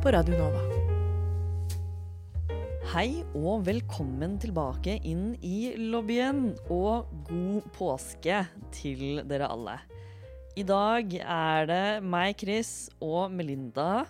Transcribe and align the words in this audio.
på 0.00 0.08
Radio 0.14 0.32
Nova. 0.32 0.60
Hei 2.94 3.20
og 3.36 3.66
velkommen 3.66 4.38
tilbake 4.40 4.94
inn 5.04 5.34
i 5.44 5.74
lobbyen, 5.76 6.54
og 6.72 7.10
god 7.28 7.66
påske 7.76 8.38
til 8.72 9.20
dere 9.28 9.50
alle. 9.52 9.76
I 10.56 10.64
dag 10.64 11.12
er 11.20 11.68
det 11.68 11.82
meg, 12.00 12.32
Chris, 12.40 12.88
og 12.96 13.28
Melinda 13.34 14.06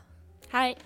Hei. 0.55 0.77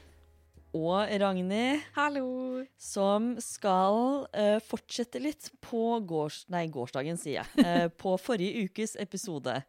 og 0.72 1.12
Ragnhild 1.20 1.84
Hallo. 1.98 2.64
som 2.80 3.34
skal 3.44 4.24
uh, 4.32 4.56
fortsette 4.64 5.20
litt 5.20 5.52
på 5.60 5.98
gårs... 6.00 6.46
Nei, 6.48 6.64
gårsdagen, 6.72 7.20
sier 7.20 7.42
jeg. 7.42 7.60
Uh, 7.60 7.90
på 8.06 8.16
forrige 8.16 8.70
ukes 8.70 8.96
episode, 8.96 9.60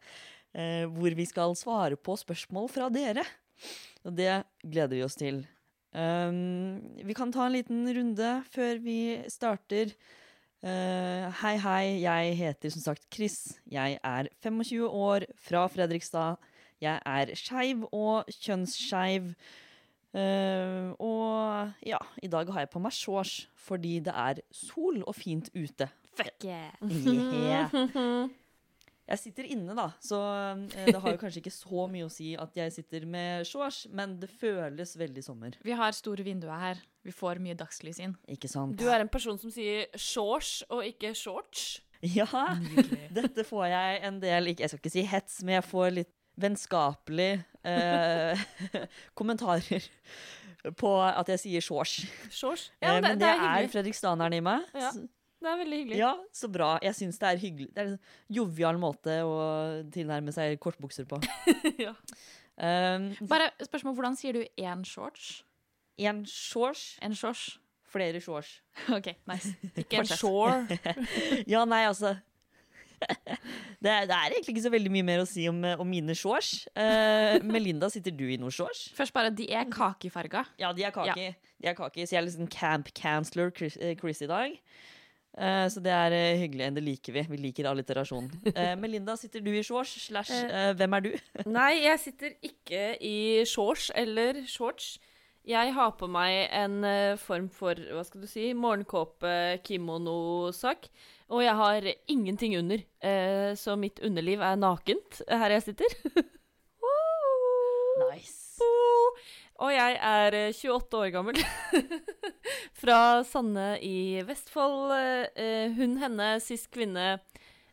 Uh, 0.56 0.86
hvor 0.88 1.12
vi 1.12 1.26
skal 1.28 1.50
svare 1.52 1.98
på 2.00 2.14
spørsmål 2.16 2.70
fra 2.72 2.86
dere. 2.88 3.20
Og 4.06 4.14
det 4.14 4.30
gleder 4.62 4.94
vi 4.94 5.04
oss 5.06 5.18
til. 5.18 5.42
Um, 5.96 6.78
vi 7.02 7.14
kan 7.16 7.32
ta 7.34 7.46
en 7.46 7.56
liten 7.56 7.86
runde 7.96 8.30
før 8.52 8.78
vi 8.84 9.00
starter. 9.32 9.94
Uh, 10.62 11.26
hei, 11.42 11.56
hei. 11.62 11.84
Jeg 12.04 12.36
heter 12.38 12.74
som 12.74 12.84
sagt 12.84 13.06
Chris. 13.12 13.56
Jeg 13.70 13.98
er 14.04 14.30
25 14.44 14.86
år, 14.86 15.26
fra 15.36 15.66
Fredrikstad. 15.72 16.38
Jeg 16.80 17.00
er 17.06 17.32
skeiv 17.34 17.86
og 17.92 18.30
kjønnsskeiv. 18.30 19.32
Uh, 20.16 20.94
og 21.02 21.72
ja, 21.84 21.98
i 22.22 22.30
dag 22.32 22.48
har 22.52 22.64
jeg 22.64 22.72
på 22.72 22.80
meg 22.80 22.94
shorts 22.96 23.50
fordi 23.66 23.98
det 24.06 24.14
er 24.14 24.40
sol 24.54 25.02
og 25.02 25.16
fint 25.18 25.50
ute. 25.52 25.90
Fuck 26.16 26.46
yeah. 26.46 26.72
Yeah. 26.80 28.28
Jeg 29.06 29.20
sitter 29.22 29.46
inne, 29.54 29.74
da, 29.78 29.84
så 30.02 30.18
eh, 30.74 30.88
det 30.90 30.98
har 30.98 31.12
jo 31.14 31.18
kanskje 31.20 31.38
ikke 31.44 31.52
så 31.54 31.84
mye 31.92 32.08
å 32.08 32.10
si 32.10 32.32
at 32.42 32.56
jeg 32.58 32.72
sitter 32.74 33.04
med 33.06 33.46
shorts, 33.46 33.84
men 33.94 34.16
det 34.18 34.26
føles 34.34 34.96
veldig 34.98 35.22
sommer. 35.22 35.54
Vi 35.62 35.76
har 35.78 35.94
store 35.94 36.24
vinduer 36.26 36.58
her. 36.58 36.80
Vi 37.06 37.14
får 37.14 37.38
mye 37.44 37.54
dagslys 37.54 38.00
inn. 38.02 38.16
Ikke 38.34 38.50
sant? 38.50 38.74
Du 38.80 38.88
er 38.90 39.04
en 39.04 39.10
person 39.12 39.38
som 39.38 39.52
sier 39.54 39.86
shorts 39.94 40.64
og 40.74 40.82
ikke 40.88 41.14
shorts. 41.14 41.76
Ja, 42.02 42.26
dette 43.18 43.46
får 43.46 43.68
jeg 43.70 44.02
en 44.10 44.18
del 44.20 44.50
ikke, 44.52 44.66
Jeg 44.66 44.72
skal 44.74 44.82
ikke 44.82 44.94
si 44.98 45.06
hets, 45.06 45.38
men 45.46 45.60
jeg 45.60 45.68
får 45.70 45.94
litt 46.00 46.12
vennskapelig 46.36 47.30
eh, 47.64 48.42
kommentarer 49.18 49.86
på 50.76 50.90
at 51.06 51.30
jeg 51.30 51.40
sier 51.44 51.64
shorts. 51.64 52.00
Shorts? 52.34 52.70
Eh, 52.80 52.88
Ja, 52.88 52.96
men 52.98 53.02
det, 53.02 53.10
men 53.14 53.20
det 53.22 53.28
det 53.30 53.46
er 53.46 53.62
er 53.62 53.70
fredrikstaneren 53.72 54.34
i 54.36 54.42
meg. 54.44 54.66
Ja. 54.74 54.90
Det 55.42 55.50
er 55.52 55.58
veldig 55.60 55.78
hyggelig. 55.82 55.98
Ja, 56.00 56.12
så 56.34 56.48
bra. 56.52 56.70
Jeg 56.82 56.96
syns 56.96 57.18
det 57.20 57.28
er 57.28 57.40
hyggelig. 57.42 57.68
Det 57.76 57.82
er 57.82 57.90
en 57.92 57.98
jovial 58.38 58.78
måte 58.80 59.18
å 59.26 59.34
tilnærme 59.92 60.32
seg 60.34 60.56
kortbukser 60.62 61.08
på. 61.10 61.20
Ja. 61.86 61.92
Um, 62.56 63.10
Bare 63.28 63.50
spørsmål, 63.60 63.92
hvordan 63.98 64.14
sier 64.16 64.32
du 64.32 64.40
én 64.56 64.84
shorts? 64.88 65.42
en 66.00 66.22
shorts, 66.24 66.96
En 67.04 67.12
shorts? 67.14 67.58
flere 67.92 68.20
shorts. 68.20 68.62
OK, 68.96 69.10
nice. 69.28 69.52
Ikke 69.76 70.00
en 70.00 70.08
shore. 70.20 70.64
Ja, 71.46 71.66
nei, 71.68 71.84
altså 71.88 72.14
det 72.96 73.90
er, 73.92 74.06
det 74.08 74.14
er 74.16 74.32
egentlig 74.32 74.54
ikke 74.54 74.62
så 74.64 74.70
veldig 74.72 74.90
mye 74.94 75.04
mer 75.04 75.20
å 75.22 75.28
si 75.28 75.44
om, 75.50 75.58
om 75.76 75.88
mine 75.88 76.14
shorts. 76.16 76.64
Uh, 76.72 77.36
Melinda, 77.44 77.90
sitter 77.92 78.14
du 78.16 78.24
i 78.32 78.38
noen 78.40 78.54
shorts? 78.54 78.86
Først 78.96 79.12
bare, 79.16 79.30
de 79.36 79.50
er 79.52 79.68
kakefarga. 79.72 80.46
Ja, 80.60 80.72
de 80.76 80.86
er 80.88 80.94
kake. 80.96 81.28
De 81.60 81.68
er 81.70 81.76
kake 81.76 82.06
så 82.06 82.16
jeg 82.16 82.22
er 82.22 82.26
liksom 82.28 82.48
camp 82.52 82.88
counselor 82.96 83.52
Chris, 83.56 83.76
eh, 83.80 83.92
Chris 84.00 84.22
i 84.24 84.30
dag. 84.30 84.56
Eh, 85.36 85.66
så 85.68 85.82
det 85.84 85.92
er 85.92 86.14
eh, 86.16 86.38
hyggelig. 86.40 86.70
Det 86.76 86.84
liker 86.84 87.16
vi. 87.16 87.24
Vi 87.34 87.40
liker 87.42 87.68
alliterasjon. 87.70 88.30
Eh, 88.56 88.72
Melinda, 88.80 89.16
sitter 89.20 89.42
du 89.44 89.50
i 89.52 89.62
shorts? 89.66 89.96
Slash, 90.06 90.32
eh, 90.32 90.70
hvem 90.78 90.96
er 90.96 91.04
du? 91.04 91.10
Nei, 91.58 91.82
jeg 91.84 92.00
sitter 92.00 92.32
ikke 92.48 92.86
i 93.04 93.44
shorts 93.48 93.90
eller 93.94 94.40
shorts. 94.48 94.96
Jeg 95.46 95.74
har 95.76 95.92
på 95.94 96.08
meg 96.10 96.48
en 96.50 96.80
eh, 96.88 97.18
form 97.22 97.50
for, 97.54 97.78
hva 97.78 98.02
skal 98.08 98.24
du 98.24 98.30
si, 98.30 98.48
morgenkåpe, 98.56 99.60
kimono-sak. 99.66 100.88
Og 101.30 101.44
jeg 101.44 101.54
har 101.58 101.86
ingenting 102.10 102.56
under, 102.58 102.82
eh, 103.02 103.52
så 103.58 103.76
mitt 103.78 104.00
underliv 104.02 104.42
er 104.42 104.58
nakent 104.58 105.20
her 105.28 105.54
jeg 105.58 105.68
sitter. 105.68 106.00
Nice. 107.96 108.60
Og 109.64 109.70
jeg 109.72 109.96
er 110.04 110.34
eh, 110.36 110.52
28 110.52 110.98
år 111.00 111.12
gammel. 111.14 111.38
Fra 112.80 112.98
Sanne 113.24 113.68
i 113.84 114.20
Vestfold. 114.28 114.92
eh, 115.36 115.72
Hun, 115.76 115.96
henne, 116.02 116.34
cis 116.44 116.66
kvinne, 116.72 117.18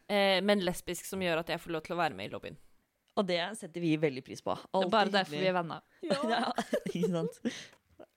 eh, 0.08 0.40
men 0.46 0.64
lesbisk, 0.64 1.06
som 1.10 1.22
gjør 1.24 1.42
at 1.44 1.52
jeg 1.54 1.60
får 1.64 1.76
lov 1.76 1.84
til 1.88 1.98
å 1.98 2.00
være 2.00 2.16
med 2.18 2.30
i 2.30 2.34
lobbyen. 2.34 2.58
Og 3.20 3.28
det 3.30 3.42
setter 3.60 3.84
vi 3.84 3.94
veldig 4.02 4.24
pris 4.26 4.42
på. 4.42 4.56
Det 4.58 4.88
er 4.88 4.90
bare 4.96 5.12
derfor 5.14 5.38
vi 5.38 5.50
er 5.52 5.58
venner. 5.60 5.84
Ja, 6.34 6.52
ikke 6.90 7.10
sant. 7.14 7.40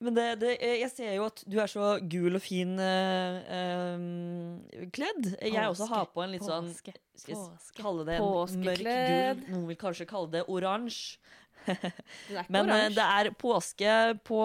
Men 0.03 0.13
det, 0.17 0.25
det, 0.43 0.51
eh, 0.61 0.79
jeg 0.83 0.91
ser 0.93 1.13
jo 1.17 1.27
at 1.29 1.43
du 1.49 1.55
er 1.63 1.71
så 1.73 1.91
gul 2.05 2.37
og 2.37 2.43
fin 2.45 2.75
eh, 2.81 3.37
eh, 3.57 4.89
kledd. 4.93 5.31
Jeg 5.41 5.69
også 5.71 5.87
har 5.89 6.09
på 6.13 6.25
en 6.25 6.35
litt 6.35 6.45
sånn 6.45 6.69
Påske. 6.71 6.93
Kalle 7.79 8.05
det 8.09 8.19
en 8.19 8.25
mørk 8.67 8.83
gul? 9.41 9.45
Noen 9.55 9.67
vil 9.71 9.79
kanskje 9.81 10.09
kalle 10.11 10.33
det 10.35 10.43
oransje. 10.53 11.17
Men 12.53 12.71
orange. 12.71 12.95
det 12.97 13.07
er 13.07 13.31
påske 13.39 13.97
på 14.25 14.43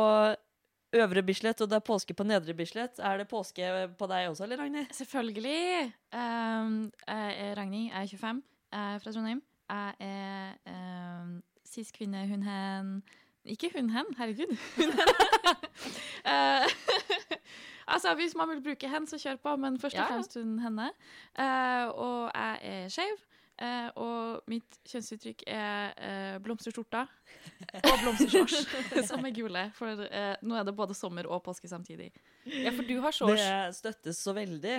Øvre 0.94 1.24
Bislett, 1.24 1.62
og 1.62 1.70
det 1.70 1.76
er 1.76 1.86
påske 1.88 2.14
på 2.14 2.24
Nedre 2.28 2.54
Bislett. 2.54 3.00
Er 3.00 3.22
det 3.22 3.28
påske 3.32 3.68
på 3.98 4.08
deg 4.12 4.30
også, 4.30 4.44
eller, 4.44 4.60
Ragnhild? 4.60 4.92
Selvfølgelig. 4.92 5.94
Um, 6.12 6.92
er 7.08 7.56
Ragnhild, 7.56 7.94
jeg 7.94 8.04
er 8.04 8.08
25, 8.18 8.44
jeg 8.74 8.96
er 8.96 9.00
fra 9.00 9.12
Trondheim. 9.12 9.42
Jeg 9.70 9.94
er 10.00 11.22
um, 11.22 11.42
cis 11.66 11.92
kvinne, 11.96 12.28
hun, 12.28 12.44
hen. 12.44 13.04
Ikke 13.46 13.72
hun, 13.76 13.90
hen, 13.90 14.06
herregud. 14.18 14.58
Hun, 14.76 14.92
hen. 15.00 15.14
uh, 16.26 16.68
altså, 17.94 18.16
hvis 18.16 18.36
man 18.36 18.50
vil 18.50 18.64
bruke 18.64 18.90
hen, 18.90 19.08
så 19.08 19.18
kjør 19.18 19.36
på, 19.36 19.56
men 19.56 19.80
først 19.80 19.98
og 19.98 20.08
fremst 20.08 20.38
hun, 20.38 20.60
henne. 20.60 20.92
Uh, 21.40 21.88
og 21.96 22.32
jeg 22.36 22.60
er 22.62 22.90
skeiv. 22.90 23.16
Eh, 23.60 23.90
og 24.00 24.48
mitt 24.52 24.80
kjønnsuttrykk 24.88 25.44
er 25.50 25.94
eh, 25.98 26.40
blomsterskjorta 26.44 27.06
og 27.92 28.04
blomstershorts, 28.04 28.66
som 29.10 29.26
er 29.28 29.36
gule. 29.36 29.68
For 29.78 30.06
eh, 30.08 30.34
nå 30.46 30.58
er 30.60 30.68
det 30.68 30.76
både 30.78 30.98
sommer 30.98 31.30
og 31.30 31.44
påske 31.46 31.70
samtidig. 31.72 32.12
Ja, 32.46 32.74
for 32.76 32.88
du 32.88 32.98
har 33.04 33.16
shorts. 33.16 33.42
Det 33.42 33.80
støttes 33.80 34.22
så 34.24 34.36
veldig. 34.38 34.78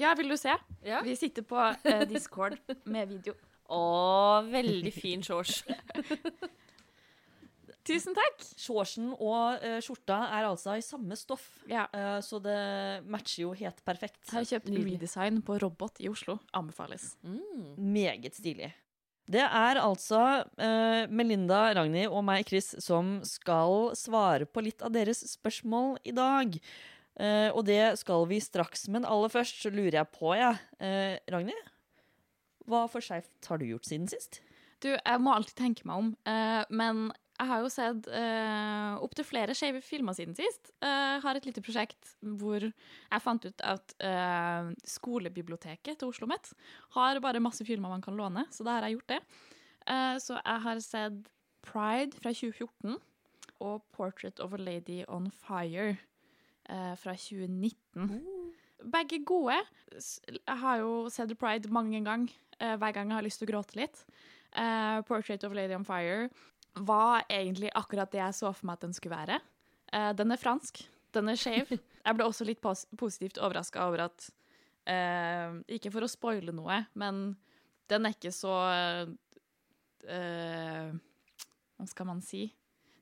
Ja, 0.00 0.14
vil 0.18 0.32
du 0.32 0.36
se? 0.36 0.56
Ja. 0.82 1.02
Vi 1.06 1.14
sitter 1.18 1.46
på 1.46 1.60
eh, 1.60 2.06
Discord 2.10 2.58
med 2.84 3.12
video. 3.12 3.36
Å, 3.72 4.42
veldig 4.50 4.92
fin 4.92 5.22
shorts. 5.24 5.62
Tusen 7.84 8.14
takk! 8.16 8.40
Shortsen 8.56 9.10
og 9.18 9.60
uh, 9.60 9.76
skjorta 9.84 10.16
er 10.38 10.46
altså 10.48 10.78
i 10.78 10.84
samme 10.84 11.16
stoff, 11.20 11.44
Ja. 11.68 11.84
uh, 11.92 12.16
så 12.24 12.38
det 12.42 12.56
matcher 13.12 13.42
jo 13.44 13.50
helt 13.58 13.82
perfekt. 13.84 14.22
Jeg 14.30 14.38
har 14.38 14.46
kjøpt 14.54 14.70
Nydelig. 14.72 14.94
redesign 14.98 15.42
på 15.44 15.58
Robot 15.60 16.00
i 16.00 16.08
Oslo. 16.08 16.38
Anbefales. 16.56 17.10
Mm. 17.26 17.74
Meget 17.92 18.38
stilig. 18.40 18.70
Det 19.28 19.40
er 19.44 19.78
altså 19.80 20.22
uh, 20.44 21.04
Melinda, 21.12 21.66
Ragnhild 21.76 22.12
og 22.12 22.24
meg, 22.28 22.44
Chris, 22.48 22.72
som 22.84 23.18
skal 23.24 23.92
svare 23.96 24.44
på 24.48 24.64
litt 24.64 24.80
av 24.84 24.92
deres 24.96 25.20
spørsmål 25.36 25.98
i 26.04 26.12
dag. 26.16 26.58
Eh, 27.14 27.46
og 27.54 27.62
det 27.68 27.92
skal 28.00 28.24
vi 28.26 28.40
straks, 28.42 28.88
men 28.90 29.04
aller 29.06 29.30
først 29.30 29.60
så 29.62 29.70
lurer 29.70 30.00
jeg 30.00 30.08
på, 30.16 30.32
jeg. 30.34 30.56
Eh, 30.82 31.14
Ragnhild? 31.30 31.68
Hva 32.66 32.80
for 32.90 33.04
skeivt 33.06 33.46
har 33.46 33.60
du 33.60 33.68
gjort 33.68 33.86
siden 33.86 34.08
sist? 34.10 34.40
Du, 34.82 34.88
jeg 34.90 35.20
må 35.22 35.30
alltid 35.36 35.54
tenke 35.60 35.86
meg 35.86 36.00
om, 36.02 36.08
eh, 36.26 36.64
men 36.74 37.04
jeg 37.34 37.50
har 37.50 37.62
jo 37.64 37.70
sett 37.72 38.06
uh, 38.14 39.02
opptil 39.02 39.26
flere 39.26 39.54
skeive 39.58 39.80
filmer 39.82 40.14
siden 40.14 40.36
sist. 40.38 40.70
Jeg 40.78 41.22
har 41.24 41.38
et 41.38 41.46
lite 41.48 41.62
prosjekt 41.66 42.12
hvor 42.22 42.62
jeg 42.62 43.24
fant 43.24 43.48
ut 43.48 43.64
at 43.66 43.94
uh, 44.06 44.70
skolebiblioteket 44.86 45.98
til 45.98 46.12
Oslo 46.12 46.28
Met 46.30 46.52
har 46.94 47.18
bare 47.24 47.42
masse 47.42 47.66
filmer 47.66 47.90
man 47.90 48.04
kan 48.04 48.14
låne, 48.14 48.46
så 48.54 48.66
da 48.66 48.76
har 48.76 48.86
jeg 48.86 49.00
gjort 49.00 49.16
det. 49.16 49.20
Uh, 49.82 50.14
så 50.22 50.38
jeg 50.38 50.64
har 50.68 50.82
sett 50.84 51.26
Pride 51.66 52.14
fra 52.20 52.30
2014 52.30 53.00
og 53.64 53.82
Portrait 53.96 54.38
of 54.44 54.54
a 54.54 54.60
Lady 54.60 55.02
on 55.08 55.26
Fire 55.34 55.96
uh, 56.70 56.94
fra 57.00 57.16
2019. 57.18 58.14
Begge 58.94 59.24
gode. 59.26 59.58
Jeg 59.90 60.58
har 60.62 60.78
jo 60.84 61.10
sett 61.10 61.34
Pride 61.40 61.72
mange 61.72 61.98
ganger, 62.04 62.30
hver 62.60 62.92
gang 62.94 63.10
jeg 63.10 63.16
har 63.16 63.24
lyst 63.26 63.40
til 63.42 63.48
å 63.48 63.54
gråte 63.56 63.74
litt. 63.74 64.04
Portrait 65.08 65.42
of 65.42 65.50
a 65.50 65.56
Lady 65.56 65.74
on 65.74 65.86
Fire 65.88 66.28
var 66.74 67.24
egentlig 67.30 67.70
akkurat 67.74 68.10
det 68.12 68.20
jeg 68.20 68.36
så 68.36 68.52
for 68.52 68.66
meg 68.68 68.78
at 68.78 68.86
den 68.86 68.96
skulle 68.96 69.16
være. 69.16 69.40
Uh, 69.94 70.12
den 70.16 70.34
er 70.34 70.40
fransk. 70.40 70.82
Den 71.14 71.30
er 71.30 71.38
skeiv. 71.38 71.70
Jeg 72.04 72.16
ble 72.18 72.26
også 72.26 72.44
litt 72.44 72.60
pos 72.60 72.82
positivt 73.00 73.38
overraska 73.40 73.86
over 73.86 74.02
at 74.10 74.26
uh, 74.90 75.54
Ikke 75.72 75.88
for 75.94 76.04
å 76.04 76.10
spoile 76.10 76.52
noe, 76.52 76.82
men 77.00 77.30
den 77.88 78.08
er 78.08 78.12
ikke 78.16 78.32
så 78.32 78.52
eh, 80.08 80.90
Hva 81.76 81.86
skal 81.88 82.08
man 82.08 82.22
si? 82.24 82.46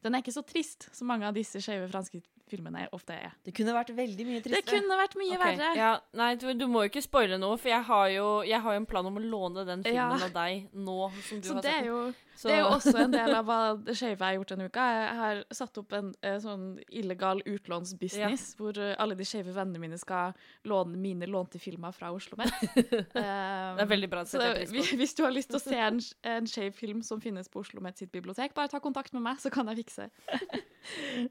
Den 0.03 0.15
er 0.15 0.23
ikke 0.25 0.35
så 0.35 0.43
trist 0.47 0.89
som 0.95 1.11
mange 1.11 1.29
av 1.29 1.37
disse 1.37 1.63
skeive 1.63 1.87
franske 1.91 2.19
filmene 2.53 2.87
ofte 2.97 3.17
er. 3.17 3.35
Det 3.47 3.55
kunne 3.57 3.75
vært 3.77 3.93
veldig 3.97 4.27
mye 4.29 4.43
tristere. 4.45 4.63
Det 4.63 4.77
kunne 4.77 4.99
vært 5.01 5.17
mye 5.21 5.37
okay. 5.37 5.45
verre. 5.57 5.71
Ja, 5.81 5.93
nei, 6.21 6.33
du, 6.41 6.49
du 6.59 6.67
må 6.71 6.85
jo 6.85 6.93
ikke 6.93 7.05
spoile 7.05 7.41
noe, 7.41 7.57
for 7.61 7.73
jeg 7.73 7.87
har 7.89 8.09
jo, 8.15 8.27
jeg 8.49 8.61
har 8.67 8.79
en 8.79 8.89
plan 8.89 9.09
om 9.09 9.17
å 9.19 9.25
låne 9.25 9.65
den 9.69 9.83
filmen 9.87 10.19
Ja. 10.21 10.29
av 10.29 10.37
deg 10.37 10.69
nå 10.75 10.99
som 11.23 11.41
du 11.41 11.49
Så 11.49 11.57
har 11.59 11.65
det 11.67 11.73
sett 11.73 11.83
er 11.83 11.91
jo 11.91 12.03
Så- 12.35 12.49
Det 12.49 12.55
er 12.57 12.61
jo 12.63 12.71
også 12.73 12.95
en 13.05 13.13
del 13.13 13.35
av 13.37 13.45
hva 13.47 13.59
det 13.85 13.95
skeive 13.95 14.25
har 14.25 14.35
gjort 14.39 14.53
denne 14.55 14.65
uka. 14.67 14.85
Jeg 14.93 15.17
har 15.19 15.43
satt 15.53 15.79
opp 15.79 15.93
en 15.93 16.15
eh, 16.23 16.39
sånn 16.41 16.65
illegal 16.91 17.43
utlånsbusiness 17.47 18.57
hvor 18.59 18.79
eh, 18.81 18.95
alle 18.99 19.15
de 19.19 19.27
skeive 19.29 19.53
vennene 19.55 19.79
mine 19.83 19.99
skal 20.01 20.33
låne 20.65 20.97
mine 20.97 21.29
lånte 21.29 21.61
filmer 21.61 21.93
fra 21.93 22.11
Oslo 22.15 22.39
Met. 22.41 22.53
Det 23.13 23.23
er 23.23 23.87
veldig 23.87 24.11
bra. 24.11 24.25
Det 24.25 24.33
Så 24.33 24.41
det. 24.41 24.69
hvis 24.73 24.93
hvis 24.97 25.15
du 25.15 25.23
har 25.25 25.33
lyst 25.35 25.53
til 25.53 25.61
å 25.61 25.63
se 25.63 25.77
en, 25.77 26.01
en 26.25 26.47
skeiv 26.49 26.73
film 26.73 27.03
som 27.03 27.21
finnes 27.21 27.49
på 27.53 27.61
Oslo 27.61 27.81
Met 27.85 27.99
sitt 27.99 28.11
bibliotek, 28.13 28.55
bare 28.55 28.69
ta 28.73 28.81
kontakt 28.81 29.13
med 29.13 29.23
meg, 29.23 29.39
så 29.39 29.51
kan 29.53 29.69
jeg 29.69 29.85
fikse. 29.85 30.09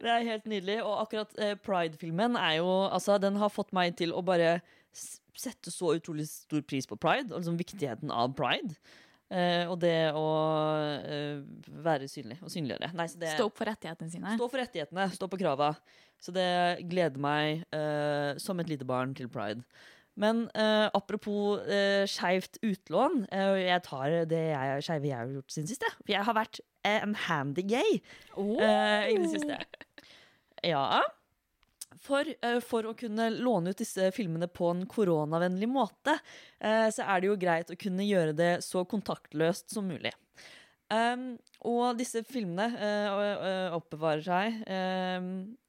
Det 0.01 0.09
er 0.09 0.27
helt 0.27 0.47
nydelig. 0.49 0.79
Og 0.85 1.03
akkurat 1.03 1.37
eh, 1.41 1.55
Pride-filmen 1.59 2.37
er 2.39 2.59
jo 2.61 2.69
Altså, 2.87 3.17
den 3.21 3.39
har 3.41 3.53
fått 3.53 3.73
meg 3.75 3.95
til 3.99 4.15
å 4.15 4.23
bare 4.25 4.59
sette 5.37 5.71
så 5.71 5.93
utrolig 5.95 6.27
stor 6.27 6.63
pris 6.67 6.87
på 6.87 6.97
pride, 6.99 7.31
og 7.31 7.39
liksom 7.39 7.59
viktigheten 7.59 8.11
av 8.11 8.33
pride. 8.37 8.75
Eh, 9.31 9.63
og 9.71 9.77
det 9.79 10.11
å 10.17 10.25
eh, 11.07 11.39
være 11.85 12.09
synlig 12.11 12.41
og 12.43 12.51
synliggjøre. 12.51 12.91
Nei, 12.99 13.07
så 13.07 13.21
det, 13.21 13.31
Stå 13.37 13.47
opp 13.47 13.61
for 13.61 13.71
rettighetene 13.71 14.11
sine. 14.11 14.35
Stå 14.35 14.49
for 14.51 14.59
rettighetene, 14.59 15.07
stå 15.15 15.29
på 15.31 15.39
krava. 15.39 15.71
Så 16.21 16.33
det 16.35 16.49
gleder 16.91 17.21
meg 17.23 17.63
eh, 17.73 18.35
som 18.43 18.59
et 18.59 18.69
lite 18.69 18.85
barn 18.87 19.15
til 19.17 19.31
pride. 19.31 19.63
Men 20.21 20.43
eh, 20.53 20.87
apropos 20.93 21.63
uh, 21.65 22.03
skeivt 22.09 22.59
utlån. 22.61 23.23
eh, 23.31 23.61
jeg 23.65 23.83
tar 23.87 24.17
det 24.29 24.43
jeg, 24.51 24.83
skeive 24.85 25.09
jeg 25.09 25.17
har 25.17 25.31
gjort 25.37 25.55
siden 25.55 25.71
sist. 25.71 25.87
jeg. 25.87 25.97
For 26.03 26.13
jeg 26.13 26.27
har 26.27 26.37
vært 26.37 26.61
eh, 26.83 26.99
en 26.99 27.17
handy 27.27 27.65
gay 27.65 27.97
eh, 27.97 29.09
i 29.09 29.17
det 29.17 29.31
siste. 29.33 29.57
Ja. 30.67 31.01
For, 32.01 32.25
eh, 32.25 32.59
for 32.65 32.89
å 32.89 32.95
kunne 32.97 33.29
låne 33.33 33.73
ut 33.73 33.81
disse 33.81 34.09
filmene 34.15 34.49
på 34.49 34.71
en 34.73 34.85
koronavennlig 34.89 35.69
måte, 35.69 36.17
eh, 36.61 36.87
så 36.93 37.05
er 37.05 37.21
det 37.21 37.29
jo 37.29 37.39
greit 37.41 37.73
å 37.73 37.77
kunne 37.79 38.05
gjøre 38.05 38.33
det 38.37 38.53
så 38.65 38.85
kontaktløst 38.89 39.73
som 39.73 39.89
mulig. 39.89 40.13
Um, 40.91 41.37
og 41.63 41.95
disse 42.01 42.19
filmene 42.27 42.65
eh, 42.75 43.19
eh, 43.31 43.75
oppbevarer 43.77 44.23
seg 44.25 44.57
um, 44.65 44.65
eh, 44.67 45.59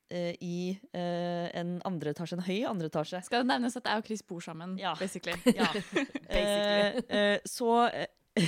i 0.44 0.78
eh, 0.92 1.46
en 1.58 1.74
andre 1.88 2.12
etasje, 2.12 2.36
en 2.38 2.44
høy 2.46 2.60
andre 2.68 2.90
etasje. 2.90 3.22
Skal 3.26 3.42
det 3.44 3.50
nevnes 3.52 3.76
at 3.80 3.88
jeg 3.90 4.02
og 4.02 4.06
Chris 4.10 4.22
bor 4.28 4.40
sammen, 4.44 4.76
Ja. 4.80 4.94
basically. 5.00 5.36
Ja. 5.60 5.68
Eh, 6.32 7.00
eh, 7.08 7.38
så, 7.44 7.70
eh, 7.88 8.06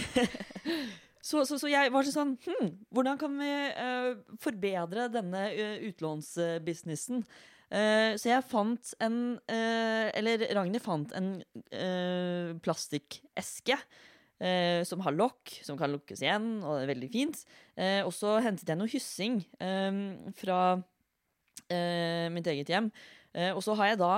så, 1.25 1.45
så 1.45 1.59
Så 1.61 1.69
jeg 1.69 1.91
var 1.93 2.07
sånn 2.09 2.37
hm, 2.45 2.71
Hvordan 2.95 3.19
kan 3.21 3.35
vi 3.41 3.51
eh, 3.51 4.15
forbedre 4.41 5.09
denne 5.13 5.43
utlånsbusinessen? 5.91 7.25
Eh, 7.75 8.15
så 8.21 8.29
jeg 8.31 8.45
fant 8.49 8.95
en 9.03 9.19
eh, 9.51 10.09
Eller 10.17 10.45
Ragnhild 10.55 10.85
fant 10.85 11.13
en 11.17 11.31
eh, 11.73 12.53
plastikkeske. 12.65 13.79
eh, 14.45 14.83
som 14.85 15.01
har 15.05 15.15
lokk, 15.17 15.53
som 15.65 15.79
kan 15.81 15.93
lukkes 15.95 16.21
igjen, 16.25 16.49
og 16.63 16.77
det 16.77 16.83
er 16.85 16.91
veldig 16.95 17.09
fint. 17.13 17.39
Eh, 17.79 18.01
og 18.05 18.13
så 18.13 18.35
hentet 18.45 18.69
jeg 18.69 18.77
noe 18.81 18.91
hyssing 18.91 19.39
eh, 19.63 20.01
fra 20.37 20.59
eh, 21.73 22.29
mitt 22.35 22.49
eget 22.51 22.71
hjem. 22.73 22.91
Eh, 23.35 23.51
og 23.55 23.63
så 23.65 23.77
har 23.79 23.93
jeg 23.93 24.01
da 24.03 24.13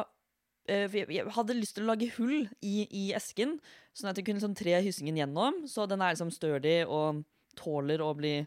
eh, 0.70 0.92
jeg, 0.92 1.26
hadde 1.36 1.58
lyst 1.58 1.76
til 1.78 1.86
å 1.86 1.92
lage 1.92 2.10
hull 2.18 2.46
i, 2.60 2.76
i 2.90 3.04
esken, 3.16 3.56
sånn 3.96 4.12
at 4.12 4.20
jeg 4.20 4.28
kunne 4.28 4.42
sånn, 4.42 4.56
tre 4.58 4.78
hyssingen 4.84 5.18
gjennom. 5.20 5.64
Så 5.70 5.88
den 5.90 6.02
er 6.02 6.14
liksom 6.14 6.32
stødig 6.34 6.82
og 6.86 7.24
tåler 7.56 8.02
å 8.04 8.12
bli 8.16 8.38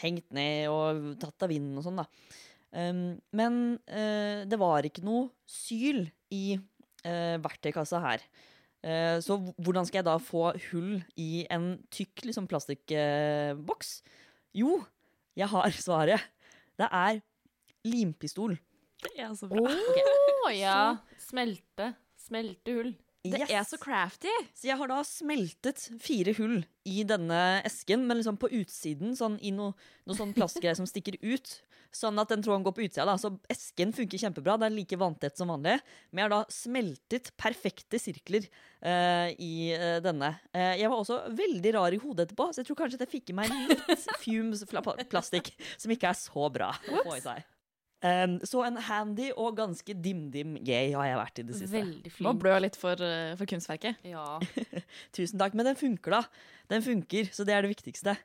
hengt 0.00 0.28
ned 0.36 0.70
og 0.72 1.16
tatt 1.20 1.46
av 1.46 1.52
vinden 1.52 1.78
og 1.80 1.86
sånn, 1.86 2.00
da. 2.02 2.06
Um, 2.70 3.18
men 3.34 3.54
uh, 3.90 4.46
det 4.46 4.58
var 4.60 4.86
ikke 4.86 5.02
noe 5.02 5.32
syl 5.50 6.04
i 6.30 6.54
uh, 6.54 7.36
verktøykassa 7.42 7.98
her. 8.04 8.22
Uh, 8.80 9.18
så 9.24 9.36
hvordan 9.58 9.88
skal 9.88 10.00
jeg 10.00 10.06
da 10.06 10.14
få 10.22 10.52
hull 10.68 11.00
i 11.18 11.44
en 11.50 11.72
tykk 11.92 12.28
liksom, 12.28 12.46
plastikkboks? 12.50 13.98
jo, 14.56 14.78
jeg 15.38 15.50
har 15.50 15.76
svaret. 15.86 16.30
Det 16.78 16.86
er 16.86 17.20
limpistol. 17.88 18.56
Det 19.00 19.14
er 19.16 19.32
så 19.36 19.48
bra. 19.48 19.70
Å 20.46 20.50
ja. 20.54 20.80
Smelte. 21.28 21.94
hull. 22.66 22.94
Det 23.22 23.36
Yes. 23.40 23.50
er 23.50 23.64
så 23.68 23.76
crafty! 23.76 24.32
Så 24.56 24.68
jeg 24.70 24.78
har 24.80 24.88
da 24.88 25.02
smeltet 25.04 25.82
fire 26.00 26.32
hull 26.38 26.62
i 26.88 27.02
denne 27.04 27.60
esken, 27.68 28.06
men 28.08 28.16
liksom 28.16 28.38
på 28.40 28.48
utsiden, 28.48 29.12
sånn 29.12 29.36
i 29.44 29.50
noe, 29.52 29.74
noe 30.08 30.16
sånn 30.16 30.32
plastgreier 30.32 30.78
som 30.78 30.88
stikker 30.88 31.18
ut. 31.20 31.60
Sånn 31.92 32.16
at 32.22 32.30
den 32.30 32.40
tråden 32.40 32.62
går 32.64 32.72
på 32.72 32.84
utsida. 32.86 33.04
Da. 33.04 33.18
Så 33.18 33.32
esken 33.50 33.92
funker 33.92 34.20
kjempebra. 34.22 34.56
Det 34.56 34.68
er 34.70 34.76
like 34.76 34.96
vanntett 34.96 35.36
som 35.36 35.50
vanlig. 35.50 35.80
Men 36.12 36.22
jeg 36.22 36.28
har 36.28 36.32
da 36.32 36.54
smeltet 36.54 37.32
perfekte 37.36 37.98
sirkler 38.00 38.46
uh, 38.46 39.28
i 39.34 39.74
uh, 39.74 39.98
denne. 40.04 40.32
Uh, 40.54 40.76
jeg 40.78 40.86
var 40.88 40.96
også 41.02 41.20
veldig 41.34 41.74
rar 41.76 41.92
i 41.92 42.00
hodet 42.00 42.28
etterpå, 42.28 42.52
så 42.54 42.62
jeg 42.62 42.70
tror 42.70 42.78
kanskje 42.78 43.00
at 43.00 43.08
jeg 43.08 43.14
fikk 43.18 43.34
i 43.34 43.40
meg 43.42 43.50
litt 43.52 44.06
fumes 44.24 44.62
plastikk, 45.10 45.50
som 45.76 45.92
ikke 45.92 46.14
er 46.14 46.20
så 46.22 46.46
bra 46.54 46.70
å 46.72 47.02
få 47.02 47.18
i 47.18 47.24
seg. 47.26 47.42
Um, 48.00 48.38
så 48.48 48.62
en 48.64 48.78
handy 48.80 49.26
og 49.34 49.58
ganske 49.58 49.92
dim-dim 49.92 50.54
gay 50.64 50.94
har 50.94 51.04
jeg 51.04 51.18
vært 51.20 51.40
i 51.42 51.46
det 51.50 51.56
siste. 51.58 51.74
Veldig 51.74 52.12
Må 52.24 52.30
flink. 52.30 52.38
blø 52.40 52.54
litt 52.64 52.78
for, 52.80 53.02
eh, 53.04 53.34
for 53.36 53.50
kunstverket. 53.50 54.00
Ja. 54.08 54.38
Tusen 55.16 55.40
takk. 55.42 55.56
Men 55.58 55.68
den 55.68 55.76
funker, 55.76 56.16
da. 56.16 56.22
Den 56.72 56.86
funker, 56.86 57.28
så 57.34 57.44
det 57.44 57.58
er 57.58 57.66
det 57.66 57.74
viktigste. 57.74 58.16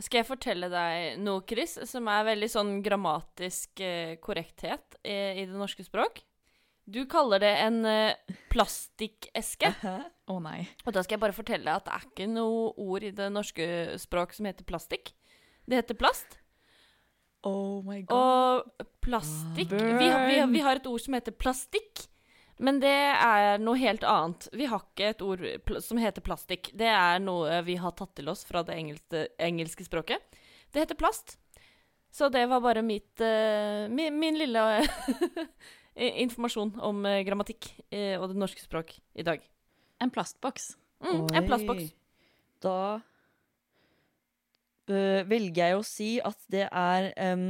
Skal 0.00 0.22
jeg 0.22 0.30
fortelle 0.30 0.70
deg 0.72 1.20
noe, 1.20 1.44
Chris, 1.44 1.76
som 1.90 2.08
er 2.08 2.24
veldig 2.30 2.48
sånn 2.48 2.72
grammatisk 2.84 3.82
eh, 3.84 4.16
korrekthet 4.24 4.96
eh, 5.04 5.36
i 5.42 5.44
det 5.44 5.56
norske 5.58 5.84
språk? 5.84 6.22
Du 6.90 7.04
kaller 7.10 7.42
det 7.44 7.52
en 7.60 7.84
eh, 7.86 8.36
plastikkeske. 8.50 9.74
Å 9.84 10.38
nei. 10.42 10.64
Og 10.86 10.96
da 10.96 11.04
skal 11.04 11.18
jeg 11.18 11.24
bare 11.28 11.36
fortelle 11.36 11.68
deg 11.68 11.76
at 11.76 11.86
det 11.90 11.96
er 11.98 12.08
ikke 12.08 12.30
noe 12.32 12.70
ord 12.80 13.04
i 13.04 13.12
det 13.14 13.28
norske 13.34 13.66
språk 14.00 14.32
som 14.34 14.48
heter 14.48 14.64
plastikk. 14.64 15.12
Det 15.68 15.82
heter 15.82 15.98
plast. 16.00 16.39
Oh 17.46 17.80
my 17.86 18.02
god. 18.04 18.16
Og 18.16 18.86
plastikk 19.00 19.70
vi, 19.72 20.08
har- 20.12 20.26
vi, 20.28 20.40
vi 20.52 20.60
har 20.64 20.76
et 20.80 20.86
ord 20.90 21.00
som 21.00 21.14
heter 21.16 21.32
plastikk, 21.32 22.06
men 22.60 22.80
det 22.82 22.92
er 22.92 23.56
noe 23.62 23.78
helt 23.80 24.02
annet. 24.04 24.48
Vi 24.52 24.66
har 24.68 24.82
ikke 24.84 25.06
et 25.14 25.22
ord 25.24 25.44
pl 25.64 25.78
som 25.80 25.96
heter 26.02 26.20
plastikk. 26.20 26.68
Det 26.76 26.90
er 26.92 27.22
noe 27.24 27.62
vi 27.64 27.78
har 27.80 27.94
tatt 27.96 28.12
til 28.18 28.28
oss 28.28 28.44
fra 28.44 28.60
det 28.68 28.76
engelske, 28.76 29.22
engelske 29.40 29.86
språket. 29.88 30.20
Det 30.70 30.82
heter 30.84 30.98
plast. 31.00 31.38
Så 32.12 32.28
det 32.28 32.42
var 32.50 32.60
bare 32.60 32.82
mitt, 32.82 33.14
uh, 33.22 33.86
min, 33.88 34.18
min 34.18 34.36
lille 34.36 34.60
eh, 35.94 36.20
informasjon 36.24 36.74
om 36.82 37.04
eh, 37.06 37.22
grammatikk 37.24 37.70
uh, 37.94 38.16
og 38.20 38.32
det 38.32 38.40
norske 38.42 38.60
språk 38.64 38.96
i 39.14 39.24
dag. 39.24 39.40
En 40.02 40.10
plastboks. 40.12 40.74
Mm, 41.00 41.26
en 41.32 41.46
plastboks. 41.48 41.92
Da 42.60 43.00
velger 45.30 45.70
jeg 45.70 45.78
å 45.78 45.84
si 45.86 46.10
at 46.24 46.48
det 46.52 46.66
er 46.66 47.10
um, 47.32 47.44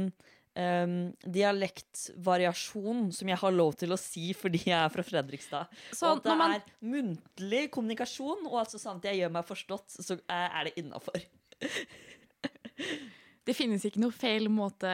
um, 0.55 0.97
dialektvariasjon 1.25 3.07
som 3.15 3.31
jeg 3.31 3.39
har 3.43 3.55
lov 3.55 3.77
til 3.79 3.95
å 3.95 3.99
si 3.99 4.31
fordi 4.37 4.63
jeg 4.67 4.77
er 4.77 4.91
fra 4.93 5.05
Fredrikstad. 5.05 5.79
Så 5.93 6.09
og 6.09 6.19
at 6.19 6.27
det 6.27 6.37
man 6.39 6.57
er 6.57 6.67
muntlig 6.83 7.63
kommunikasjon, 7.73 8.45
og 8.49 8.59
altså 8.65 8.81
sant 8.81 9.07
jeg 9.07 9.21
gjør 9.21 9.33
meg 9.37 9.47
forstått, 9.47 9.97
så 9.99 10.19
er 10.27 10.69
det 10.69 10.77
innafor. 10.81 11.25
Det 13.41 13.55
finnes 13.57 13.81
ikke 13.85 14.01
noe 14.03 14.13
feil 14.13 14.45
måte 14.53 14.89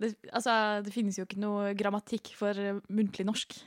det, 0.00 0.14
Altså, 0.32 0.80
det 0.84 0.94
finnes 0.94 1.18
jo 1.18 1.26
ikke 1.26 1.42
noe 1.42 1.74
grammatikk 1.76 2.32
for 2.38 2.56
eh, 2.56 2.80
muntlig 2.88 3.26
norsk. 3.28 3.58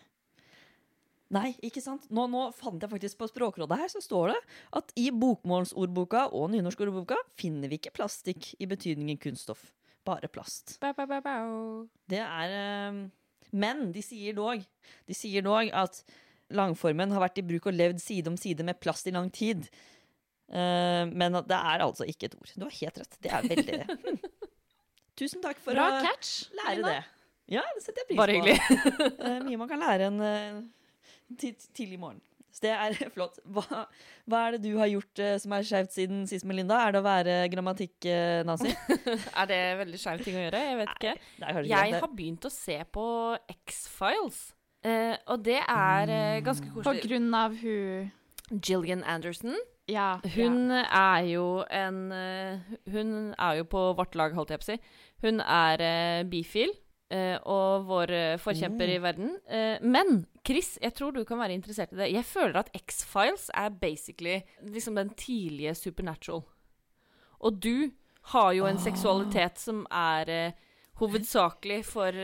Nei, 1.34 1.55
ikke 1.65 1.82
sant? 1.82 2.03
Nå, 2.13 2.27
nå 2.29 2.44
fant 2.53 2.82
jeg 2.84 2.91
faktisk 2.91 3.17
på 3.17 3.27
Språkrådet 3.32 3.79
her, 3.79 3.89
så 3.89 4.01
står 4.03 4.34
det 4.36 4.41
at 4.77 4.91
i 5.01 5.08
bokmålsordboka 5.10 6.27
og 6.38 6.51
nynorskordboka 6.53 7.17
finner 7.39 7.72
vi 7.72 7.79
ikke 7.79 7.96
plastikk 7.98 8.51
i 8.62 8.67
betydningen 8.70 9.17
kunststoff. 9.24 9.72
Bare 10.05 10.29
plast. 10.29 10.75
Ba, 10.84 10.91
ba, 10.94 11.08
ba. 11.10 11.34
Det 12.13 12.20
er 12.22 12.51
eh, 12.53 13.00
Men 13.58 13.88
de 13.96 14.03
sier 14.05 14.36
dog 14.38 14.62
De 15.10 15.15
sier 15.17 15.41
dog 15.41 15.72
at 15.74 16.03
langformen 16.53 17.10
har 17.15 17.24
vært 17.24 17.41
i 17.41 17.46
bruk 17.48 17.65
og 17.72 17.74
levd 17.74 17.98
side 18.03 18.29
om 18.29 18.38
side 18.38 18.62
med 18.67 18.77
plast 18.77 19.10
i 19.10 19.13
lang 19.15 19.32
tid. 19.34 19.65
Uh, 20.46 21.10
men 21.10 21.34
det 21.50 21.58
er 21.58 21.82
altså 21.82 22.05
ikke 22.05 22.27
et 22.29 22.36
ord. 22.38 22.51
Du 22.53 22.67
har 22.67 22.75
helt 22.84 23.00
rett. 23.01 23.17
Det 23.25 23.32
er 23.34 23.48
veldig 23.50 23.79
det. 23.82 24.20
Tusen 25.17 25.41
takk 25.41 25.58
for 25.63 25.74
Bra 25.74 25.88
å 25.89 26.01
catch. 26.05 26.51
lære 26.60 26.75
Lina. 26.84 26.91
det. 26.94 27.03
Ja, 27.55 27.63
det 27.74 27.82
setter 27.82 28.03
jeg 28.03 28.12
pris 28.12 28.20
Bare 28.20 28.36
på. 28.36 28.46
hyggelig. 28.46 29.17
uh, 29.25 29.39
mye 29.48 29.58
man 29.63 29.72
kan 29.74 29.82
lære 29.82 30.12
en 30.12 30.22
uh, 30.22 30.62
tidlig 31.39 32.00
morgen. 32.00 32.22
Så 32.55 32.63
det 32.63 32.72
er 32.72 32.96
flott. 33.15 33.39
Hva, 33.51 33.82
hva 34.32 34.41
er 34.48 34.55
det 34.55 34.62
du 34.63 34.77
har 34.79 34.88
gjort 34.88 35.20
eh, 35.20 35.36
som 35.44 35.51
er 35.58 35.65
skjevt 35.67 35.91
siden 35.96 36.22
sist, 36.29 36.46
Melinda? 36.48 36.77
Er 36.86 36.96
det 36.96 37.01
å 37.01 37.05
være 37.08 37.34
grammatikk-nazi? 37.51 38.72
Er 39.41 39.50
det 39.51 39.60
veldig 39.82 40.00
skjev 40.00 40.24
ting 40.24 40.38
å 40.39 40.46
gjøre? 40.46 40.62
Jeg 40.70 40.77
vet 40.79 40.94
ikke. 40.96 41.15
Nei, 41.44 41.53
Jeg 41.58 41.67
greit. 41.74 42.00
har 42.05 42.13
begynt 42.15 42.48
å 42.48 42.53
se 42.53 42.77
på 42.96 43.08
X-Files. 43.58 44.39
Eh, 44.86 45.15
og 45.34 45.44
det 45.44 45.60
er 45.65 46.12
eh, 46.13 46.41
ganske 46.46 46.70
På 46.86 46.94
grunn 47.03 47.32
av 47.34 47.55
hun 47.60 48.12
Jillian 48.62 49.01
Anderson. 49.10 49.55
Ja. 49.89 50.20
Hun 50.36 50.72
er 50.74 51.25
jo 51.29 51.46
en 51.74 52.00
eh, 52.13 52.62
Hun 52.94 53.34
er 53.36 53.60
jo 53.60 53.65
på 53.70 53.82
vårt 53.98 54.15
lag, 54.17 54.34
holdt 54.38 54.53
jeg 54.53 54.62
på 54.62 54.67
å 54.67 54.72
si. 54.72 54.79
Hun 55.25 55.41
er 55.44 55.82
eh, 55.84 56.24
bifil 56.29 56.72
eh, 57.16 57.36
og 57.48 57.86
vår 57.88 58.12
eh, 58.14 58.38
forkjemper 58.42 58.92
i 58.92 58.98
verden. 59.04 59.36
Uh, 59.48 59.78
men 59.82 60.26
Chris, 60.46 60.76
jeg 60.82 60.96
tror 60.98 61.16
du 61.16 61.24
kan 61.28 61.40
være 61.40 61.56
interessert 61.56 61.94
i 61.94 62.00
det. 62.00 62.10
Jeg 62.14 62.28
føler 62.28 62.60
at 62.62 62.72
X-Files 62.76 63.48
er 63.54 63.70
basically 63.82 64.42
liksom 64.62 65.00
den 65.00 65.14
tidlige 65.18 65.76
Supernatural. 65.80 66.44
Og 67.40 67.62
du 67.64 67.92
har 68.34 68.52
jo 68.58 68.68
en 68.68 68.82
seksualitet 68.82 69.60
som 69.62 69.84
er 69.92 70.54
hovedsakelig 70.98 71.84
for 71.86 72.16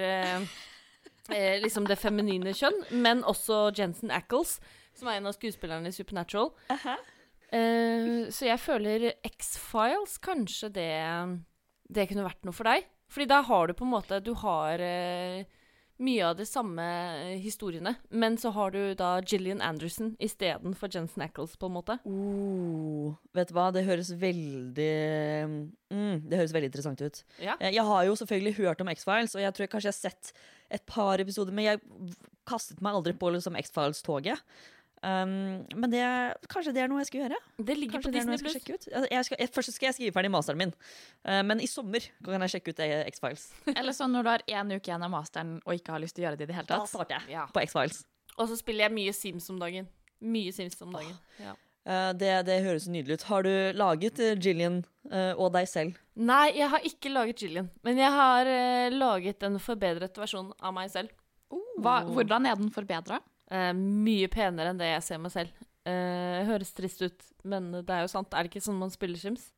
liksom 1.61 1.85
det 1.85 1.99
feminine 2.01 2.53
kjønn, 2.57 2.79
men 3.03 3.21
også 3.27 3.67
Jensen 3.77 4.09
Ackles, 4.11 4.55
som 4.97 5.11
er 5.11 5.19
en 5.19 5.29
av 5.29 5.35
skuespillerne 5.37 5.91
i 5.91 5.93
Supernatural. 5.93 6.49
Eh, 7.51 8.31
så 8.31 8.47
jeg 8.47 8.59
føler 8.63 9.09
X-Files 9.27 10.15
kanskje 10.23 10.69
det 10.71 10.91
Det 11.91 12.05
kunne 12.07 12.23
vært 12.23 12.45
noe 12.47 12.55
for 12.55 12.69
deg. 12.69 12.85
Fordi 13.11 13.27
da 13.27 13.41
har 13.43 13.67
du 13.67 13.73
på 13.75 13.83
en 13.83 13.91
måte 13.91 14.21
Du 14.23 14.31
har 14.39 14.79
eh, 14.79 15.43
mye 16.01 16.23
av 16.25 16.37
de 16.39 16.45
samme 16.49 16.81
eh, 16.81 17.35
historiene, 17.43 17.91
men 18.09 18.37
så 18.41 18.49
har 18.55 18.71
du 18.73 18.79
da 18.97 19.11
Gillian 19.21 19.59
Anderson 19.61 20.15
istedenfor 20.17 20.89
Jensen 20.95 21.21
Ackles, 21.27 21.53
på 21.61 21.67
en 21.69 21.75
måte. 21.75 21.97
Oh, 22.09 23.11
vet 23.37 23.51
du 23.51 23.53
hva, 23.53 23.67
det 23.75 23.83
høres 23.85 24.09
veldig 24.17 24.87
mm, 25.91 26.23
Det 26.25 26.39
høres 26.39 26.55
veldig 26.55 26.71
interessant 26.71 27.03
ut. 27.05 27.21
Ja. 27.43 27.57
Eh, 27.59 27.69
Jeg 27.75 27.85
har 27.85 28.07
jo 28.07 28.17
selvfølgelig 28.17 28.55
hørt 28.63 28.81
om 28.81 28.89
X-Files, 28.95 29.35
og 29.37 29.43
jeg 29.45 29.53
tror 29.53 29.67
jeg 29.67 29.73
kanskje 29.75 29.91
jeg 29.91 29.97
har 29.99 30.09
sett 30.09 30.33
et 30.79 30.85
par 30.89 31.21
episoder, 31.21 31.53
men 31.53 31.67
jeg 31.69 31.81
kastet 32.49 32.81
meg 32.81 32.97
aldri 32.97 33.13
på 33.13 33.29
liksom 33.35 33.59
X-Files-toget. 33.61 34.41
Um, 35.01 35.63
men 35.73 35.89
det, 35.89 36.01
kanskje 36.45 36.75
det 36.75 36.83
er 36.83 36.89
noe 36.91 37.01
jeg 37.01 37.07
skal 37.09 37.23
gjøre? 37.23 37.37
Det 37.57 37.73
ligger 37.73 37.97
Kanskje 37.97 38.09
på 38.09 38.13
det 38.13 38.19
er 38.21 38.27
noe 38.29 38.35
jeg 38.37 38.61
skal? 38.61 38.75
Jeg, 39.09 39.25
skal, 39.25 39.39
jeg, 39.41 39.49
først 39.55 39.73
skal 39.73 39.87
jeg 39.87 39.97
skrive 39.97 40.13
ferdig 40.13 40.29
masteren 40.29 40.59
min, 40.61 40.73
uh, 41.25 41.39
men 41.47 41.63
i 41.63 41.69
sommer 41.69 42.05
kan 42.21 42.45
jeg 42.45 42.53
sjekke 42.53 42.75
ut 42.75 42.83
eh, 42.85 42.93
X-Files. 43.09 43.47
Eller 43.79 43.97
sånn 43.97 44.13
når 44.13 44.27
du 44.27 44.29
har 44.35 44.45
én 44.59 44.75
uke 44.75 44.91
igjen 44.91 45.07
av 45.07 45.13
masteren 45.13 45.55
og 45.65 45.73
ikke 45.73 45.95
har 45.95 46.03
lyst 46.05 46.19
til 46.19 46.25
å 46.25 46.29
gjøre 46.29 46.37
det 46.37 46.45
i 46.45 46.51
det 46.51 46.59
hele 46.59 46.69
tatt. 46.69 46.85
Da 46.85 46.91
starter 46.93 47.17
jeg 47.17 47.33
Ja. 47.39 47.47
på 47.49 47.63
X-Files. 47.65 48.03
Og 48.37 48.45
så 48.51 48.59
spiller 48.61 48.87
jeg 48.87 48.95
mye 48.99 49.15
Sims 49.17 49.49
om 49.49 49.57
dagen. 49.61 49.89
Mye 50.21 50.53
Sims 50.53 50.77
om 50.85 50.93
dagen. 50.93 51.17
Ja. 51.41 51.57
Eh, 51.89 52.11
det, 52.13 52.29
det 52.45 52.59
høres 52.61 52.85
nydelig 52.91 53.17
ut. 53.17 53.25
Har 53.31 53.47
du 53.47 53.51
laget 53.73 54.21
Jillian 54.21 54.43
Gillian 54.45 54.77
eh, 55.09 55.33
og 55.33 55.49
deg 55.55 55.65
selv? 55.69 55.97
Nei, 56.13 56.51
jeg 56.59 56.69
har 56.69 56.85
ikke 56.85 57.09
laget 57.09 57.41
Jillian. 57.41 57.71
men 57.81 57.97
jeg 57.97 58.13
har 58.13 58.45
eh, 58.45 58.93
laget 58.93 59.43
en 59.47 59.57
forbedret 59.61 60.21
versjon 60.21 60.53
av 60.61 60.75
meg 60.77 60.93
selv. 60.93 61.09
Hva, 61.81 62.03
hvordan 62.05 62.45
er 62.47 62.59
den 62.59 62.69
forbedra? 62.71 63.17
Eh, 63.51 63.71
mye 63.75 64.29
penere 64.31 64.71
enn 64.71 64.79
det 64.79 64.93
jeg 64.93 65.07
ser 65.09 65.19
meg 65.21 65.33
selv. 65.33 65.63
Eh, 65.87 66.41
høres 66.47 66.71
trist 66.77 67.01
ut, 67.03 67.25
men 67.43 67.71
det 67.73 67.91
er 67.91 68.05
jo 68.05 68.11
sant. 68.13 68.31
Er 68.31 68.45
det 68.45 68.53
ikke 68.53 68.63
sånn 68.63 68.79
man 68.79 68.93
spiller 68.93 69.19
Sims? 69.19 69.49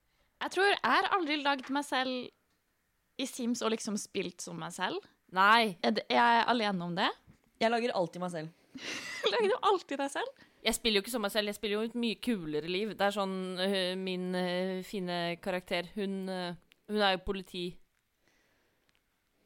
Jeg 0.41 0.55
tror 0.55 0.71
jeg 0.71 0.79
har 0.81 1.11
aldri 1.15 1.37
lagd 1.43 1.69
meg 1.73 1.85
selv 1.87 3.21
i 3.21 3.27
Sims 3.29 3.61
og 3.61 3.73
liksom 3.75 3.99
spilt 4.01 4.41
som 4.41 4.57
meg 4.59 4.73
selv. 4.75 5.03
Nei. 5.33 5.75
Er, 5.85 5.93
det, 5.99 6.07
er 6.09 6.39
jeg 6.39 6.47
alene 6.55 6.87
om 6.87 6.97
det? 6.97 7.11
Jeg 7.61 7.71
lager 7.71 7.93
alltid 7.99 8.23
meg 8.23 8.33
selv. 8.33 8.81
Lager 9.31 9.51
du 9.51 9.55
alltid 9.69 10.01
deg 10.01 10.09
selv? 10.11 10.41
Jeg 10.63 10.75
spiller 10.77 10.97
jo 10.97 11.03
ikke 11.03 11.13
som 11.13 11.21
meg 11.21 11.31
selv, 11.33 11.51
jeg 11.51 11.57
spiller 11.59 11.75
jo 11.75 11.87
et 11.89 11.95
mye 11.99 12.17
kulere 12.23 12.71
liv. 12.71 12.95
Det 12.97 13.05
er 13.05 13.13
sånn 13.13 13.37
øh, 13.61 13.93
min 13.99 14.25
fine 14.87 15.17
karakter. 15.43 15.89
Hun, 15.93 16.23
hun 16.89 17.03
er 17.03 17.17
jo 17.17 17.23
politi. 17.27 17.65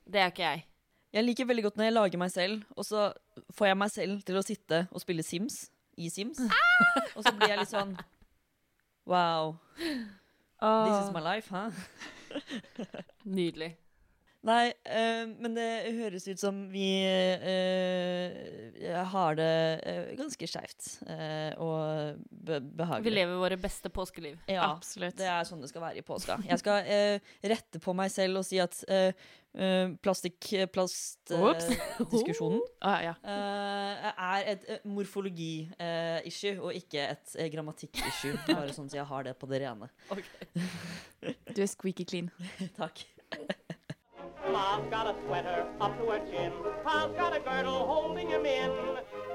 Det 0.08 0.22
er 0.22 0.32
ikke 0.32 0.46
jeg. 0.46 0.67
Jeg 1.16 1.24
liker 1.24 1.48
veldig 1.48 1.64
godt 1.64 1.78
når 1.80 1.88
jeg 1.88 1.94
lager 1.96 2.20
meg 2.22 2.32
selv, 2.34 2.64
og 2.76 2.86
så 2.86 3.08
får 3.56 3.70
jeg 3.70 3.78
meg 3.80 3.92
selv 3.94 4.22
til 4.28 4.38
å 4.38 4.44
sitte 4.46 4.84
og 4.92 5.02
spille 5.02 5.24
Sims 5.26 5.70
i 5.98 6.10
Sims. 6.14 6.42
Og 7.16 7.24
så 7.24 7.32
blir 7.38 7.54
jeg 7.54 7.62
litt 7.64 7.72
sånn 7.74 7.96
Wow. 9.08 9.56
This 9.80 10.98
is 11.08 11.14
my 11.16 11.22
life, 11.24 11.48
huh? 11.48 11.72
Nydelig. 13.24 13.78
Nei, 14.46 14.70
eh, 14.86 15.26
men 15.42 15.56
det 15.58 15.66
høres 15.98 16.28
ut 16.30 16.38
som 16.40 16.70
vi 16.70 17.02
eh, 17.04 19.02
har 19.12 19.36
det 19.40 19.80
eh, 19.82 20.12
ganske 20.20 20.48
skeivt 20.48 21.00
eh, 21.10 21.58
og 21.58 22.16
be 22.30 22.60
Vi 23.04 23.12
lever 23.12 23.36
våre 23.42 23.58
beste 23.60 23.90
påskeliv. 23.90 24.38
Ja, 24.46 24.76
Absolutt. 24.76 25.18
det 25.18 25.26
er 25.32 25.44
sånn 25.48 25.62
det 25.64 25.70
skal 25.72 25.82
være 25.88 25.98
i 26.04 26.06
påska. 26.06 26.38
Jeg 26.48 26.60
skal 26.62 26.78
eh, 26.86 27.20
rette 27.50 27.80
på 27.84 27.94
meg 27.98 28.12
selv 28.14 28.38
og 28.44 28.48
si 28.48 28.58
at 28.62 28.86
uh, 29.58 29.90
plastikk-plast-diskusjonen 30.06 32.62
Å, 32.62 32.64
ja. 33.08 33.16
Eh, 33.24 34.12
er 34.14 34.42
et 34.54 34.64
uh, 34.70 34.78
morfologi-issue 34.94 36.56
og 36.62 36.72
ikke 36.78 37.02
et 37.16 37.28
uh, 37.40 37.48
grammatikk-issue. 37.54 38.36
Bare 38.54 38.74
sånn 38.76 38.90
at 38.92 38.98
jeg 39.00 39.08
har 39.12 39.22
det 39.28 39.34
på 39.40 39.46
det 39.52 39.58
rene. 39.66 39.88
Du 41.58 41.62
er 41.64 41.70
squeaky 41.72 42.06
clean. 42.06 42.28
Takk. 42.78 42.98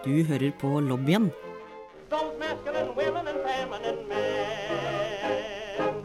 Du 0.04 0.14
hører 0.28 0.50
på 0.58 0.80
lobbyen 0.80 1.30
Those 2.10 2.38
masculine 2.38 2.92
women 2.96 3.28
and 3.28 3.40
feminine 3.46 4.08
men. 4.08 6.04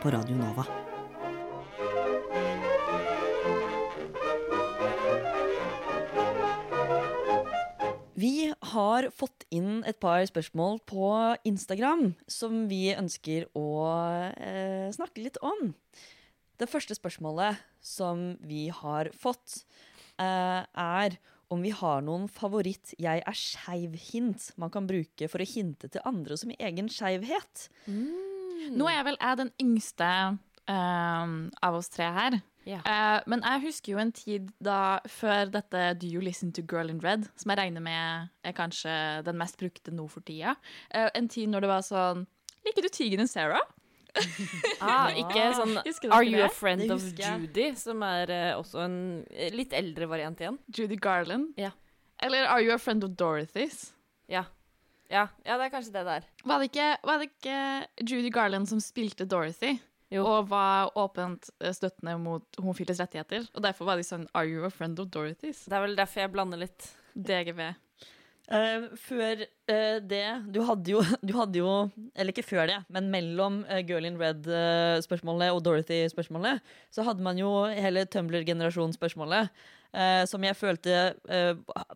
på 0.00 0.10
Radio 0.10 0.36
Nova. 0.36 0.64
Vi 8.18 8.52
har 8.72 9.10
fått 9.14 9.44
inn 9.54 9.84
et 9.86 9.98
par 10.02 10.24
spørsmål 10.26 10.80
på 10.90 11.10
Instagram 11.46 12.14
som 12.26 12.64
vi 12.70 12.88
ønsker 12.94 13.46
å 13.58 13.66
eh, 14.34 14.88
snakke 14.94 15.22
litt 15.22 15.38
om. 15.42 15.74
Det 16.58 16.66
første 16.66 16.96
spørsmålet 16.98 17.60
som 17.88 18.30
vi 18.44 18.68
har 18.74 19.10
fått, 19.16 19.62
uh, 20.20 20.62
er 20.62 21.18
om 21.48 21.62
vi 21.64 21.70
har 21.72 22.02
noen 22.04 22.26
favoritt 22.28 22.92
'jeg 22.98 23.22
er 23.24 23.36
skeiv'-hint 23.36 24.50
man 24.60 24.70
kan 24.70 24.86
bruke 24.86 25.28
for 25.28 25.40
å 25.40 25.48
hinte 25.48 25.88
til 25.88 26.04
andre 26.04 26.36
som 26.36 26.52
i 26.52 26.60
egen 26.60 26.88
skeivhet. 26.92 27.68
Nå 27.88 28.88
er 28.88 28.98
jeg 28.98 29.08
vel 29.08 29.18
jeg 29.20 29.40
den 29.40 29.52
yngste 29.62 30.10
uh, 30.68 31.26
av 31.62 31.74
oss 31.74 31.88
tre 31.88 32.10
her. 32.12 32.40
Yeah. 32.68 32.84
Uh, 32.84 33.22
men 33.30 33.40
jeg 33.40 33.64
husker 33.64 33.94
jo 33.94 34.00
en 34.02 34.12
tid 34.12 34.50
da 34.60 35.00
før 35.08 35.48
dette 35.48 35.94
Do 36.02 36.08
You 36.10 36.20
Listen 36.20 36.52
to 36.52 36.62
Girl 36.68 36.90
in 36.92 37.00
Red, 37.00 37.24
som 37.40 37.54
jeg 37.54 37.62
regner 37.62 37.80
med 37.80 38.28
er 38.44 38.56
kanskje 38.56 39.24
den 39.24 39.38
mest 39.40 39.56
brukte 39.56 39.94
nå 39.94 40.04
for 40.12 40.20
tida. 40.20 40.56
uh, 40.94 41.08
en 41.14 41.28
tid 41.28 41.48
når 41.48 41.64
det 41.64 41.72
var 41.72 41.86
sånn 41.86 42.26
Liker 42.66 42.84
du 42.84 42.90
tigeren 42.92 43.30
Sarah? 43.30 43.62
Ah, 44.80 45.10
ikke 45.22 45.48
sånn 45.56 45.76
Are 46.10 46.24
you 46.24 46.42
a 46.44 46.50
friend 46.52 46.90
of. 46.92 47.04
Judy? 47.18 47.70
Som 47.78 48.02
er 48.06 48.32
uh, 48.32 48.60
også 48.60 48.82
en 48.86 48.98
eh, 49.30 49.52
litt 49.54 49.74
eldre 49.76 50.08
variant 50.10 50.40
igjen. 50.40 50.58
Judy 50.74 50.98
Garland? 51.00 51.52
Ja. 51.60 51.72
Eller 52.22 52.48
Are 52.50 52.62
you 52.64 52.74
a 52.74 52.80
friend 52.82 53.04
of 53.06 53.14
Dorothy's? 53.18 53.90
Ja. 54.30 54.46
Ja, 55.08 55.28
ja 55.44 55.56
det 55.56 55.68
er 55.68 55.72
kanskje 55.72 55.94
det 55.94 56.06
der. 56.08 56.26
Var 56.44 56.60
det 56.60 56.70
ikke, 56.70 56.88
var 57.06 57.20
det 57.20 57.30
ikke 57.30 57.60
Judy 58.04 58.32
Garland 58.34 58.68
som 58.70 58.80
spilte 58.82 59.28
Dorothy? 59.28 59.78
Jo. 60.12 60.24
Og 60.24 60.48
var 60.48 60.94
åpent 60.98 61.50
eh, 61.60 61.74
støttende 61.76 62.16
mot 62.20 62.60
homofiles 62.60 63.00
rettigheter. 63.02 63.44
Og 63.54 63.64
derfor 63.64 63.90
var 63.90 64.00
de 64.00 64.06
sånn 64.08 64.24
Are 64.32 64.48
you 64.48 64.64
a 64.64 64.72
friend 64.72 65.00
of 65.02 65.10
Dorothy's? 65.12 65.66
Det 65.68 65.76
er 65.76 65.84
vel 65.84 65.98
derfor 65.98 66.24
jeg 66.24 66.32
blander 66.32 66.60
litt. 66.64 66.88
DGV. 67.12 67.60
Eh, 68.48 68.84
før 68.96 69.42
uh, 69.44 69.98
det 70.08 70.24
du 70.54 70.62
hadde, 70.64 70.92
jo, 70.94 71.02
du 71.28 71.34
hadde 71.36 71.60
jo 71.60 71.72
Eller 72.16 72.32
ikke 72.32 72.46
før 72.46 72.64
det, 72.70 72.78
men 72.88 73.10
mellom 73.12 73.58
uh, 73.68 73.82
Girl 73.84 74.08
in 74.08 74.16
Red-spørsmålet 74.16 75.52
og 75.52 75.60
Dorothy-spørsmålet, 75.66 76.62
så 76.88 77.04
hadde 77.04 77.24
man 77.24 77.36
jo 77.40 77.50
hele 77.68 78.06
Tumblr-generasjon-spørsmålet. 78.08 79.52
som 80.28 80.44
jeg 80.44 80.56
følte 80.56 81.14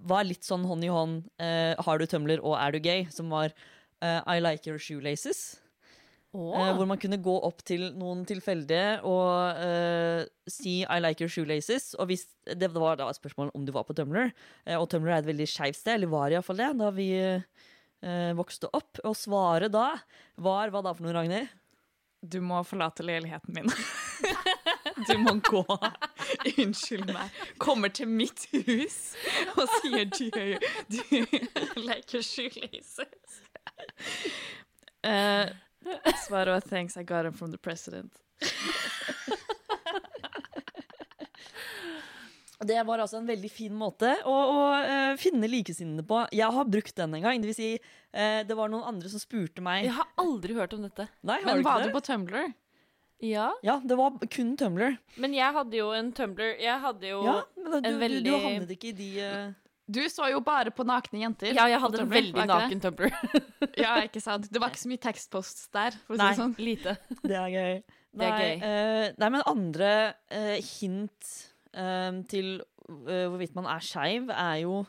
var 0.00 0.24
litt 0.24 0.46
sånn 0.46 0.64
hånd 0.64 0.84
i 0.84 0.88
hånd 0.88 1.26
Har 1.84 1.98
du 2.00 2.06
Tumblr 2.08 2.40
og 2.40 2.56
er 2.56 2.72
du 2.72 2.78
gay? 2.80 3.04
Som 3.12 3.28
var 3.28 3.52
I 4.00 4.40
like 4.40 4.66
your 4.66 4.80
shoelaces. 4.80 5.61
Eh, 6.32 6.70
hvor 6.78 6.88
man 6.88 6.96
kunne 6.96 7.20
gå 7.20 7.32
opp 7.44 7.58
til 7.68 7.90
noen 8.00 8.22
tilfeldige 8.24 9.02
og 9.04 9.58
eh, 9.60 10.22
si 10.48 10.80
'I 10.80 11.00
like 11.04 11.20
your 11.20 11.28
shoelaces'. 11.28 11.92
Og 12.00 12.08
hvis 12.08 12.24
det 12.46 12.70
var 12.72 12.96
da 12.96 13.08
et 13.10 13.18
spørsmål 13.20 13.50
om 13.54 13.66
du 13.66 13.72
var 13.72 13.84
på 13.84 13.92
Tumler. 13.92 14.32
eh, 14.66 14.78
og 14.78 14.88
Tumler 14.88 15.12
er 15.12 15.18
et 15.18 15.28
veldig 15.28 15.48
skeivt 15.48 15.76
sted, 15.76 15.94
eller 15.94 16.08
var 16.08 16.30
iallfall 16.32 16.56
det, 16.56 16.78
da 16.78 16.90
vi 16.90 17.10
eh, 17.20 18.32
vokste 18.32 18.70
opp. 18.72 18.98
Og 19.04 19.16
svaret 19.16 19.72
da 19.72 19.92
var 20.36 20.72
hva 20.72 20.82
da 20.82 20.94
for 20.94 21.04
noe, 21.04 21.12
Ragnhild? 21.12 21.48
Du 22.22 22.40
må 22.40 22.62
forlate 22.64 23.02
leiligheten 23.02 23.52
min. 23.52 23.68
du 25.08 25.18
må 25.18 25.34
gå. 25.44 25.64
unnskyld 26.56 27.12
meg, 27.12 27.28
kommer 27.58 27.88
til 27.92 28.08
mitt 28.08 28.46
hus 28.52 29.16
og 29.58 29.68
sier 29.82 30.06
du, 30.08 30.30
du 30.88 31.02
your 32.14 32.22
shoelaces. 32.22 33.42
Uh, 35.04 35.50
svaret 36.26 36.54
var 36.56 36.60
thanks, 36.68 36.96
I 36.96 37.02
got 37.02 37.24
him 37.26 37.32
from 37.32 37.50
the 37.52 37.58
president. 37.58 38.12
Det 42.62 42.82
var 42.86 43.00
altså 43.02 43.18
en 43.18 43.26
veldig 43.26 43.48
fin 43.50 43.74
måte 43.74 44.12
å, 44.22 44.32
å 44.32 44.58
uh, 44.86 45.14
finne 45.18 45.48
likesinnede 45.50 46.04
på. 46.06 46.20
Jeg 46.30 46.46
har 46.54 46.68
brukt 46.70 46.94
den 46.94 47.16
en 47.18 47.24
gang. 47.24 47.40
Det 47.42 47.48
vil 47.50 47.56
si, 47.56 47.70
uh, 48.14 48.42
det 48.46 48.54
var 48.54 48.70
noen 48.70 48.86
andre 48.86 49.10
som 49.10 49.18
spurte 49.22 49.64
meg 49.64 49.88
Jeg 49.88 49.96
har 49.96 50.06
aldri 50.22 50.54
hørt 50.54 50.76
om 50.76 50.84
dette. 50.86 51.08
Nei, 51.26 51.40
har 51.42 51.48
Men 51.48 51.58
du 51.58 51.64
ikke 51.64 51.72
var 51.72 51.82
det? 51.82 51.88
du 51.90 51.96
på 51.96 52.04
Tumblr? 52.06 52.52
Ja, 53.22 53.48
Ja, 53.62 53.80
det 53.82 53.98
var 53.98 54.14
kun 54.30 54.54
Tumblr. 54.58 54.96
men 55.22 55.34
jeg 55.34 55.54
hadde 55.54 55.76
jo 55.78 55.90
en 55.94 56.08
Tumblr 56.14 56.56
Jeg 56.58 56.78
hadde 56.82 57.06
jo 57.06 57.20
Ja, 57.22 57.34
men 57.54 57.82
du, 57.82 57.90
en 57.90 58.00
du, 58.02 58.16
du 58.26 58.32
havnet 58.34 58.72
ikke 58.74 58.88
i 58.90 58.96
de 58.98 59.10
eh, 59.22 59.52
Du 59.92 60.00
så 60.10 60.28
jo 60.32 60.40
bare 60.44 60.72
på 60.74 60.84
nakne 60.88 61.20
jenter. 61.22 61.52
Ja, 61.56 61.66
jeg 61.70 61.80
hadde 61.82 62.00
en 62.04 62.12
veldig 62.12 62.46
naken 62.48 62.82
tumbler. 62.82 63.12
Ja, 63.78 63.96
ikke 64.04 64.20
sant? 64.22 64.48
Det 64.52 64.60
var 64.60 64.72
ikke 64.72 64.82
så 64.82 64.90
mye 64.90 65.00
tekstposts 65.02 65.68
der, 65.74 65.96
for 66.06 66.16
å 66.16 66.18
si 66.18 66.22
Nei, 66.22 66.30
det 66.32 66.40
sånn. 66.40 66.54
lite. 66.60 66.96
Det 67.30 67.36
er 67.38 67.52
gøy. 67.52 67.76
Det 68.12 68.26
er 68.26 68.34
nei, 68.34 68.40
gøy. 68.42 68.56
eh, 68.68 69.04
nei, 69.22 69.28
men 69.32 69.44
andre 69.48 69.92
uh, 70.34 70.56
hint 70.60 71.30
uh, 71.72 72.18
til 72.28 72.50
eh, 72.60 73.22
hvorvidt 73.30 73.54
man 73.56 73.68
er 73.72 73.86
skeiv, 73.86 74.28
er 74.34 74.58
jo 74.66 74.82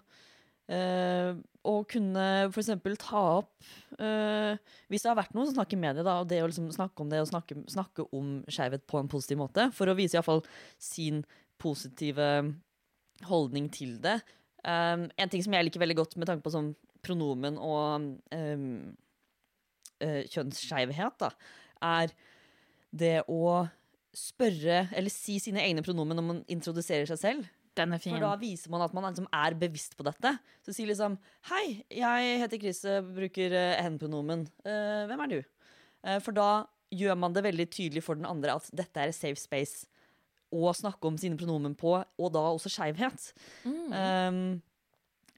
å 0.73 1.73
kunne 1.91 2.21
eksempel 2.47 2.95
ta 2.97 3.19
opp 3.43 3.65
Hvis 3.91 5.03
det 5.03 5.09
har 5.09 5.17
vært 5.19 5.33
noe, 5.35 5.43
som 5.45 5.57
snakker 5.57 5.77
med 5.77 5.99
deg, 5.99 6.05
da, 6.07 6.13
og 6.23 6.29
det 6.31 6.39
å 6.39 6.47
liksom 6.47 6.69
snakke 6.73 7.03
om 7.03 7.11
det 7.11 7.19
og 7.19 7.27
snakke, 7.29 7.57
snakke 7.69 8.05
om 8.15 8.37
skeivhet 8.47 8.85
på 8.89 9.01
en 9.01 9.11
positiv 9.11 9.41
måte, 9.41 9.67
for 9.75 9.91
å 9.91 9.95
vise 9.99 10.15
iallfall 10.15 10.39
sin 10.81 11.19
positive 11.61 12.29
holdning 13.27 13.67
til 13.75 13.99
det. 14.01 14.21
Um, 14.63 15.09
en 15.19 15.31
ting 15.31 15.43
som 15.43 15.55
jeg 15.55 15.67
liker 15.67 15.81
veldig 15.81 15.97
godt 15.99 16.13
med 16.15 16.29
tanke 16.29 16.45
på 16.45 16.53
sånn 16.53 16.71
pronomen 17.03 17.57
og 17.59 18.05
um, 18.31 18.67
uh, 19.99 20.21
kjønnsskeivhet, 20.31 21.17
da, 21.19 21.31
er 21.83 22.13
det 22.93 23.17
å 23.27 23.65
spørre, 24.13 24.85
eller 24.93 25.11
si 25.11 25.39
sine 25.41 25.63
egne 25.65 25.83
pronomen 25.83 26.15
når 26.19 26.27
man 26.29 26.41
introduserer 26.53 27.09
seg 27.09 27.19
selv. 27.19 27.51
Den 27.73 27.95
er 27.95 28.01
fin. 28.01 28.13
For 28.13 28.21
da 28.21 28.35
viser 28.37 28.69
man 28.69 28.83
at 28.85 28.93
man 28.93 29.07
liksom 29.09 29.27
er 29.33 29.55
bevisst 29.57 29.97
på 29.97 30.05
dette. 30.05 30.35
Så 30.61 30.75
si 30.77 30.85
liksom 30.85 31.15
Hei, 31.49 31.81
jeg 31.89 32.35
heter 32.43 32.61
Chris, 32.61 32.83
bruker 33.15 33.55
uh, 33.57 33.79
hen-pronomen. 33.81 34.45
Uh, 34.61 35.09
hvem 35.09 35.25
er 35.25 35.31
du? 35.31 35.39
Uh, 36.05 36.19
for 36.23 36.37
da 36.37 36.51
gjør 36.93 37.17
man 37.17 37.33
det 37.33 37.43
veldig 37.47 37.67
tydelig 37.73 38.03
for 38.05 38.19
den 38.19 38.29
andre 38.29 38.59
at 38.59 38.69
dette 38.75 39.01
er 39.01 39.15
safe 39.15 39.41
space 39.41 39.89
å 40.53 40.73
snakke 40.77 41.09
om 41.09 41.17
sine 41.19 41.39
pronomen 41.39 41.73
på, 41.77 41.95
og 41.97 42.31
da 42.33 42.43
også 42.53 42.71
skeivhet. 42.71 43.31
Um, 43.65 44.61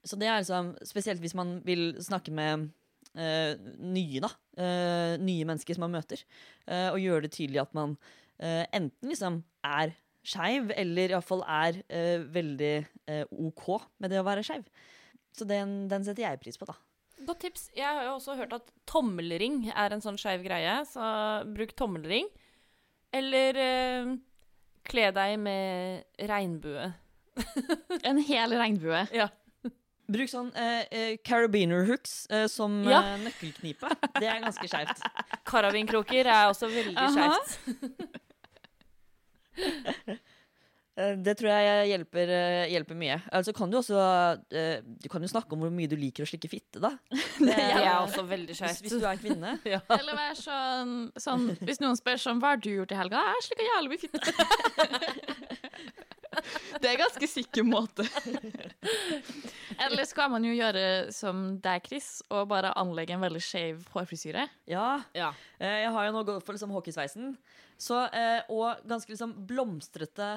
så 0.06 0.18
det 0.20 0.28
er 0.30 0.42
liksom 0.42 0.74
Spesielt 0.86 1.22
hvis 1.22 1.34
man 1.34 1.56
vil 1.66 1.96
snakke 2.04 2.34
med 2.34 2.68
uh, 3.16 3.52
nye, 3.80 4.22
da. 4.22 4.30
Uh, 4.56 5.14
nye 5.22 5.48
mennesker 5.48 5.76
som 5.76 5.86
man 5.86 5.96
møter. 5.96 6.22
Uh, 6.68 6.92
og 6.92 7.00
gjøre 7.02 7.26
det 7.26 7.34
tydelig 7.36 7.64
at 7.66 7.76
man 7.76 7.98
enten 8.36 9.08
liksom 9.08 9.38
er 9.64 9.94
skeiv, 10.20 10.66
eller 10.76 11.14
iallfall 11.14 11.40
er 11.48 11.78
veldig 12.28 12.74
OK 13.32 13.62
med 14.04 14.12
det 14.12 14.18
å 14.20 14.26
være 14.26 14.42
skeiv. 14.44 14.66
Så 15.32 15.46
den, 15.48 15.86
den 15.88 16.04
setter 16.04 16.26
jeg 16.26 16.42
pris 16.42 16.60
på, 16.60 16.68
da. 16.68 16.74
Godt 17.24 17.46
tips. 17.46 17.70
Jeg 17.72 17.88
har 17.88 18.04
jo 18.04 18.18
også 18.18 18.36
hørt 18.36 18.52
at 18.52 18.68
tommelring 18.84 19.70
er 19.72 19.94
en 19.94 20.04
sånn 20.04 20.20
skeiv 20.20 20.44
greie, 20.44 20.74
så 20.90 21.06
bruk 21.48 21.72
tommelring. 21.80 22.28
Eller 23.16 23.56
kle 24.88 25.10
deg 25.16 25.38
med 25.42 26.04
regnbue. 26.30 26.92
En 28.08 28.18
hel 28.24 28.54
regnbue. 28.56 29.02
Ja. 29.14 29.28
Bruk 30.06 30.30
sånn 30.30 30.52
eh, 30.54 30.84
eh, 30.94 31.16
carabiner 31.26 31.82
hooks 31.88 32.26
eh, 32.30 32.46
som 32.48 32.78
Ja. 32.86 33.00
eh, 33.02 33.16
nøkkelknipe. 33.24 33.90
Det 34.20 34.28
er 34.30 34.38
ganske 34.44 34.68
skeivt. 34.70 35.02
Karabinkroker 35.50 36.30
er 36.30 36.46
også 36.52 36.68
veldig 36.70 37.08
skeivt. 37.16 37.58
Eh, 40.96 41.12
Det 41.20 41.34
tror 41.36 41.50
jeg 41.52 41.88
hjelper, 41.90 42.30
eh, 42.32 42.70
hjelper 42.72 42.96
mye. 42.96 43.18
Altså 43.36 43.52
kan 43.56 43.70
du 43.70 43.76
også 43.78 43.98
eh, 44.50 44.80
Du 44.84 45.08
kan 45.12 45.20
jo 45.22 45.28
snakke 45.28 45.52
om 45.52 45.60
hvor 45.66 45.72
mye 45.74 45.90
du 45.90 45.96
liker 46.00 46.24
å 46.24 46.28
slikke 46.28 46.48
fitte, 46.48 46.80
da. 46.80 46.94
Det, 47.12 47.20
Det 47.52 47.56
er 47.58 47.98
også 48.00 48.24
veldig 48.28 48.56
hvis, 48.56 48.80
hvis 48.86 48.96
du 48.96 49.04
er 49.06 49.20
kvinne. 49.20 49.58
Ja. 49.76 49.80
Eller 49.98 50.16
vær 50.16 50.38
sånn, 50.38 50.92
sånn 51.20 51.48
Hvis 51.60 51.80
noen 51.82 51.98
spør 51.98 52.20
sånn 52.22 52.40
Hva 52.40 52.54
har 52.54 52.60
du 52.62 52.70
gjort 52.70 52.94
i 52.94 52.98
helga? 52.98 53.22
Jeg 53.36 53.48
slikka 53.48 53.68
jævlig 53.72 53.92
mye 53.92 54.02
fitte. 54.06 54.20
Det 56.80 56.84
er 56.84 56.92
en 56.92 57.00
ganske 57.00 57.26
sikker 57.30 57.64
måte. 57.64 58.04
Eller 59.80 60.04
skal 60.08 60.28
man 60.32 60.44
jo 60.44 60.52
gjøre 60.52 60.82
som 61.14 61.56
deg, 61.64 61.86
Chris, 61.88 62.10
og 62.28 62.48
bare 62.50 62.74
anlegge 62.76 63.16
en 63.16 63.24
veldig 63.24 63.40
skeiv 63.42 63.86
hårfrisyre? 63.94 64.44
Ja. 64.68 64.98
Ja. 65.16 65.30
Eh, 65.56 65.78
jeg 65.86 65.94
har 65.96 66.08
jo 66.08 66.12
nå 66.12 66.24
gått 66.28 66.44
for 66.44 66.56
liksom 66.56 66.74
hockeysveisen. 66.76 67.32
Så, 67.80 68.02
eh, 68.12 68.44
og 68.52 68.84
ganske 68.88 69.12
liksom 69.12 69.32
blomstrete 69.48 70.28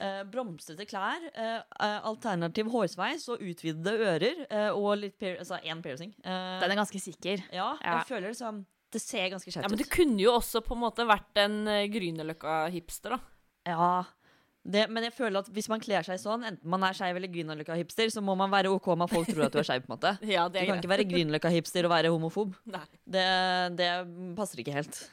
eh, 0.00 0.22
bromsete 0.24 0.86
klær. 0.90 1.22
Eh, 1.34 1.60
eh, 1.80 1.98
alternativ 2.10 2.66
hårsveis 2.72 3.28
og 3.32 3.40
utvidede 3.42 3.94
ører. 3.98 4.46
Eh, 4.50 4.70
og 4.74 4.98
litt 4.98 5.18
pier 5.18 5.36
altså 5.38 5.60
én 5.62 5.82
piercing. 5.82 6.14
Eh, 6.24 6.60
Den 6.60 6.70
er 6.70 6.80
ganske 6.82 7.00
sikker. 7.00 7.44
ja, 7.52 7.76
Ja. 7.82 7.98
jeg 8.00 8.06
føler 8.08 8.28
liksom 8.32 8.64
Det 8.94 9.00
ser 9.02 9.28
ganske 9.30 9.50
ja, 9.50 9.62
ut 9.64 9.70
Men 9.70 9.78
du 9.78 9.84
kunne 9.90 10.20
jo 10.22 10.32
også 10.38 10.60
på 10.62 10.74
en 10.76 10.80
måte 10.84 11.02
vært 11.06 11.36
en 11.42 11.66
uh, 11.66 11.82
Grünerløkka-hipster, 11.90 13.10
da. 13.10 13.18
Ja, 13.66 14.04
det, 14.64 14.86
men 14.88 15.02
jeg 15.04 15.12
føler 15.12 15.40
at 15.42 15.48
hvis 15.52 15.66
man 15.68 15.80
kler 15.82 16.02
seg 16.06 16.16
sånn, 16.22 16.44
enten 16.46 16.64
man 16.70 16.82
er 16.86 16.94
skeiv 16.96 17.16
eller 17.18 17.28
Grünerløkka-hipster, 17.28 18.08
så 18.14 18.22
må 18.24 18.36
man 18.38 18.50
være 18.52 18.70
OK 18.72 18.86
med 18.96 19.08
at 19.08 19.12
folk 19.16 19.26
tror 19.28 19.44
at 19.48 19.52
du 19.52 19.58
er 19.58 19.66
skeiv. 19.66 19.82
på 19.84 19.90
en 19.92 19.96
måte. 19.98 20.12
Ja, 20.36 20.46
Du 20.48 20.54
det 20.54 20.62
er 20.62 20.66
kan 20.70 20.76
greit. 20.78 20.84
ikke 20.84 20.92
være 20.94 21.08
Grünerløkka-hipster 21.10 21.84
og 21.84 21.90
være 21.90 22.12
homofob. 22.14 22.54
Nei. 22.76 22.84
Det, 23.04 23.26
det 23.76 23.90
passer 24.38 24.62
ikke 24.62 24.72
helt. 24.78 25.10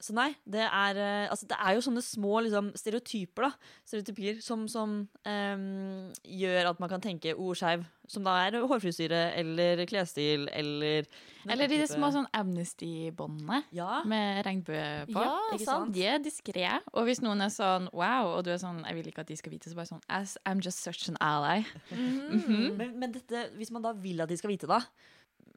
Så 0.00 0.14
nei, 0.16 0.30
det 0.48 0.62
er, 0.64 0.96
eh, 0.96 1.26
altså 1.28 1.44
det 1.50 1.56
er 1.60 1.74
jo 1.76 1.82
sånne 1.84 2.00
små 2.00 2.38
liksom, 2.46 2.70
stereotyper, 2.74 3.42
da. 3.50 3.50
Stereotypier 3.84 4.38
som, 4.40 4.62
som 4.72 4.94
um, 5.28 6.12
gjør 6.24 6.70
at 6.70 6.80
man 6.80 6.88
kan 6.88 7.02
tenke 7.04 7.34
ordskeiv. 7.36 7.84
Som 8.10 8.24
da 8.26 8.32
er 8.48 8.56
hårfrisyre 8.66 9.18
eller 9.38 9.84
klesstil 9.86 10.48
eller 10.50 11.04
Eller 11.46 11.68
de 11.70 11.76
små 11.86 12.08
sånn 12.10 12.26
Amnesty-båndene 12.34 13.60
Ja. 13.76 14.00
med 14.04 14.40
regnbue 14.46 15.06
på. 15.12 15.20
Ja, 15.20 15.36
ikke 15.54 15.64
sant. 15.68 15.92
De 15.94 16.02
er 16.06 16.18
diskré. 16.18 16.66
Og 16.92 17.04
hvis 17.06 17.20
noen 17.22 17.40
er 17.44 17.52
sånn 17.54 17.86
wow, 17.92 18.32
og 18.38 18.44
du 18.44 18.50
er 18.50 18.58
sånn 18.58 18.82
jeg 18.86 18.96
vil 18.98 19.12
ikke 19.12 19.20
at 19.24 19.30
de 19.30 19.36
skal 19.38 19.52
vite, 19.54 19.70
så 19.70 19.76
bare 19.78 19.86
sånn 19.92 20.02
"As- 20.08 20.38
I'm 20.46 20.60
just 20.64 20.82
such 20.82 21.08
an 21.08 21.16
ally. 21.20 21.64
Mhm. 21.92 22.76
Men, 22.76 22.98
men 22.98 23.12
dette, 23.12 23.50
hvis 23.56 23.70
man 23.70 23.82
da 23.82 23.92
vil 23.92 24.20
at 24.20 24.28
de 24.28 24.36
skal 24.36 24.50
vite 24.50 24.66
det, 24.66 24.82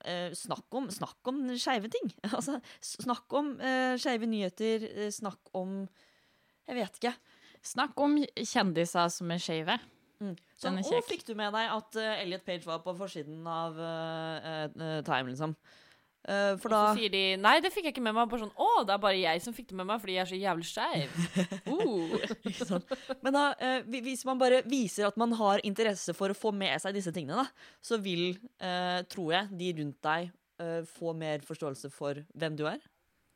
eh, 0.07 0.33
snakk 0.37 0.77
om, 0.77 0.89
snakk 0.93 1.31
om 1.31 1.45
skeive 1.59 1.91
ting. 1.93 2.11
Altså, 2.37 2.59
snakk 2.83 3.33
om 3.39 3.53
uh, 3.61 3.95
skeive 4.01 4.29
nyheter. 4.29 4.87
eh, 4.89 5.11
snakk 5.13 5.53
om 5.57 5.83
Jeg 6.67 6.79
vet 6.79 6.99
ikke. 7.01 7.15
Snakk 7.63 7.99
om 7.99 8.17
kjendiser 8.35 9.09
som 9.11 9.31
er 9.31 9.41
skeive. 9.43 9.79
Sånn, 10.59 10.79
å, 10.79 10.83
kjekk. 10.87 11.07
fikk 11.09 11.25
du 11.27 11.33
med 11.35 11.51
deg 11.55 11.71
at 11.73 11.97
uh, 11.99 12.21
Elliot 12.21 12.45
Page 12.47 12.63
var 12.67 12.83
på 12.85 12.93
forsiden 12.95 13.43
av 13.49 13.79
uh, 13.79 14.67
uh, 14.71 14.99
Time, 15.03 15.33
liksom? 15.33 15.55
Eh, 16.23 16.53
for 16.61 16.71
Og 16.71 16.73
så 16.73 17.01
sier 17.01 17.11
de 17.11 17.21
nei, 17.35 17.57
det 17.63 17.73
fikk 17.73 17.89
jeg 17.89 17.95
ikke 17.95 18.03
med 18.05 18.15
meg. 18.15 18.29
Bare 18.31 18.45
sånn 18.45 18.53
å, 18.55 18.69
det 18.87 18.95
er 18.95 19.01
bare 19.03 19.19
jeg 19.19 19.43
som 19.43 19.55
fikk 19.55 19.71
det 19.73 19.79
med 19.79 19.89
meg 19.89 19.99
fordi 19.99 20.15
jeg 20.15 20.23
er 20.23 20.29
så 20.31 20.39
jævlig 20.39 20.69
skeiv. 20.69 21.17
Uh. 21.73 22.13
Men 23.23 23.35
da, 23.35 23.43
uh, 23.57 23.99
hvis 24.03 24.23
man 24.27 24.39
bare 24.39 24.61
viser 24.69 25.07
at 25.07 25.17
man 25.19 25.33
har 25.39 25.63
interesse 25.65 26.13
for 26.15 26.31
å 26.31 26.37
få 26.37 26.53
med 26.55 26.79
seg 26.81 26.95
disse 26.95 27.11
tingene, 27.15 27.43
da, 27.43 27.69
så 27.83 27.97
vil, 28.03 28.37
eh, 28.61 29.01
tror 29.09 29.33
jeg, 29.33 29.51
de 29.59 29.69
rundt 29.79 29.99
deg 30.05 30.29
eh, 30.61 30.81
få 30.87 31.13
mer 31.17 31.43
forståelse 31.45 31.91
for 31.93 32.19
hvem 32.37 32.57
du 32.59 32.65
er. 32.69 32.83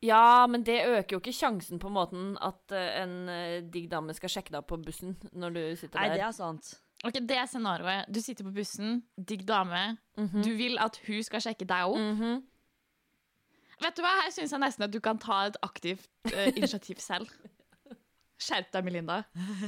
Ja, 0.05 0.45
men 0.49 0.63
det 0.67 0.83
øker 0.85 1.17
jo 1.17 1.21
ikke 1.23 1.33
sjansen 1.33 1.81
på 1.81 1.89
måten 1.89 2.35
at 2.45 2.75
en 2.77 3.15
digg 3.73 3.87
dame 3.89 4.13
skal 4.13 4.29
sjekke 4.29 4.53
deg 4.53 4.59
opp 4.61 4.69
på 4.69 4.77
bussen 4.83 5.15
når 5.33 5.55
du 5.55 5.63
sitter 5.79 5.97
Nei, 5.97 6.11
der. 6.11 6.19
det 6.21 6.27
er 6.27 6.35
sant. 6.37 6.75
Ok, 7.05 7.17
Det 7.21 7.37
er 7.37 7.49
scenarioet. 7.49 8.11
Du 8.13 8.21
sitter 8.21 8.45
på 8.45 8.53
bussen, 8.53 9.01
digg 9.17 9.45
dame. 9.47 9.97
Mhm. 10.17 10.43
Du 10.45 10.53
vil 10.57 10.77
at 10.81 10.99
hun 11.07 11.23
skal 11.25 11.41
sjekke 11.41 11.65
deg 11.65 11.89
opp. 11.89 11.97
Mhm. 11.97 12.45
Vet 13.83 13.97
du 13.97 14.01
hva, 14.01 14.13
Her 14.23 14.33
syns 14.33 14.53
jeg 14.55 14.61
nesten 14.63 14.87
at 14.87 14.93
du 14.93 14.99
kan 15.03 15.19
ta 15.21 15.43
et 15.49 15.57
aktivt 15.65 16.07
uh, 16.31 16.47
initiativ 16.55 17.01
selv. 17.03 17.29
Skjerp 18.41 18.69
deg, 18.73 18.85
Melinda. 18.85 19.21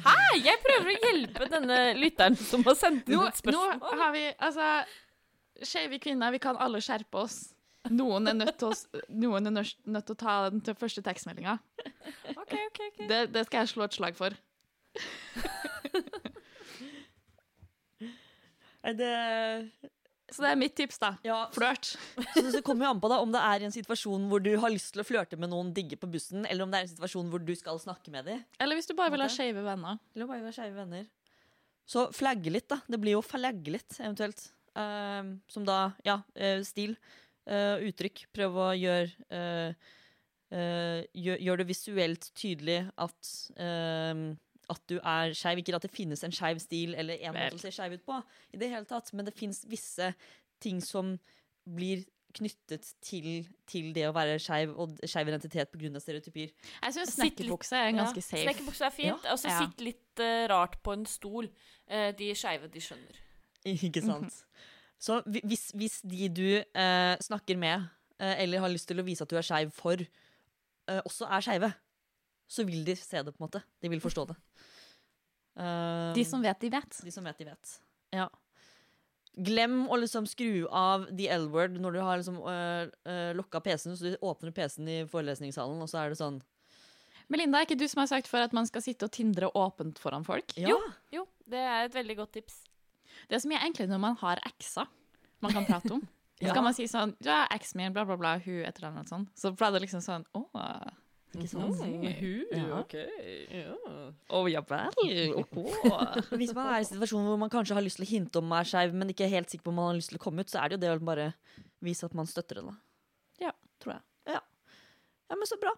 Hæ?! 0.05 0.15
jeg 0.45 0.57
prøver 0.65 0.91
å 0.91 0.97
hjelpe 1.03 1.47
denne 1.49 1.77
lytteren 1.97 2.37
som 2.37 2.65
har 2.67 2.77
sendt 2.77 3.09
inn 3.09 3.23
et 3.25 3.39
spørsmål. 3.39 3.79
nå 3.81 4.01
har 4.01 4.11
vi 4.13 4.25
Altså, 4.35 4.67
skeive 5.65 5.97
kvinner, 6.01 6.33
vi 6.35 6.41
kan 6.43 6.59
alle 6.61 6.81
skjerpe 6.85 7.23
oss. 7.25 7.39
Noen 7.89 8.27
er 8.29 8.35
nødt 8.37 8.59
til 8.59 8.69
å, 8.69 9.01
noen 9.09 9.49
er 9.49 9.55
nødt 9.55 9.87
nødt 9.89 10.05
til 10.09 10.17
å 10.17 10.19
ta 10.19 10.35
den 10.51 10.61
til 10.61 10.77
første 10.77 11.01
tekstmeldinga. 11.05 11.57
Ok, 12.35 12.53
ok, 12.53 12.79
ok. 12.89 12.99
Det, 13.09 13.19
det 13.33 13.45
skal 13.47 13.63
jeg 13.63 13.71
slå 13.73 13.87
et 13.87 13.97
slag 13.97 14.17
for. 14.19 14.35
Nei, 18.83 18.93
det 18.99 19.13
Så 20.33 20.43
det 20.43 20.51
er 20.51 20.59
mitt 20.59 20.75
tips, 20.77 20.99
da. 21.01 21.13
Ja, 21.25 21.39
Flørt. 21.53 21.91
Så 22.35 22.45
det 22.53 22.61
kommer 22.65 22.87
jo 22.87 22.93
an 22.93 23.01
på 23.01 23.11
da, 23.11 23.19
om 23.23 23.31
det 23.33 23.41
er 23.43 23.65
en 23.67 23.75
situasjon 23.75 24.27
hvor 24.31 24.43
du 24.43 24.51
har 24.61 24.73
lyst 24.73 24.93
til 24.95 25.03
å 25.03 25.07
flørte 25.07 25.39
med 25.39 25.51
noen 25.51 25.71
digge 25.75 25.99
på 25.99 26.09
bussen, 26.11 26.45
eller 26.45 26.65
om 26.65 26.73
det 26.73 26.81
er 26.81 26.87
en 26.87 26.93
situasjon 26.93 27.31
hvor 27.31 27.43
du 27.43 27.53
skal 27.57 27.81
snakke 27.81 28.13
med 28.13 28.29
dem. 28.29 28.43
Eller 28.61 28.79
hvis 28.79 28.89
du 28.89 28.95
bare 28.97 29.13
vil 29.13 29.25
ha 29.25 29.29
skeive 29.33 29.63
venner. 29.65 30.01
Eller 30.15 30.29
bare 30.29 30.43
vil 30.43 30.51
ha 30.51 30.55
skeive 30.55 30.77
venner. 30.77 31.07
Så 31.89 32.07
flagge 32.13 32.53
litt, 32.53 32.69
da. 32.69 32.81
Det 32.85 33.01
blir 33.01 33.17
jo 33.17 33.25
flagge 33.25 33.73
litt, 33.73 33.95
eventuelt. 33.97 34.45
Uh, 34.77 35.37
som 35.49 35.65
da, 35.65 35.79
ja, 36.05 36.19
uh, 36.37 36.59
stil. 36.67 36.93
Uh, 37.49 37.81
uttrykk. 37.89 38.27
Prøv 38.35 38.59
å 38.61 38.73
gjøre 38.77 39.09
eh, 40.51 41.05
gjør, 41.13 41.41
gjør 41.45 41.61
det 41.61 41.67
visuelt 41.69 42.29
tydelig 42.37 42.79
at 42.99 43.33
ehm, 43.61 44.31
at 44.69 44.83
du 44.91 44.97
er 44.99 45.33
skeiv. 45.37 45.61
Ikke 45.61 45.75
at 45.77 45.87
det 45.87 45.91
finnes 45.93 46.23
en 46.25 46.35
skeiv 46.35 46.61
stil 46.63 46.95
eller 46.99 47.19
en 47.25 47.35
måte 47.35 47.59
å 47.59 47.63
se 47.63 47.73
skeiv 47.75 47.97
ut 47.97 48.05
på, 48.05 48.21
i 48.53 48.61
det 48.61 48.71
hele 48.71 48.87
tatt, 48.89 49.11
men 49.13 49.27
det 49.27 49.35
fins 49.37 49.63
visse 49.69 50.13
ting 50.63 50.81
som 50.83 51.17
blir 51.69 52.05
knyttet 52.37 52.85
til, 53.01 53.47
til 53.69 53.89
det 53.95 54.03
å 54.05 54.13
være 54.13 54.37
skeiv 54.41 54.75
og 54.77 54.99
skeiv 55.09 55.31
identitet 55.31 55.71
pga. 55.73 56.01
stereotypier. 56.01 56.51
Jeg 56.53 56.95
syns 56.95 57.15
snekkerbukse 57.17 57.77
er 57.77 57.95
ganske 57.97 58.21
safe. 58.21 58.43
Snekkerbukse 58.45 58.85
er 58.85 58.93
fint. 58.93 59.29
Og 59.31 59.39
så 59.41 59.49
Ja. 59.49 59.63
sitt 59.63 59.81
litt 59.81 60.21
uh, 60.21 60.45
rart 60.51 60.77
på 60.85 60.93
en 60.93 61.07
stol. 61.09 61.49
Uh, 61.89 62.11
de 62.13 62.29
skeive, 62.37 62.69
de 62.69 62.83
skjønner. 62.85 63.23
Ikke 63.89 64.03
sant? 64.05 64.43
Så 64.99 65.21
hvis, 65.25 65.71
hvis 65.73 66.01
de 66.03 66.29
du 66.29 66.49
uh, 66.59 67.15
snakker 67.23 67.57
med, 67.57 67.87
eller 68.19 68.59
har 68.59 68.69
lyst 68.69 68.89
til 68.91 68.99
å 68.99 69.05
vise 69.07 69.23
at 69.23 69.31
du 69.31 69.37
er 69.39 69.45
skeiv 69.47 69.71
for, 69.71 70.01
eh, 70.89 71.01
også 71.05 71.27
er 71.31 71.45
skeive, 71.45 71.69
så 72.49 72.65
vil 72.67 72.83
de 72.87 72.95
se 72.97 73.21
det, 73.21 73.31
på 73.35 73.43
en 73.43 73.47
måte. 73.47 73.61
De 73.81 73.91
vil 73.91 74.01
forstå 74.03 74.25
det. 74.31 74.37
Uh, 75.59 76.11
De 76.15 76.25
som 76.25 76.41
vet, 76.41 76.59
de 76.61 76.69
vet. 76.73 77.01
de 77.05 77.11
som 77.13 77.25
vet, 77.25 77.37
de 77.37 77.49
vet. 77.49 77.73
Ja. 78.15 78.27
Glem 79.39 79.83
å 79.87 79.99
liksom 80.01 80.25
skru 80.27 80.65
av 80.73 81.05
the 81.15 81.29
L-word 81.31 81.77
når 81.79 81.95
du 81.95 81.99
har 82.03 82.19
liksom, 82.19 82.39
uh, 82.43 83.33
lokka 83.37 83.61
PC-en, 83.63 83.95
så 83.95 84.09
du 84.09 84.17
åpner 84.25 84.55
PC-en 84.55 84.89
i 84.89 84.97
forelesningssalen, 85.07 85.79
og 85.83 85.91
så 85.91 86.01
er 86.03 86.13
det 86.13 86.19
sånn 86.21 86.41
Melinda, 87.29 87.59
er 87.59 87.67
ikke 87.67 87.77
du 87.77 87.85
som 87.85 88.01
har 88.01 88.07
sagt 88.09 88.25
for 88.25 88.41
at 88.41 88.55
man 88.57 88.65
skal 88.65 88.81
sitte 88.81 89.05
og 89.05 89.13
tindre 89.13 89.51
åpent 89.53 89.99
foran 90.01 90.25
folk? 90.25 90.55
Ja, 90.57 90.73
Jo, 91.13 91.27
det 91.45 91.61
er 91.61 91.85
et 91.85 91.93
veldig 91.93 92.15
godt 92.23 92.31
tips. 92.39 92.63
Det 93.29 93.37
er 93.37 93.43
så 93.43 93.51
mye 93.51 93.61
enklere 93.67 93.91
når 93.91 94.01
man 94.01 94.17
har 94.17 94.41
ekser 94.49 94.89
man 95.43 95.53
kan 95.53 95.67
prate 95.67 95.93
om. 95.93 96.01
Så 96.39 96.53
kan 96.55 96.63
man 96.63 96.73
si 96.75 96.85
sånn 96.87 97.11
Ja, 97.23 97.43
eksen 97.51 97.81
min, 97.81 97.93
bla, 97.93 98.05
bla, 98.07 98.15
bla, 98.19 98.37
hun 98.39 98.61
et 98.63 98.77
eller 98.79 98.93
annet 98.93 99.11
sånt. 99.11 99.29
Så 99.37 99.51
blir 99.51 99.73
det 99.75 99.81
liksom 99.83 100.01
sånn 100.03 100.23
Å, 100.39 100.41
ikke 101.35 101.47
sant? 101.51 101.75
hun, 101.77 102.03
Ja. 102.51 102.79
OK. 102.79 102.95
Ja. 103.53 103.73
Oh, 104.33 104.47
ja 104.49 104.61
vel, 104.65 105.33
OK. 105.41 105.55
Hvis 106.33 106.53
man 106.57 106.65
er 106.71 106.79
i 106.79 106.83
en 106.83 106.89
situasjon 106.89 107.27
hvor 107.27 107.37
man 107.41 107.51
kanskje 107.53 107.77
har 107.77 107.85
lyst 107.85 107.99
til 108.01 108.07
å 108.07 108.09
hinte 108.09 108.41
om 108.41 108.47
man 108.49 108.63
er 108.63 108.69
skeiv, 108.71 108.95
men 108.97 109.13
ikke 109.13 109.27
er 109.27 109.35
helt 109.37 109.49
sikker 109.51 109.67
på 109.67 109.73
om 109.73 109.79
man 109.81 109.91
har 109.91 109.99
lyst 109.99 110.09
til 110.13 110.19
å 110.19 110.23
komme 110.23 110.41
ut, 110.41 110.49
så 110.51 110.57
er 110.63 110.65
det 110.69 110.79
jo 110.79 110.83
det 110.85 110.91
å 110.95 111.05
bare 111.11 111.27
vise 111.85 112.07
at 112.09 112.17
man 112.17 112.29
støtter 112.29 112.55
det, 112.59 112.65
da. 112.71 112.75
Ja. 113.45 113.53
Tror 113.79 113.91
jeg. 113.97 114.03
Ja. 114.35 114.41
ja, 115.29 115.35
men 115.37 115.47
så 115.47 115.57
bra. 115.61 115.73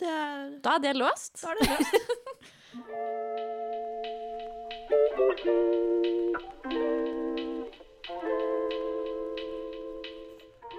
Det 0.00 0.08
er, 0.08 0.58
Da 0.64 0.70
er 0.78 0.84
det 0.88 0.96
løst. 0.98 1.34
da 1.44 1.48
er 1.52 1.56
det 1.60 1.68
løst. 1.70 1.94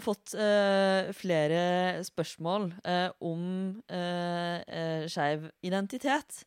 Jo 0.00 0.06
fått 0.08 0.34
uh, 0.34 1.12
flere 1.14 2.00
spørsmål 2.06 2.70
uh, 2.82 3.12
om 3.22 3.44
uh, 3.92 5.06
skeiv 5.10 5.50
identitet. 5.62 6.42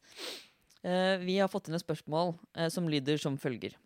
Vi 0.83 1.37
har 1.39 1.47
fått 1.47 1.69
inn 1.69 1.77
et 1.77 1.79
spørsmål 1.79 2.33
som 2.67 2.89
lyder 2.91 3.15
som 3.15 3.37
følger. 3.39 3.77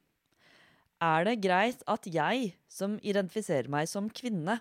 Er 0.97 1.27
det 1.27 1.35
greit 1.43 1.83
at 1.85 2.07
jeg, 2.09 2.55
som 2.65 2.95
identifiserer 3.05 3.69
meg 3.69 3.85
som 3.85 4.07
kvinne, 4.09 4.55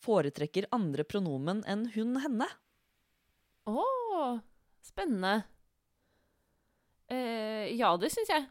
foretrekker 0.00 0.70
andre 0.72 1.04
pronomen 1.04 1.60
enn 1.68 1.84
hun-henne? 1.92 2.48
Å, 3.68 3.84
spennende. 4.84 5.42
Eh, 7.12 7.68
ja, 7.76 7.92
det 8.00 8.10
syns 8.14 8.32
jeg. 8.32 8.48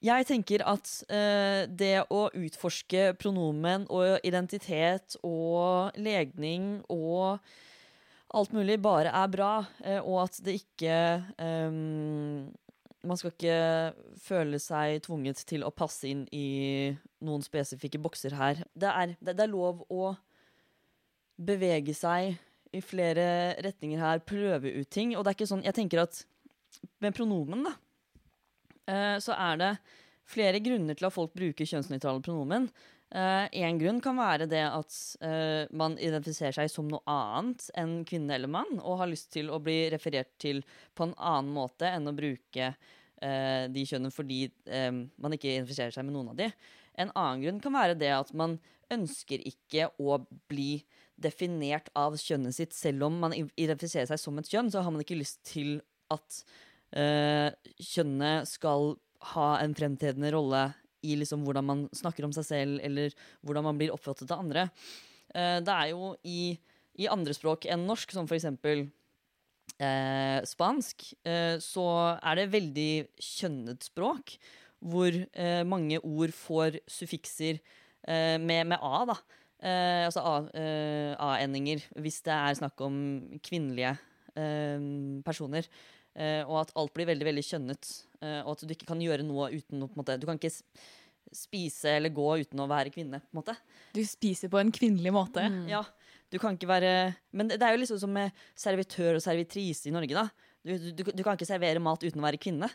Jeg 0.00 0.24
tenker 0.30 0.62
at 0.64 0.88
eh, 1.12 1.66
det 1.68 2.06
å 2.08 2.22
utforske 2.32 3.10
pronomen 3.20 3.84
og 3.92 4.24
identitet 4.24 5.18
og 5.20 5.92
legning 6.00 6.78
og 6.88 7.42
alt 8.32 8.54
mulig 8.56 8.78
bare 8.80 9.12
er 9.12 9.28
bra, 9.28 9.50
eh, 9.84 10.00
og 10.00 10.22
at 10.24 10.40
det 10.46 10.60
ikke 10.62 10.96
ehm, 11.36 12.48
Man 13.00 13.16
skal 13.16 13.32
ikke 13.32 13.60
føle 14.20 14.58
seg 14.60 14.98
tvunget 15.06 15.38
til 15.48 15.62
å 15.64 15.70
passe 15.72 16.04
inn 16.04 16.26
i 16.36 16.92
noen 17.24 17.40
spesifikke 17.40 17.96
bokser 17.96 18.34
her. 18.36 18.60
Det 18.76 18.90
er, 18.92 19.14
det, 19.24 19.38
det 19.38 19.46
er 19.46 19.48
lov 19.48 19.80
å 19.88 20.10
bevege 21.40 21.94
seg 21.96 22.36
i 22.76 22.82
flere 22.84 23.56
retninger 23.64 24.02
her, 24.04 24.20
prøve 24.20 24.74
ut 24.76 24.90
ting. 24.92 25.14
Og 25.16 25.24
det 25.24 25.32
er 25.32 25.38
ikke 25.38 25.48
sånn 25.48 25.64
Jeg 25.64 25.78
tenker 25.80 26.02
at 26.04 26.20
med 27.00 27.16
pronomen, 27.16 27.64
da, 27.64 27.72
eh, 27.72 27.89
så 29.22 29.34
er 29.36 29.60
det 29.60 29.74
flere 30.30 30.60
grunner 30.62 30.96
til 30.98 31.06
at 31.08 31.14
folk 31.14 31.34
bruker 31.36 31.68
kjønnsnøytrale 31.68 32.22
pronomen. 32.24 32.68
Én 33.10 33.78
grunn 33.80 33.98
kan 34.02 34.14
være 34.14 34.46
det 34.46 34.62
at 34.62 34.96
eh, 35.26 35.66
man 35.74 35.96
identifiserer 35.98 36.54
seg 36.54 36.70
som 36.70 36.86
noe 36.86 37.02
annet 37.10 37.64
enn 37.74 38.04
kvinne 38.06 38.36
eller 38.36 38.50
mann, 38.50 38.78
og 38.78 39.00
har 39.00 39.10
lyst 39.10 39.32
til 39.34 39.50
å 39.50 39.58
bli 39.58 39.88
referert 39.90 40.30
til 40.38 40.62
på 40.94 41.08
en 41.08 41.16
annen 41.18 41.50
måte 41.56 41.90
enn 41.90 42.06
å 42.06 42.14
bruke 42.14 42.68
eh, 42.70 43.64
de 43.66 43.82
kjønnene 43.82 44.14
fordi 44.14 44.44
eh, 44.46 44.92
man 44.94 45.34
ikke 45.34 45.50
identifiserer 45.50 45.96
seg 45.96 46.06
med 46.06 46.14
noen 46.14 46.30
av 46.30 46.38
de. 46.38 46.52
En 47.02 47.10
annen 47.10 47.42
grunn 47.42 47.60
kan 47.64 47.74
være 47.74 47.98
det 47.98 48.12
at 48.14 48.30
man 48.36 48.60
ønsker 48.94 49.42
ikke 49.46 49.90
å 49.98 50.20
bli 50.50 50.84
definert 51.20 51.90
av 51.98 52.14
kjønnet 52.18 52.54
sitt. 52.56 52.74
Selv 52.76 53.08
om 53.08 53.18
man 53.26 53.34
identifiserer 53.34 54.06
seg 54.10 54.22
som 54.22 54.38
et 54.38 54.50
kjønn, 54.50 54.70
så 54.70 54.84
har 54.84 54.94
man 54.94 55.02
ikke 55.02 55.18
lyst 55.18 55.42
til 55.50 55.80
at 56.14 56.42
eh, 56.96 57.50
kjønnet 57.80 58.48
skal 58.50 58.94
ha 59.34 59.48
en 59.60 59.74
fremtredende 59.76 60.30
rolle 60.34 60.68
i 61.04 61.16
liksom 61.16 61.44
hvordan 61.46 61.64
man 61.64 61.82
snakker 61.96 62.26
om 62.26 62.32
seg 62.36 62.44
selv, 62.44 62.80
eller 62.84 63.14
hvordan 63.46 63.64
man 63.70 63.78
blir 63.80 63.92
oppfattet 63.94 64.30
av 64.32 64.42
andre. 64.42 64.66
Eh, 65.34 65.58
det 65.64 65.74
er 65.76 65.92
jo 65.92 66.14
i, 66.28 66.54
i 67.00 67.08
andre 67.08 67.36
språk 67.36 67.66
enn 67.70 67.86
norsk, 67.88 68.12
som 68.12 68.28
for 68.28 68.36
eksempel 68.36 68.86
eh, 69.80 70.40
spansk, 70.48 71.06
eh, 71.24 71.56
så 71.62 71.86
er 72.18 72.40
det 72.40 72.50
veldig 72.52 72.90
kjønnet 73.16 73.86
språk, 73.90 74.36
hvor 74.80 75.12
eh, 75.12 75.62
mange 75.68 76.00
ord 76.00 76.32
får 76.32 76.80
suffikser 76.88 77.58
eh, 78.08 78.36
med, 78.40 78.70
med 78.72 78.78
a, 78.80 79.04
da. 79.12 79.16
Eh, 79.60 80.04
altså 80.06 80.22
a- 80.24 80.52
eh, 80.56 81.12
a-endinger, 81.20 81.82
hvis 82.00 82.22
det 82.24 82.32
er 82.32 82.56
snakk 82.56 82.80
om 82.84 82.94
kvinnelige 83.44 83.92
eh, 84.40 84.80
personer. 85.26 85.68
Eh, 86.16 86.42
og 86.42 86.56
at 86.64 86.72
alt 86.76 86.92
blir 86.96 87.06
veldig 87.06 87.26
veldig 87.28 87.44
kjønnet. 87.46 87.90
eh, 88.20 88.40
og 88.42 88.52
at 88.56 88.64
du 88.66 88.74
ikke 88.74 88.88
kan 88.90 89.00
gjøre 89.00 89.22
noe 89.24 89.50
uten 89.54 89.82
å 89.82 89.86
på 89.88 89.94
en 89.94 90.02
måte, 90.02 90.18
Du 90.20 90.26
kan 90.26 90.36
ikke 90.40 90.50
spise 91.32 91.92
eller 91.96 92.10
gå 92.10 92.26
uten 92.42 92.58
å 92.62 92.66
være 92.68 92.90
kvinne. 92.90 93.20
på 93.20 93.30
en 93.34 93.40
måte. 93.42 93.54
Du 93.94 94.00
spiser 94.04 94.50
på 94.50 94.58
en 94.60 94.72
kvinnelig 94.74 95.12
måte. 95.14 95.44
Ja, 95.70 95.84
du 96.30 96.38
kan 96.38 96.56
ikke 96.56 96.66
være 96.68 97.14
Men 97.32 97.48
det 97.48 97.58
det 97.60 97.66
er 97.68 97.76
jo 97.76 97.82
liksom 97.84 98.00
som 98.00 98.12
med 98.12 98.32
servitør 98.56 99.14
og 99.16 99.22
servitrise 99.22 99.86
i 99.86 99.94
Norge, 99.94 100.14
da. 100.14 100.28
Du, 100.64 100.76
du, 100.92 101.04
du 101.04 101.22
kan 101.22 101.36
ikke 101.38 101.46
servere 101.48 101.80
mat 101.80 102.02
uten 102.02 102.20
å 102.20 102.26
være 102.26 102.38
kvinne. 102.42 102.68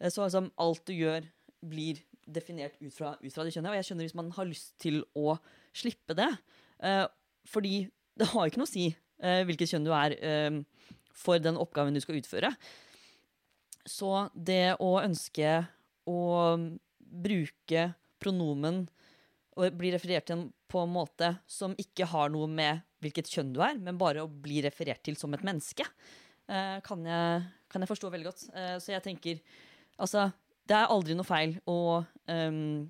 Eh, 0.00 0.08
Så 0.10 0.24
liksom 0.24 0.50
alt 0.58 0.84
du 0.86 0.92
gjør, 0.94 1.22
blir 1.62 2.00
definert 2.26 2.74
ut 2.80 2.92
fra, 2.92 3.16
ut 3.22 3.32
fra 3.32 3.44
det 3.44 3.52
kjønnet. 3.54 3.70
Og 3.70 3.76
jeg 3.78 3.84
skjønner 3.88 4.04
hvis 4.08 4.14
man 4.18 4.30
har 4.32 4.44
lyst 4.48 4.74
til 4.78 5.02
å 5.16 5.38
slippe 5.76 6.14
det. 6.16 6.28
Eh, 6.82 7.06
fordi 7.46 7.88
det 8.18 8.26
har 8.32 8.46
ikke 8.48 8.58
noe 8.60 8.66
å 8.68 8.72
si 8.72 8.88
eh, 9.22 9.44
hvilket 9.44 9.68
kjønn 9.70 9.84
du 9.86 9.92
er 9.92 10.16
eh, 10.18 10.58
for 11.18 11.42
den 11.42 11.58
oppgaven 11.60 11.96
du 11.96 12.02
skal 12.02 12.20
utføre. 12.20 12.52
Så 13.88 14.28
det 14.34 14.76
å 14.84 14.98
ønske 15.00 15.62
å 16.08 16.20
bruke 16.98 17.88
pronomen 18.20 18.84
og 19.58 19.78
bli 19.78 19.90
referert 19.94 20.28
til 20.28 20.48
på 20.68 20.82
en 20.84 20.92
måte 20.92 21.32
som 21.50 21.74
ikke 21.80 22.06
har 22.10 22.30
noe 22.30 22.48
med 22.50 22.84
hvilket 23.02 23.30
kjønn 23.32 23.54
du 23.54 23.62
er, 23.64 23.78
men 23.80 23.98
bare 23.98 24.24
å 24.24 24.30
bli 24.30 24.60
referert 24.64 25.02
til 25.06 25.16
som 25.18 25.32
et 25.34 25.44
menneske, 25.46 25.86
eh, 26.50 26.76
kan, 26.84 27.06
jeg, 27.06 27.46
kan 27.70 27.82
jeg 27.82 27.90
forstå 27.90 28.10
veldig 28.12 28.28
godt. 28.28 28.44
Eh, 28.52 28.76
så 28.82 28.94
jeg 28.94 29.04
tenker 29.06 29.42
Altså, 29.98 30.28
det 30.70 30.76
er 30.78 30.92
aldri 30.94 31.16
noe 31.18 31.26
feil 31.26 31.56
å 31.66 32.04
um, 32.30 32.84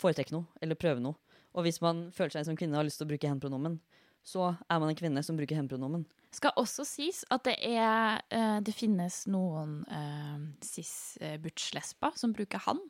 foretrekke 0.00 0.32
noe 0.32 0.62
eller 0.64 0.78
prøve 0.80 1.02
noe. 1.04 1.18
Og 1.52 1.66
hvis 1.66 1.82
man 1.84 2.06
føler 2.16 2.32
seg 2.32 2.46
som 2.48 2.56
kvinne 2.56 2.72
og 2.72 2.80
har 2.80 2.86
lyst 2.88 3.02
til 3.02 3.04
å 3.04 3.10
bruke 3.10 3.28
hen-pronomen, 3.28 3.74
så 4.24 4.54
er 4.64 4.80
man 4.80 4.88
en 4.88 4.96
kvinne 4.96 5.20
som 5.26 5.36
bruker 5.36 5.58
hen-pronomen. 5.58 6.06
Skal 6.32 6.56
også 6.56 6.86
sies 6.88 7.22
at 7.32 7.44
det 7.44 7.58
er 7.60 8.22
eh, 8.32 8.58
Det 8.64 8.72
finnes 8.72 9.26
noen 9.28 9.82
uh, 9.84 10.40
cis-butch-lesber 10.64 12.16
som 12.16 12.32
bruker 12.32 12.62
han. 12.64 12.80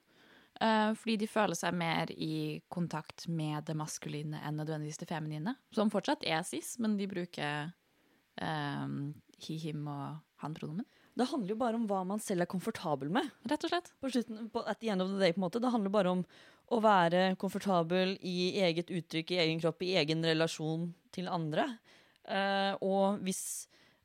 Uh, 0.62 0.92
fordi 0.94 1.16
de 1.24 1.26
føler 1.30 1.58
seg 1.58 1.74
mer 1.74 2.12
i 2.14 2.62
kontakt 2.70 3.26
med 3.26 3.66
det 3.66 3.74
maskuline 3.78 4.38
enn 4.46 4.60
nødvendigvis 4.60 5.00
det 5.02 5.10
feminine. 5.10 5.56
Som 5.74 5.90
fortsatt 5.90 6.22
er 6.22 6.44
cis, 6.46 6.76
men 6.78 6.94
de 7.00 7.08
bruker 7.10 7.72
eh, 8.38 8.96
he, 9.42 9.56
him 9.58 9.88
og 9.90 10.20
han-pronomen. 10.44 10.86
Det 11.18 11.28
handler 11.28 11.52
jo 11.52 11.60
bare 11.60 11.76
om 11.76 11.84
hva 11.90 12.00
man 12.08 12.22
selv 12.22 12.44
er 12.44 12.48
komfortabel 12.48 13.10
med. 13.12 13.26
Rett 13.50 13.66
og 13.66 13.72
slett. 13.72 13.90
På 14.00 14.08
slutten, 14.12 14.46
på, 14.52 14.62
at 14.64 14.80
the 14.80 14.92
end 14.92 15.04
of 15.04 15.10
the 15.10 15.18
day, 15.20 15.34
på 15.34 15.42
en 15.42 15.44
måte. 15.44 15.60
Det 15.60 15.72
handler 15.72 15.92
bare 15.92 16.14
om 16.14 16.22
å 16.72 16.78
være 16.80 17.34
komfortabel 17.40 18.14
i 18.24 18.54
eget 18.64 18.92
uttrykk, 18.94 19.34
i 19.34 19.42
egen 19.44 19.60
kropp, 19.60 19.82
i 19.84 19.96
egen 20.00 20.24
relasjon 20.24 20.92
til 21.12 21.28
andre. 21.28 21.66
Eh, 22.28 22.74
og 22.84 23.22
hvis 23.26 23.42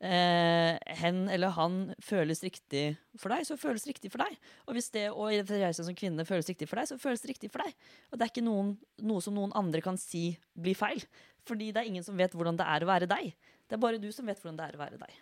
eh, 0.02 0.78
hen 1.02 1.24
eller 1.34 1.54
han 1.58 1.78
føles 2.04 2.42
riktig 2.46 2.86
for 3.18 3.34
deg, 3.34 3.46
så 3.48 3.58
føles 3.60 3.86
det 3.86 3.96
riktig 3.96 4.12
for 4.14 4.24
deg. 4.26 4.38
Og 4.68 4.78
hvis 4.78 4.90
det 4.96 5.08
å 5.12 5.30
identifisere 5.30 5.74
seg 5.78 5.90
som 5.90 5.98
kvinne 5.98 6.28
føles 6.28 6.50
riktig 6.52 6.70
for 6.70 6.82
deg, 6.82 6.90
så 6.92 7.00
føles 7.02 7.24
det 7.24 7.34
riktig 7.34 7.52
for 7.54 7.66
deg. 7.66 7.78
Og 8.12 8.18
det 8.18 8.28
er 8.28 8.34
ikke 8.34 8.46
noen, 8.48 8.76
noe 9.06 9.24
som 9.24 9.38
noen 9.38 9.56
andre 9.58 9.84
kan 9.86 10.00
si 10.02 10.30
blir 10.58 10.78
feil. 10.78 11.04
Fordi 11.48 11.72
det 11.72 11.82
er 11.84 11.90
ingen 11.92 12.06
som 12.06 12.18
vet 12.20 12.36
hvordan 12.36 12.60
det 12.60 12.68
er 12.68 12.84
å 12.84 12.90
være 12.92 13.10
deg. 13.10 13.32
Det 13.68 13.78
er 13.78 13.84
bare 13.84 14.02
du 14.02 14.10
som 14.16 14.28
vet 14.28 14.40
hvordan 14.42 14.60
det 14.60 14.68
er 14.68 14.78
å 14.78 14.84
være 14.84 15.02
deg. 15.02 15.18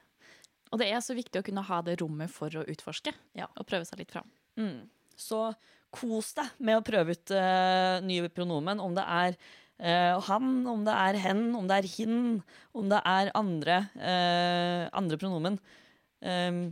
Og 0.73 0.81
det 0.81 0.89
er 0.91 1.01
så 1.03 1.15
viktig 1.15 1.39
å 1.39 1.45
kunne 1.45 1.63
ha 1.65 1.77
det 1.86 1.99
rommet 2.01 2.31
for 2.34 2.51
å 2.58 2.65
utforske 2.67 3.13
Ja. 3.38 3.47
og 3.53 3.67
prøve 3.69 3.86
seg 3.88 4.01
litt 4.01 4.12
fram. 4.12 4.27
Mm. 4.58 4.88
Så 5.15 5.47
kos 5.95 6.34
deg 6.36 6.58
med 6.60 6.79
å 6.79 6.84
prøve 6.84 7.13
ut 7.15 7.31
uh, 7.31 8.01
nye 8.03 8.27
pronomen, 8.34 8.81
om 8.84 8.95
det 8.97 9.05
er 9.05 9.38
eh, 9.79 10.15
han, 10.27 10.49
om 10.71 10.85
det 10.88 10.95
er 10.95 11.19
hen, 11.25 11.43
om 11.57 11.67
det 11.69 11.81
er 11.81 11.89
hin, 11.89 12.17
om 12.75 12.89
det 12.91 13.01
er 13.01 13.33
andre, 13.35 13.81
uh, 13.99 14.85
andre 14.95 15.19
pronomen. 15.21 15.59
Um, 16.21 16.63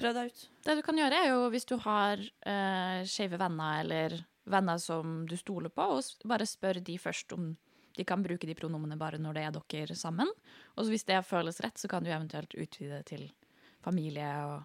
prøv 0.00 0.16
deg 0.16 0.32
ut. 0.32 0.44
Det 0.66 0.76
du 0.78 0.82
kan 0.86 0.98
gjøre, 1.00 1.22
er 1.22 1.32
jo 1.32 1.46
hvis 1.52 1.68
du 1.68 1.76
har 1.84 2.20
uh, 2.20 3.00
skeive 3.08 3.40
venner 3.40 3.82
eller 3.84 4.18
venner 4.48 4.80
som 4.80 5.22
du 5.28 5.36
stoler 5.36 5.72
på, 5.72 5.84
og 5.98 6.28
bare 6.28 6.48
spør 6.48 6.80
de 6.84 6.96
først 7.00 7.34
om 7.36 7.52
de 7.98 8.06
kan 8.06 8.22
bruke 8.22 8.46
de 8.46 8.54
pronomene 8.54 8.96
bare 8.98 9.18
når 9.18 9.34
det 9.34 9.44
er 9.44 9.54
dere 9.58 9.96
sammen. 9.98 10.30
Og 10.78 10.90
hvis 10.92 11.06
det 11.08 11.18
føles 11.26 11.58
rett, 11.64 11.80
så 11.80 11.90
kan 11.90 12.04
du 12.04 12.12
eventuelt 12.12 12.54
utvide 12.54 13.00
det 13.00 13.08
til 13.10 13.24
familie 13.82 14.28
og 14.46 14.60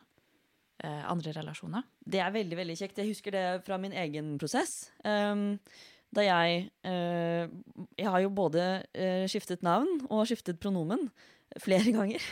uh, 0.85 1.03
andre 1.09 1.33
relasjoner. 1.39 1.87
Det 1.97 2.21
er 2.21 2.35
veldig 2.35 2.59
veldig 2.59 2.77
kjekt. 2.77 3.01
Jeg 3.01 3.09
husker 3.09 3.33
det 3.33 3.47
fra 3.65 3.79
min 3.81 3.95
egen 4.05 4.35
prosess. 4.41 4.91
Ehm, 5.07 5.57
da 6.13 6.23
jeg 6.25 6.67
eh, 6.87 7.51
Jeg 7.99 8.09
har 8.09 8.23
jo 8.23 8.31
både 8.33 8.65
eh, 8.93 9.25
skiftet 9.31 9.63
navn 9.65 9.89
og 10.09 10.25
skiftet 10.29 10.59
pronomen 10.61 11.09
flere 11.61 11.93
ganger. 11.97 12.23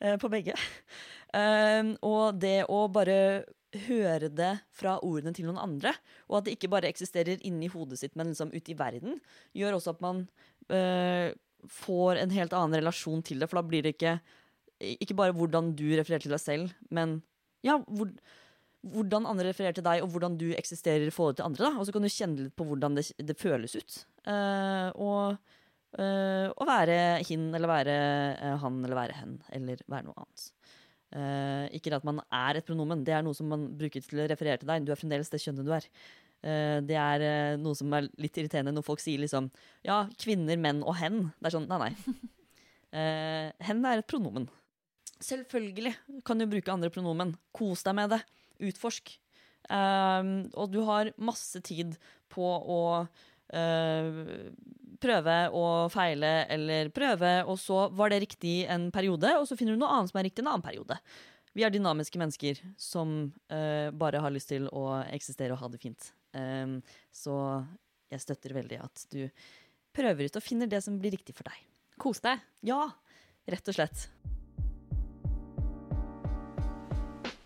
eh, 0.00 0.16
på 0.20 0.30
begge. 0.32 0.56
Ehm, 1.36 1.96
og 2.06 2.38
det 2.40 2.62
å 2.72 2.86
bare 2.92 3.44
høre 3.88 4.30
det 4.32 4.54
fra 4.72 4.94
ordene 5.04 5.34
til 5.36 5.44
noen 5.44 5.60
andre, 5.60 5.92
og 6.30 6.38
at 6.38 6.46
det 6.46 6.54
ikke 6.56 6.70
bare 6.72 6.88
eksisterer 6.88 7.42
inni 7.44 7.68
hodet 7.68 7.98
sitt, 8.00 8.14
men 8.16 8.30
liksom 8.32 8.54
ute 8.54 8.72
i 8.72 8.78
verden, 8.78 9.18
gjør 9.52 9.76
også 9.76 9.92
at 9.92 10.00
man 10.04 10.22
eh, 10.72 11.36
får 11.68 12.22
en 12.22 12.32
helt 12.32 12.56
annen 12.56 12.80
relasjon 12.80 13.20
til 13.26 13.42
det. 13.42 13.50
For 13.50 13.60
da 13.60 13.68
blir 13.68 13.84
det 13.84 13.96
ikke 13.98 14.18
ikke 14.78 15.16
bare 15.18 15.34
hvordan 15.34 15.72
du 15.74 15.88
refererer 15.98 16.22
til 16.22 16.30
deg 16.30 16.38
selv, 16.38 16.74
men 16.94 17.18
ja, 17.66 17.80
hvor, 17.90 18.12
hvordan 18.86 19.26
andre 19.26 19.48
refererer 19.50 19.76
til 19.76 19.86
deg, 19.86 20.02
og 20.04 20.12
hvordan 20.12 20.36
du 20.38 20.48
eksisterer 20.56 21.08
i 21.08 21.14
forhold 21.14 21.38
til 21.38 21.48
andre. 21.48 21.72
Og 21.78 21.86
så 21.86 21.94
kan 21.94 22.04
du 22.04 22.12
kjenne 22.12 22.46
litt 22.46 22.56
på 22.58 22.66
hvordan 22.68 22.98
det, 22.98 23.08
det 23.18 23.38
føles 23.38 23.74
ut. 23.78 23.98
Uh, 24.28 24.88
og 24.94 25.24
uh, 25.98 26.46
å 26.52 26.68
være 26.68 27.18
hin, 27.26 27.48
eller 27.56 27.70
være 27.70 27.98
uh, 28.38 28.54
han, 28.62 28.78
eller 28.84 29.00
være 29.00 29.18
hen, 29.18 29.34
eller 29.58 29.82
være 29.86 30.08
noe 30.10 30.24
annet. 30.24 30.48
Ikke 31.72 31.94
at 31.96 32.04
man 32.04 32.18
er 32.36 32.58
et 32.58 32.66
pronomen, 32.68 33.00
det 33.00 33.14
er 33.16 33.22
noe 33.24 33.32
som 33.32 33.48
man 33.48 33.62
bruker 33.80 34.02
til 34.04 34.20
å 34.20 34.26
referere 34.28 34.60
til 34.60 34.68
deg. 34.68 34.84
Du 34.84 34.90
er 34.92 34.98
fremdeles 35.00 35.30
det 35.32 35.40
kjønnet 35.40 35.64
du 35.64 35.70
er. 35.72 35.86
Det 36.84 36.98
er 37.00 37.56
noe 37.56 37.72
som 37.78 37.94
er 37.96 38.10
litt 38.20 38.36
irriterende 38.36 38.74
når 38.76 38.84
folk 38.84 39.00
sier 39.00 39.16
liksom 39.22 39.48
Ja, 39.88 40.02
kvinner, 40.20 40.60
menn 40.60 40.82
og 40.84 40.98
hen. 41.00 41.30
Det 41.40 41.48
er 41.48 41.54
sånn, 41.56 41.64
nei, 41.72 41.78
nei. 41.80 42.28
Hen 43.70 43.80
er 43.88 44.02
et 44.02 44.10
pronomen. 44.12 44.50
Selvfølgelig 45.24 45.94
kan 46.28 46.44
du 46.44 46.50
bruke 46.52 46.76
andre 46.76 46.92
pronomen. 46.92 47.32
Kos 47.56 47.88
deg 47.88 47.96
med 47.96 48.12
det. 48.12 48.20
Utforsk. 48.64 49.14
Um, 49.68 50.48
og 50.56 50.70
du 50.72 50.80
har 50.86 51.12
masse 51.20 51.60
tid 51.64 51.96
på 52.32 52.44
å 52.44 52.82
uh, 53.04 54.20
prøve 54.98 55.36
og 55.54 55.90
feile, 55.92 56.32
eller 56.50 56.92
prøve, 56.94 57.32
og 57.44 57.58
så 57.60 57.86
var 57.94 58.12
det 58.12 58.22
riktig 58.24 58.62
en 58.70 58.88
periode, 58.94 59.34
og 59.38 59.46
så 59.48 59.58
finner 59.58 59.76
du 59.76 59.82
noe 59.82 59.92
annet 59.94 60.12
som 60.12 60.20
er 60.20 60.28
riktig 60.30 60.44
en 60.44 60.52
annen 60.54 60.64
periode. 60.64 60.96
Vi 61.56 61.64
er 61.66 61.74
dynamiske 61.74 62.20
mennesker 62.20 62.60
som 62.80 63.18
uh, 63.52 63.88
bare 63.92 64.22
har 64.24 64.34
lyst 64.34 64.52
til 64.52 64.68
å 64.72 65.02
eksistere 65.08 65.54
og 65.56 65.62
ha 65.62 65.72
det 65.72 65.82
fint. 65.82 66.10
Um, 66.36 66.78
så 67.14 67.36
jeg 68.12 68.24
støtter 68.24 68.56
veldig 68.56 68.80
at 68.84 69.06
du 69.12 69.22
prøver 69.96 70.28
ut 70.28 70.38
og 70.38 70.44
finner 70.44 70.70
det 70.70 70.80
som 70.84 70.96
blir 71.00 71.16
riktig 71.16 71.36
for 71.36 71.48
deg. 71.48 71.60
Kos 71.98 72.22
deg. 72.24 72.40
Ja, 72.66 72.84
rett 73.48 73.68
og 73.68 73.76
slett. 73.76 74.08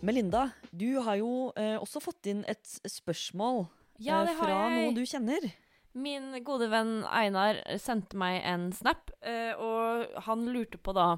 Melinda, 0.00 0.50
du 0.70 1.00
har 1.04 1.18
jo 1.20 1.50
eh, 1.60 1.76
også 1.76 2.00
fått 2.00 2.30
inn 2.30 2.40
et 2.48 2.64
spørsmål 2.88 3.66
Ja, 4.00 4.22
eh, 4.22 4.30
det 4.30 4.36
har 4.38 4.46
fra 4.46 4.60
noen 4.72 4.96
du 4.96 5.02
kjenner. 5.04 5.50
Min 5.92 6.32
gode 6.46 6.70
venn 6.70 7.00
Einar 7.04 7.58
sendte 7.82 8.16
meg 8.20 8.40
en 8.46 8.70
snap, 8.72 9.10
eh, 9.26 9.52
og 9.58 10.20
han 10.26 10.46
lurte 10.54 10.78
på 10.78 10.94
da 10.96 11.16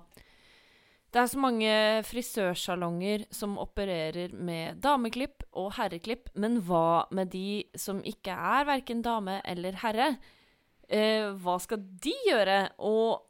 Det 1.12 1.21
er 1.21 1.29
så 1.29 1.40
mange 1.45 1.73
frisørsalonger 2.09 3.27
som 3.31 3.59
opererer 3.61 4.33
med 4.33 4.81
dameklipp 4.83 5.45
og 5.53 5.75
herreklipp, 5.77 6.33
men 6.35 6.62
hva 6.64 7.05
med 7.12 7.31
de 7.35 7.62
som 7.77 8.01
ikke 8.01 8.33
er 8.33 8.64
verken 8.71 9.03
dame 9.05 9.42
eller 9.45 9.77
herre? 9.85 10.14
Eh, 10.88 11.29
hva 11.37 11.59
skal 11.61 11.85
de 12.03 12.16
gjøre, 12.27 12.73
og 12.81 13.21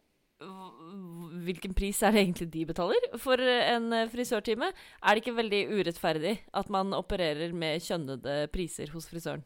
hvilken 1.47 1.75
pris 1.77 2.03
er 2.03 2.15
det 2.15 2.23
egentlig 2.23 2.49
de 2.53 2.65
betaler 2.69 3.09
for 3.23 3.41
en 3.41 3.93
eh, 3.97 4.09
frisørtime? 4.13 4.71
Er 4.73 5.15
det 5.15 5.23
ikke 5.23 5.37
veldig 5.39 5.63
urettferdig 5.73 6.37
at 6.53 6.73
man 6.73 6.95
opererer 6.97 7.55
med 7.57 7.83
kjønnede 7.85 8.47
priser 8.55 8.93
hos 8.95 9.09
frisøren? 9.11 9.45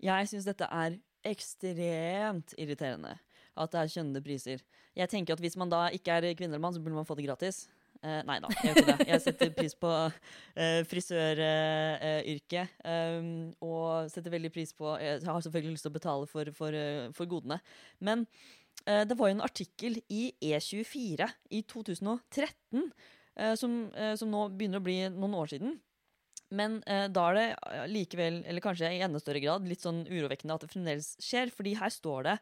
Jeg 0.00 0.30
syns 0.30 0.48
dette 0.48 0.68
er 0.70 0.96
ekstremt 1.26 2.54
irriterende. 2.56 3.18
At 3.60 3.74
det 3.74 3.80
er 3.82 3.92
kjønnede 3.92 4.24
priser. 4.24 4.62
Jeg 4.96 5.10
tenker 5.10 5.34
at 5.34 5.40
Hvis 5.40 5.56
man 5.56 5.70
da 5.70 5.88
ikke 5.92 6.12
er 6.12 6.34
kvinne 6.34 6.54
eller 6.54 6.62
mann, 6.62 6.74
så 6.74 6.80
burde 6.80 6.96
man 6.96 7.06
få 7.08 7.14
det 7.18 7.26
gratis. 7.28 7.68
Eh, 8.00 8.22
nei 8.24 8.38
da, 8.40 8.48
jeg 8.48 8.62
gjør 8.64 8.78
ikke 8.80 8.92
det. 8.96 9.08
Jeg 9.10 9.20
setter 9.26 9.50
pris 9.52 9.74
på 9.76 9.90
eh, 10.56 10.80
frisøryrket. 10.88 12.68
um, 12.88 13.52
og 13.60 14.08
setter 14.08 14.32
veldig 14.32 14.50
pris 14.54 14.72
på 14.72 14.94
Jeg 14.96 15.20
har 15.26 15.40
selvfølgelig 15.44 15.74
lyst 15.76 15.84
til 15.84 15.92
å 15.92 15.98
betale 15.98 16.26
for, 16.30 16.48
for, 16.56 16.72
eh, 16.72 17.10
for 17.12 17.28
godene. 17.28 17.60
Men 18.00 18.24
eh, 18.24 18.59
det 18.84 19.16
var 19.18 19.28
jo 19.28 19.36
en 19.36 19.44
artikkel 19.44 19.98
i 20.08 20.30
E24 20.40 21.28
i 21.50 21.62
2013 21.68 22.86
eh, 23.36 23.54
som, 23.54 23.76
eh, 23.94 24.14
som 24.16 24.30
nå 24.32 24.48
begynner 24.54 24.80
å 24.80 24.86
bli 24.86 24.98
noen 25.12 25.36
år 25.42 25.52
siden. 25.54 25.78
Men 26.50 26.80
eh, 26.90 27.06
da 27.12 27.28
er 27.30 27.38
det 27.38 27.46
eh, 27.70 27.84
likevel, 27.90 28.40
eller 28.48 28.64
kanskje 28.64 28.90
i 28.96 29.04
enda 29.06 29.20
større 29.22 29.42
grad, 29.42 29.68
litt 29.70 29.84
sånn 29.86 30.02
urovekkende 30.08 30.56
at 30.56 30.66
det 30.66 30.72
fremdeles 30.72 31.12
skjer. 31.22 31.52
Fordi 31.54 31.76
her 31.78 31.94
står 31.94 32.26
det 32.26 32.36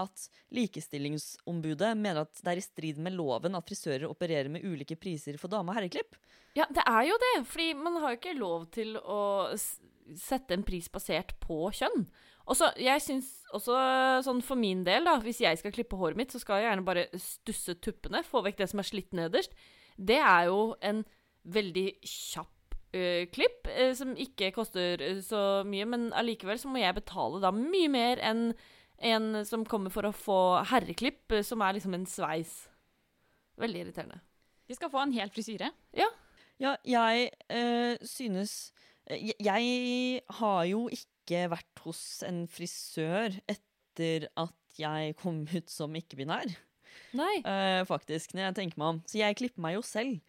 at 0.00 0.26
Likestillingsombudet 0.56 1.92
mener 1.98 2.22
at 2.24 2.40
det 2.40 2.54
er 2.54 2.60
i 2.60 2.64
strid 2.64 3.00
med 3.02 3.16
loven 3.18 3.58
at 3.58 3.68
frisører 3.68 4.08
opererer 4.08 4.48
med 4.52 4.64
ulike 4.64 4.96
priser 4.96 5.36
for 5.40 5.52
dame- 5.52 5.74
og 5.74 5.76
herreklipp. 5.76 6.16
Ja, 6.56 6.64
det 6.72 6.82
er 6.88 7.04
jo 7.10 7.18
det, 7.20 7.34
fordi 7.46 7.68
man 7.78 8.00
har 8.00 8.14
jo 8.14 8.20
ikke 8.22 8.38
lov 8.38 8.64
til 8.74 8.96
å 8.98 9.20
sette 9.54 10.56
en 10.56 10.64
pris 10.66 10.88
basert 10.90 11.36
på 11.42 11.68
kjønn. 11.76 12.08
Og 12.48 12.56
så, 12.58 12.70
jeg 12.80 13.02
syns 13.04 13.28
også, 13.54 13.76
sånn 14.26 14.40
for 14.44 14.58
min 14.58 14.84
del, 14.86 15.04
da, 15.06 15.18
hvis 15.22 15.42
jeg 15.44 15.58
skal 15.60 15.74
klippe 15.74 15.98
håret 15.98 16.18
mitt, 16.18 16.32
så 16.32 16.40
skal 16.42 16.60
jeg 16.60 16.70
gjerne 16.70 16.86
bare 16.86 17.08
stusse 17.20 17.76
tuppene, 17.82 18.24
få 18.26 18.42
vekk 18.46 18.62
det 18.62 18.70
som 18.72 18.82
er 18.82 18.88
slitt 18.88 19.14
nederst. 19.16 19.54
Det 19.98 20.18
er 20.18 20.48
jo 20.50 20.72
en 20.80 21.04
veldig 21.44 21.86
kjapp 22.06 22.56
klipp, 23.30 23.68
uh, 23.70 23.92
som 23.94 24.16
ikke 24.18 24.48
koster 24.56 24.98
uh, 25.04 25.20
så 25.22 25.40
mye, 25.62 25.86
men 25.86 26.08
allikevel 26.16 26.58
så 26.58 26.70
må 26.72 26.80
jeg 26.80 26.96
betale 26.96 27.38
da 27.42 27.52
mye 27.54 27.90
mer 27.92 28.18
enn 28.18 28.48
en 29.00 29.44
som 29.46 29.62
kommer 29.64 29.92
for 29.94 30.08
å 30.08 30.12
få 30.12 30.40
herreklipp, 30.72 31.38
som 31.46 31.62
er 31.64 31.76
liksom 31.76 31.94
en 31.96 32.08
sveis. 32.10 32.64
Veldig 33.60 33.84
irriterende. 33.84 34.18
Vi 34.68 34.76
skal 34.76 34.90
få 34.92 35.00
en 35.04 35.14
hel 35.14 35.30
frisyre. 35.32 35.70
Ja, 35.96 36.10
Ja, 36.60 36.74
jeg 36.84 37.30
eh, 37.48 37.96
synes 38.04 38.72
jeg, 39.08 39.32
jeg 39.40 40.20
har 40.28 40.64
jo 40.68 40.88
ikke 40.92 41.09
vært 41.52 41.84
hos 41.84 42.00
en 42.26 42.42
frisør 42.50 43.36
etter 43.50 44.26
at 44.40 44.80
jeg 44.80 45.14
kom 45.20 45.44
ut 45.50 45.70
som 45.70 45.94
ikke-binær, 45.98 46.50
Nei. 47.16 47.40
Uh, 47.46 47.82
faktisk, 47.88 48.34
når 48.34 48.48
jeg 48.48 48.56
tenker 48.60 48.80
meg 48.80 48.94
om. 48.94 49.02
Så 49.08 49.20
jeg 49.20 49.36
klipper 49.38 49.64
meg 49.64 49.76
jo 49.76 49.82
selv. 49.86 50.20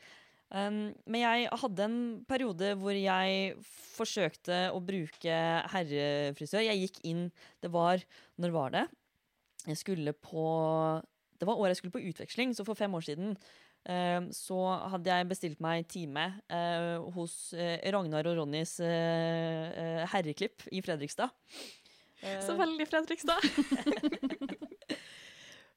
Um, 0.52 0.92
men 1.08 1.22
jeg 1.22 1.48
hadde 1.62 1.86
en 1.86 2.00
periode 2.28 2.74
hvor 2.82 2.98
jeg 2.98 3.54
forsøkte 3.96 4.66
å 4.76 4.82
bruke 4.84 5.38
herrefrisør. 5.72 6.66
Jeg 6.66 6.82
gikk 6.82 7.00
inn 7.08 7.30
Det 7.64 7.72
var 7.72 8.04
Når 8.36 8.56
var 8.56 8.74
det? 8.76 8.86
Jeg 9.70 9.80
skulle 9.80 10.12
på 10.12 10.44
Det 11.40 11.48
var 11.48 11.56
året 11.56 11.72
jeg 11.72 11.84
skulle 11.84 11.96
på 11.96 12.04
utveksling, 12.12 12.52
så 12.58 12.66
for 12.68 12.76
fem 12.76 12.92
år 12.98 13.08
siden 13.08 13.38
så 14.38 14.58
hadde 14.94 15.10
jeg 15.10 15.30
bestilt 15.32 15.62
meg 15.64 15.88
time 15.90 16.28
eh, 16.54 17.00
hos 17.16 17.54
eh, 17.58 17.80
Ragnar 17.94 18.28
og 18.30 18.38
Ronnys 18.38 18.76
eh, 18.86 20.04
herreklipp 20.12 20.68
i 20.70 20.84
Fredrikstad. 20.86 21.34
Så 22.46 22.54
veldig 22.60 22.86
Fredrikstad. 22.86 23.42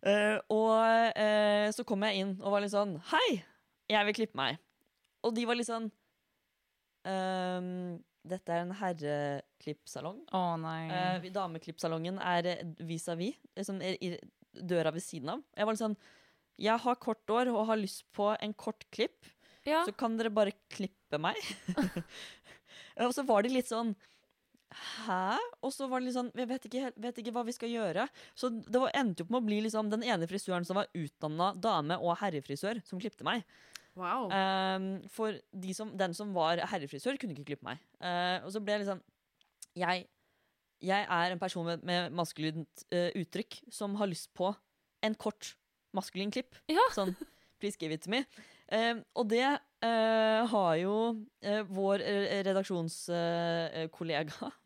Eh, 0.04 0.36
og 0.52 1.16
eh, 1.16 1.70
så 1.72 1.80
kom 1.88 2.02
jeg 2.04 2.20
inn 2.20 2.32
og 2.42 2.52
var 2.52 2.60
litt 2.60 2.74
sånn 2.74 2.98
Hei, 3.08 3.38
jeg 3.88 4.04
vil 4.10 4.16
klippe 4.18 4.36
meg. 4.36 4.58
Og 5.24 5.32
de 5.32 5.46
var 5.48 5.56
litt 5.56 5.70
sånn 5.70 5.86
ehm, 7.08 7.96
Dette 8.28 8.52
er 8.52 8.66
en 8.66 8.74
herreklippsalong. 8.76 10.18
Nei. 10.60 10.82
Eh, 10.92 11.30
dameklippsalongen 11.32 12.20
er 12.20 12.50
vis-à-vis. 12.84 13.40
Liksom, 13.56 13.80
i, 13.80 13.96
i 13.96 14.60
døra 14.60 14.92
ved 14.92 15.04
siden 15.04 15.32
av. 15.38 15.42
Jeg 15.56 15.68
var 15.68 15.76
litt 15.76 15.84
sånn 15.86 15.96
Jeg 16.60 16.78
har 16.84 16.98
kort 17.02 17.30
år 17.34 17.50
og 17.52 17.66
har 17.70 17.80
lyst 17.80 18.04
på 18.14 18.30
en 18.38 18.54
kort 18.54 18.86
klipp. 18.94 19.26
Ja. 19.66 19.82
Så 19.86 19.94
kan 19.96 20.18
dere 20.18 20.32
bare 20.34 20.54
klippe 20.72 21.18
meg? 21.20 21.38
og 23.04 23.14
så 23.16 23.24
var 23.26 23.44
de 23.44 23.54
litt 23.54 23.70
sånn 23.70 23.94
Hæ? 24.74 25.36
Og 25.62 25.70
så 25.72 25.86
var 25.88 26.02
det 26.02 26.08
litt 26.08 26.16
sånn 26.16 26.32
Jeg 26.36 26.48
vet 26.50 26.64
ikke, 26.68 26.88
vet 27.00 27.20
ikke 27.22 27.32
hva 27.36 27.44
vi 27.46 27.54
skal 27.54 27.70
gjøre. 27.72 28.06
Så 28.36 28.50
det 28.52 28.80
var, 28.80 28.92
endte 28.98 29.24
jo 29.24 29.30
med 29.30 29.40
å 29.40 29.46
bli 29.46 29.60
liksom 29.64 29.90
den 29.92 30.04
ene 30.06 30.28
frisøren 30.30 30.66
som 30.66 30.80
var 30.80 30.90
utdanna 30.98 31.52
dame- 31.54 32.00
og 32.02 32.18
herrefrisør, 32.20 32.82
som 32.86 33.00
klippte 33.00 33.26
meg. 33.26 33.46
Wow. 33.94 34.26
Um, 34.34 34.88
for 35.14 35.38
de 35.54 35.74
som, 35.76 35.92
den 35.96 36.16
som 36.18 36.32
var 36.34 36.58
herrefrisør, 36.72 37.18
kunne 37.20 37.36
ikke 37.36 37.52
klippe 37.52 37.68
meg. 37.68 37.82
Uh, 38.02 38.42
og 38.42 38.50
så 38.54 38.62
ble 38.62 38.74
jeg 38.74 38.84
liksom 38.84 39.02
Jeg, 39.78 40.06
jeg 40.84 41.06
er 41.10 41.32
en 41.32 41.40
person 41.40 41.66
med, 41.66 41.86
med 41.86 42.14
maskulint 42.14 42.86
uh, 42.94 43.10
uttrykk 43.14 43.62
som 43.72 43.94
har 43.98 44.10
lyst 44.10 44.32
på 44.34 44.52
en 45.04 45.14
kort 45.14 45.54
maskulin 45.94 46.34
klipp. 46.34 46.58
Ja. 46.70 46.82
Sånn 46.96 47.14
please 47.64 47.80
give 47.80 47.94
it 47.94 48.02
to 48.04 48.12
me. 48.12 48.24
Uh, 48.72 49.00
og 49.16 49.28
det 49.32 49.44
uh, 49.44 50.44
har 50.50 50.76
jo 50.80 50.94
uh, 51.16 51.62
vår 51.70 52.04
uh, 52.04 52.28
redaksjonskollega 52.44 54.50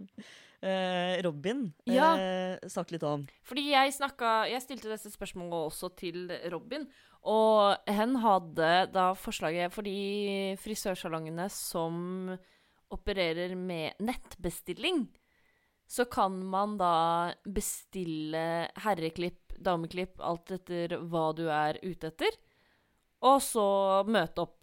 Robin 1.22 1.60
Ja. 1.86 2.08
eh, 2.18 2.64
sagt 2.66 2.90
litt 2.90 3.04
om. 3.06 3.28
Fordi 3.46 3.62
jeg 3.70 3.92
snakka 3.94 4.48
Jeg 4.50 4.58
stilte 4.64 4.90
disse 4.90 5.12
spørsmålene 5.12 5.60
også 5.68 5.92
til 5.94 6.32
Robin, 6.50 6.82
og 7.22 7.78
hen 7.86 8.16
hadde 8.18 8.70
da 8.90 9.12
forslaget 9.14 9.70
For 9.70 9.86
de 9.86 10.56
frisørsalongene 10.58 11.46
som 11.54 12.32
opererer 12.90 13.54
med 13.54 14.02
nettbestilling, 14.02 15.04
så 15.86 16.08
kan 16.10 16.42
man 16.42 16.74
da 16.80 17.36
bestille 17.46 18.66
herreklipp, 18.82 19.47
dameklipp, 19.64 20.20
alt 20.20 20.50
etter 20.54 20.96
hva 21.10 21.30
du 21.36 21.46
er 21.50 21.80
ute 21.82 22.12
etter, 22.12 22.38
og 23.26 23.40
så 23.42 23.68
møte 24.06 24.44
opp. 24.44 24.56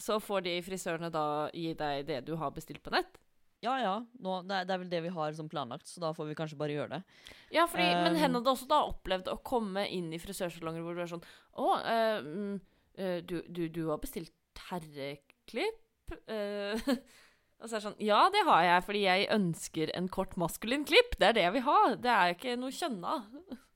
Så 0.00 0.16
får 0.22 0.46
de 0.46 0.56
frisørene 0.64 1.10
da 1.12 1.24
gi 1.54 1.74
deg 1.78 2.06
det 2.08 2.22
du 2.26 2.34
har 2.40 2.54
bestilt 2.54 2.82
på 2.82 2.94
nett. 2.94 3.20
Ja 3.62 3.76
ja, 3.78 3.92
nå, 4.18 4.40
det, 4.42 4.56
er, 4.56 4.66
det 4.66 4.74
er 4.74 4.80
vel 4.82 4.90
det 4.90 5.00
vi 5.04 5.10
har 5.14 5.34
som 5.38 5.48
planlagt, 5.50 5.86
så 5.86 6.02
da 6.02 6.10
får 6.16 6.32
vi 6.32 6.34
kanskje 6.38 6.58
bare 6.58 6.74
gjøre 6.74 6.96
det. 6.96 7.28
Ja, 7.54 7.68
fordi, 7.70 7.84
men 7.94 8.16
Um, 8.16 8.18
hen 8.18 8.34
hadde 8.34 8.50
også 8.50 8.66
da 8.70 8.80
opplevd 8.88 9.30
å 9.30 9.38
komme 9.46 9.84
inn 9.86 10.08
i 10.10 10.18
frisørsalonger 10.18 10.82
hvor 10.82 10.98
du 10.98 11.02
er 11.04 11.10
sånn 11.12 11.22
Å, 11.62 11.68
uh, 11.78 12.56
eh, 12.98 13.20
du, 13.22 13.36
du, 13.46 13.68
du 13.70 13.84
har 13.92 14.00
bestilt 14.02 14.34
herreklipp? 14.66 15.78
Uh, 16.26 16.74
og 17.62 17.68
så 17.68 17.76
er 17.76 17.78
det 17.78 17.84
sånn 17.86 18.02
Ja, 18.02 18.24
det 18.34 18.42
har 18.50 18.66
jeg, 18.66 18.86
fordi 18.88 19.04
jeg 19.04 19.30
ønsker 19.38 19.94
en 19.94 20.10
kort 20.10 20.34
maskulin 20.40 20.82
klipp. 20.88 21.14
Det 21.20 21.30
er 21.30 21.38
det 21.38 21.46
jeg 21.46 21.56
vil 21.60 21.66
ha. 21.68 21.78
Det 21.94 22.16
er 22.16 22.34
ikke 22.34 22.58
noe 22.58 22.74
kjønna. 22.74 23.20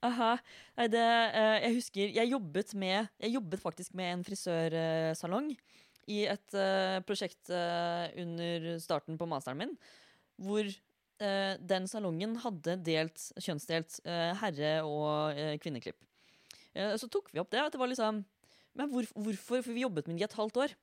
Aha. 0.04 0.36
Nei, 0.76 0.86
det, 0.92 1.00
eh, 1.00 1.58
jeg 1.64 1.76
husker 1.78 2.12
jeg 2.18 2.30
jobbet 2.30 2.74
med 2.76 3.08
Jeg 3.22 3.32
jobbet 3.32 3.62
faktisk 3.62 3.94
med 3.96 4.12
en 4.12 4.24
frisørsalong 4.26 5.54
i 6.06 6.20
et 6.30 6.54
eh, 6.54 7.00
prosjekt 7.02 7.50
eh, 7.50 8.12
under 8.22 8.76
starten 8.78 9.16
på 9.18 9.26
masteren 9.26 9.58
min, 9.58 9.78
hvor 10.38 10.68
den 11.16 11.86
salongen 11.88 12.34
hadde 12.42 12.74
delt, 12.84 13.22
kjønnsdelt 13.40 14.02
herre- 14.04 14.82
og 14.84 15.38
kvinneklipp. 15.64 15.96
Så 17.00 17.08
tok 17.08 17.30
vi 17.32 17.40
opp 17.40 17.48
det, 17.54 17.62
at 17.62 17.72
det 17.72 17.80
var 17.80 17.88
liksom 17.88 18.18
Men 18.76 18.90
hvor, 18.92 19.08
hvorfor? 19.16 19.62
For 19.64 19.72
vi 19.72 19.86
jobbet 19.86 20.10
med 20.10 20.18
de 20.18 20.26
et 20.26 20.36
halvt 20.36 20.60
år. 20.60 20.74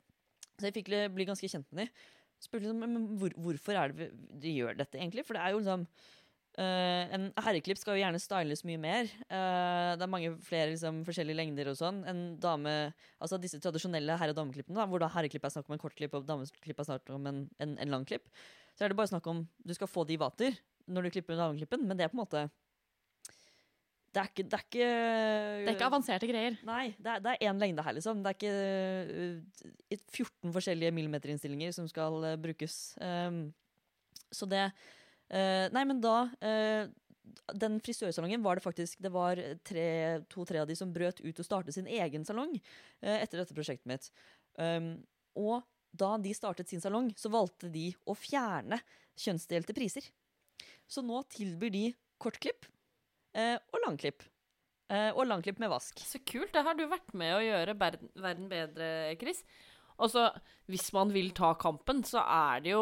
Så 0.57 0.65
jeg 0.65 0.73
fikk 0.79 0.89
bli 1.13 1.27
ganske 1.29 1.45
kjent 1.45 1.69
med 1.69 1.85
de. 1.85 2.07
Spurte 2.41 2.65
liksom, 2.65 2.81
men 2.81 3.05
hvor, 3.21 3.37
hvorfor 3.45 3.77
er 3.77 3.93
det 3.93 3.99
vi, 3.99 4.09
de 4.41 4.55
gjør 4.57 4.81
dette, 4.81 4.97
egentlig? 4.97 5.21
For 5.27 5.37
det 5.37 5.43
er 5.45 5.53
jo 5.53 5.61
liksom 5.61 5.85
Eh, 6.53 7.13
en 7.15 7.31
herreklipp 7.41 7.79
skal 7.81 7.97
jo 7.97 8.03
gjerne 8.03 8.19
styles 8.21 8.61
mye 8.67 8.77
mer. 8.81 9.07
Uh, 9.25 9.97
det 9.97 10.05
er 10.05 10.11
mange 10.11 10.33
flere 10.45 10.69
liksom, 10.69 10.99
forskjellige 11.07 11.39
lengder 11.39 11.71
og 11.71 11.79
sånn. 11.79 12.03
En 12.09 12.19
dame, 12.41 12.73
altså 13.17 13.39
Disse 13.41 13.57
tradisjonelle 13.63 14.17
herre- 14.21 14.35
og 14.35 14.37
dameklippene, 14.37 14.77
da, 14.77 14.85
hvor 14.89 15.01
da 15.01 15.09
herreklipp 15.15 15.47
er 15.49 15.55
snakk 15.55 15.71
om 15.71 15.77
en 15.77 15.81
kort 15.81 15.97
klipp 15.97 16.13
og 16.19 16.27
dameklipp 16.29 16.83
er 16.83 16.89
snakk 16.91 17.09
om 17.15 17.25
en, 17.31 17.41
en, 17.63 17.73
en 17.81 17.95
lang 17.95 18.05
klipp, 18.05 18.29
så 18.77 18.85
er 18.85 18.93
det 18.93 18.99
bare 19.01 19.09
snakk 19.09 19.31
om 19.33 19.41
du 19.65 19.73
skal 19.73 19.89
få 19.89 20.05
det 20.05 20.17
i 20.17 20.21
vater 20.21 20.61
når 20.93 21.07
du 21.07 21.15
klipper 21.15 21.39
dameklippen, 21.39 21.87
men 21.87 21.97
det 21.97 22.05
er 22.05 22.13
på 22.13 22.19
en 22.19 22.21
måte 22.21 22.45
Det 24.13 24.21
er 24.21 24.29
ikke 24.29 24.45
Det 24.45 24.57
er 24.59 24.65
ikke, 24.67 24.87
Det 24.87 25.67
er 25.71 25.75
ikke 25.77 25.89
avanserte 25.89 26.29
greier. 26.29 26.57
Nei, 26.69 26.93
det 27.01 27.17
er, 27.17 27.47
én 27.49 27.57
lengde 27.57 27.81
her, 27.81 27.97
liksom. 27.97 28.21
Det 28.21 28.29
er 28.29 28.37
ikke 28.37 29.37
uh, 29.97 30.09
14 30.21 30.53
forskjellige 30.53 30.93
millimeterinnstillinger 30.93 31.73
som 31.73 31.89
skal 31.89 32.19
uh, 32.21 32.35
brukes. 32.37 32.93
Um, 33.01 33.47
så 34.29 34.45
det 34.45 34.67
uh, 35.31 35.67
Nei, 35.73 35.83
men 35.89 36.01
da 36.03 36.15
uh, 36.29 36.89
Den 37.59 37.79
frisørsalongen 37.83 38.43
var 38.45 38.57
det 38.57 38.65
faktisk 38.65 39.01
Det 39.03 39.11
var 39.13 39.39
to-tre 40.31 40.61
av 40.61 40.69
de 40.69 40.77
som 40.77 40.91
brøt 40.93 41.21
ut 41.23 41.39
og 41.39 41.47
startet 41.47 41.77
sin 41.77 41.87
egen 41.87 42.25
salong 42.27 42.55
uh, 42.57 43.17
etter 43.19 43.41
dette 43.41 43.55
prosjektet 43.55 43.89
mitt. 43.89 44.09
Um, 44.59 44.95
og 45.39 45.63
da 45.93 46.15
de 46.21 46.33
startet 46.33 46.69
sin 46.69 46.81
salong, 46.81 47.11
så 47.17 47.29
valgte 47.33 47.69
de 47.69 47.91
å 48.09 48.15
fjerne 48.17 48.79
kjønnsdelte 49.19 49.75
priser. 49.77 50.05
Så 50.89 51.03
nå 51.05 51.19
tilbyr 51.29 51.73
de 51.73 51.83
kortklipp 52.21 52.65
og 53.33 53.77
langklipp. 53.83 54.25
Og 54.89 55.21
langklipp 55.25 55.61
med 55.61 55.69
vask. 55.69 56.01
Så 56.01 56.21
kult. 56.25 56.49
Det 56.53 56.63
har 56.65 56.77
du 56.77 56.83
vært 56.89 57.13
med 57.17 57.35
å 57.35 57.43
gjøre 57.45 57.77
verden 57.77 58.49
bedre, 58.49 58.87
Chris. 59.21 59.43
Altså, 60.01 60.27
hvis 60.71 60.89
man 60.95 61.13
vil 61.13 61.31
ta 61.37 61.53
kampen, 61.59 62.01
så 62.07 62.23
er 62.23 62.63
det 62.65 62.73
jo 62.73 62.81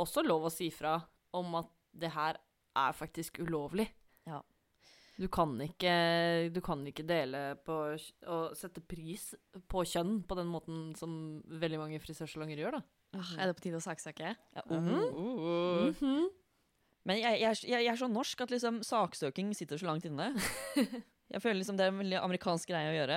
også 0.00 0.24
lov 0.24 0.48
å 0.48 0.52
si 0.52 0.70
fra 0.72 0.96
om 1.36 1.58
at 1.60 1.68
det 1.98 2.12
her 2.14 2.38
er 2.76 2.92
faktisk 2.96 3.40
ulovlig. 3.42 3.88
Ja. 4.28 4.42
Du 5.16 5.28
kan 5.32 5.54
ikke, 5.64 5.92
du 6.52 6.60
kan 6.60 6.82
ikke 6.86 7.06
dele 7.08 7.54
på 7.64 7.76
og 8.28 8.56
sette 8.58 8.82
pris 8.84 9.30
på 9.72 9.84
kjønn 9.88 10.18
på 10.28 10.36
den 10.36 10.50
måten 10.52 10.90
som 10.98 11.14
veldig 11.48 11.78
mange 11.80 12.00
frisørsalonger 12.04 12.60
gjør, 12.60 12.76
da. 12.76 12.82
Ah, 13.16 13.30
Er 13.40 13.48
det 13.48 13.56
på 13.56 13.64
tide 13.64 13.78
å 13.80 13.84
saksøke? 13.84 14.34
Ja, 14.36 14.64
uh, 14.68 15.86
Mhm. 15.88 16.26
Men 17.06 17.20
jeg, 17.22 17.38
jeg, 17.40 17.56
jeg, 17.70 17.84
jeg 17.86 17.92
er 17.92 17.98
så 18.00 18.08
norsk 18.10 18.40
at 18.42 18.50
liksom 18.50 18.80
saksøking 18.82 19.52
sitter 19.54 19.78
så 19.78 19.86
langt 19.86 20.04
inne. 20.08 20.32
Jeg 21.30 21.42
føler 21.42 21.58
liksom 21.58 21.74
det 21.78 21.82
er 21.86 21.90
en 21.90 21.98
veldig 21.98 22.18
amerikansk 22.22 22.68
greie 22.70 22.90
å 22.90 22.94
gjøre. 22.94 23.16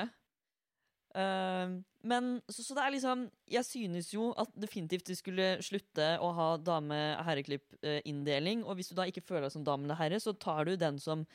Eh, 1.16 1.78
men 2.10 2.28
så, 2.48 2.64
så 2.64 2.76
det 2.78 2.84
er 2.86 2.94
liksom 2.94 3.24
Jeg 3.50 3.66
synes 3.66 4.12
jo 4.14 4.28
at 4.38 4.52
definitivt 4.56 5.08
du 5.10 5.16
skulle 5.18 5.56
slutte 5.66 6.12
å 6.22 6.30
ha 6.38 6.50
dame-herreklipp-inndeling. 6.62 8.62
Og 8.66 8.78
hvis 8.78 8.92
du 8.92 8.98
da 8.98 9.08
ikke 9.10 9.26
føler 9.26 9.48
deg 9.48 9.56
som 9.56 9.66
dame 9.68 9.88
eller 9.88 10.00
herre, 10.00 10.20
så 10.22 10.36
tar 10.38 10.70
du 10.70 10.76
den 10.80 11.00
som 11.02 11.26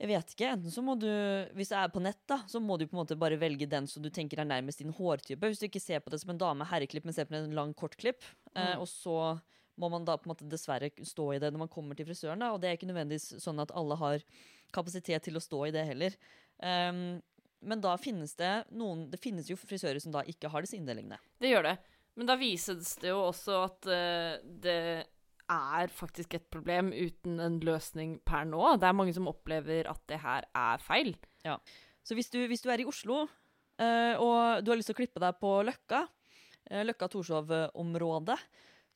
jeg 0.00 0.08
vet 0.08 0.30
ikke, 0.32 0.48
enten 0.54 0.72
så 0.72 0.80
må 0.80 0.94
du 0.96 1.04
Hvis 1.52 1.74
det 1.74 1.76
er 1.76 1.90
på 1.92 2.00
nett, 2.00 2.22
da, 2.30 2.38
så 2.48 2.56
må 2.64 2.78
du 2.80 2.86
på 2.88 2.96
en 2.96 3.02
måte 3.02 3.18
bare 3.20 3.36
velge 3.36 3.66
den 3.68 3.84
som 3.90 4.00
du 4.00 4.08
tenker 4.08 4.40
er 4.40 4.48
nærmest 4.48 4.80
din 4.80 4.94
hårtype. 4.96 5.44
Hvis 5.44 5.60
du 5.60 5.66
ikke 5.68 5.82
ser 5.82 6.00
på 6.00 6.08
det 6.08 6.22
som 6.22 6.32
en 6.32 6.40
dame-herreklipp, 6.40 7.04
men 7.04 7.12
ser 7.12 7.28
på 7.28 7.36
det 7.36 7.42
som 7.44 7.52
en 7.52 7.58
lang 7.58 7.74
kortklipp. 7.76 8.24
Eh, 8.54 8.76
Mm. 8.76 8.80
og 8.80 8.88
så 8.88 9.40
må 9.76 9.90
man 9.90 10.04
da 10.04 10.16
på 10.16 10.24
en 10.24 10.34
måte 10.34 10.48
dessverre 10.48 10.90
stå 11.04 11.34
i 11.34 11.38
det 11.38 11.52
når 11.52 11.58
man 11.66 11.68
kommer 11.68 11.94
til 11.96 12.06
frisøren. 12.08 12.40
Da, 12.40 12.52
og 12.52 12.60
det 12.60 12.68
er 12.70 12.76
ikke 12.76 12.88
nødvendigvis 12.88 13.42
sånn 13.44 13.60
at 13.60 13.70
alle 13.76 13.96
har 13.96 14.18
kapasitet 14.72 15.22
til 15.22 15.36
å 15.36 15.40
stå 15.44 15.68
i 15.68 15.70
det 15.70 15.86
heller. 15.86 16.16
Ehm, 16.62 17.20
men 17.60 17.82
da 17.84 17.94
finnes 18.00 18.32
det 18.38 18.52
noen 18.76 19.06
Det 19.12 19.20
finnes 19.20 19.48
jo 19.50 19.58
frisører 19.58 20.00
som 20.02 20.14
da 20.14 20.24
ikke 20.28 20.50
har 20.52 20.64
disse 20.64 20.78
inndelingene. 20.78 21.18
Det 21.40 21.52
gjør 21.52 21.70
det. 21.70 21.76
Men 22.18 22.28
da 22.28 22.36
vises 22.40 22.94
det 23.00 23.12
jo 23.12 23.20
også 23.28 23.58
at 23.66 23.90
uh, 23.90 24.38
det 24.64 24.78
er 25.50 25.92
faktisk 25.92 26.36
et 26.36 26.46
problem 26.52 26.92
uten 26.94 27.40
en 27.42 27.58
løsning 27.66 28.18
per 28.26 28.46
nå. 28.48 28.62
Det 28.78 28.88
er 28.88 28.96
mange 28.96 29.14
som 29.16 29.28
opplever 29.30 29.88
at 29.90 30.02
det 30.10 30.20
her 30.22 30.46
er 30.56 30.82
feil. 30.84 31.14
Ja. 31.46 31.58
Så 32.06 32.16
hvis 32.16 32.30
du, 32.32 32.40
hvis 32.50 32.62
du 32.64 32.70
er 32.72 32.82
i 32.82 32.88
Oslo, 32.88 33.24
uh, 33.26 34.14
og 34.16 34.64
du 34.64 34.72
har 34.72 34.80
lyst 34.80 34.92
til 34.92 34.98
å 34.98 35.00
klippe 35.02 35.22
deg 35.22 35.38
på 35.42 35.54
Løkka, 35.66 36.04
uh, 36.06 36.82
Løkka-Torshov-området, 36.86 38.38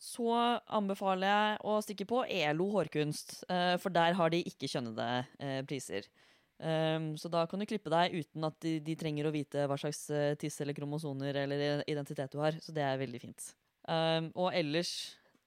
så 0.00 0.30
anbefaler 0.74 1.30
jeg 1.30 1.58
å 1.70 1.78
stikke 1.84 2.06
på 2.08 2.22
ELO 2.28 2.68
hårkunst, 2.74 3.36
eh, 3.48 3.74
for 3.80 3.94
der 3.94 4.16
har 4.18 4.32
de 4.32 4.42
ikke 4.44 4.68
kjønnede 4.70 5.08
eh, 5.38 5.60
priser. 5.68 6.08
Um, 6.62 7.10
så 7.18 7.28
da 7.32 7.42
kan 7.50 7.60
du 7.60 7.66
klippe 7.66 7.90
deg 7.92 8.14
uten 8.14 8.46
at 8.46 8.56
de, 8.62 8.76
de 8.84 8.94
trenger 8.98 9.26
å 9.26 9.34
vite 9.34 9.66
hva 9.68 9.78
slags 9.80 10.06
uh, 10.14 10.36
tiss 10.38 10.60
eller 10.62 10.76
kromosoner 10.76 11.40
eller 11.42 11.82
identitet 11.90 12.32
du 12.34 12.40
har. 12.44 12.56
Så 12.62 12.74
det 12.76 12.84
er 12.86 13.00
veldig 13.00 13.20
fint. 13.26 13.52
Um, 13.88 14.32
og 14.38 14.54
ellers 14.56 14.94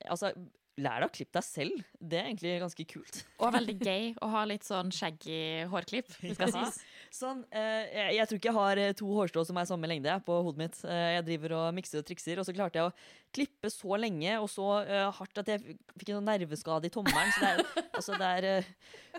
Altså, 0.05 0.30
lær 0.78 1.01
deg 1.01 1.08
å 1.10 1.14
klippe 1.16 1.34
deg 1.39 1.45
selv. 1.47 1.80
Det 1.97 2.20
er 2.20 2.28
egentlig 2.30 2.51
ganske 2.62 2.84
kult. 2.86 3.24
Og 3.41 3.49
veldig 3.55 3.76
gøy 3.82 4.12
å 4.22 4.30
ha 4.30 4.43
litt 4.45 4.68
sånn 4.68 4.91
shaggy 4.93 5.66
hårklipp. 5.72 6.12
Ja. 6.22 6.68
Sånn, 7.14 7.43
eh, 7.55 7.88
jeg, 7.93 8.16
jeg 8.18 8.30
tror 8.30 8.39
ikke 8.39 8.49
jeg 8.49 8.58
har 8.58 8.82
eh, 8.82 8.93
to 8.97 9.08
hårstrå 9.16 9.43
som 9.47 9.58
er 9.60 9.68
samme 9.70 9.89
lengde 9.89 10.14
på 10.28 10.38
hodet 10.45 10.62
mitt. 10.62 10.78
Eh, 10.86 11.03
jeg 11.18 11.26
driver 11.30 11.55
og 11.60 11.66
mikser 11.78 12.01
og 12.01 12.08
trikser, 12.08 12.41
og 12.41 12.47
så 12.47 12.55
klarte 12.55 12.80
jeg 12.82 12.89
å 12.89 12.93
klippe 13.36 13.72
så 13.74 13.97
lenge 13.99 14.38
og 14.41 14.47
så 14.51 14.68
eh, 14.84 15.08
hardt 15.20 15.41
at 15.43 15.51
jeg 15.53 15.78
fikk 15.97 16.12
en 16.12 16.20
sånn 16.20 16.30
nerveskade 16.32 16.89
i 16.89 16.93
tommelen. 16.93 17.34
Så 17.36 17.41
det 17.43 17.49
er, 17.51 17.66
altså, 17.97 18.20
det 18.22 18.32
er 18.38 18.49
eh, 18.51 18.72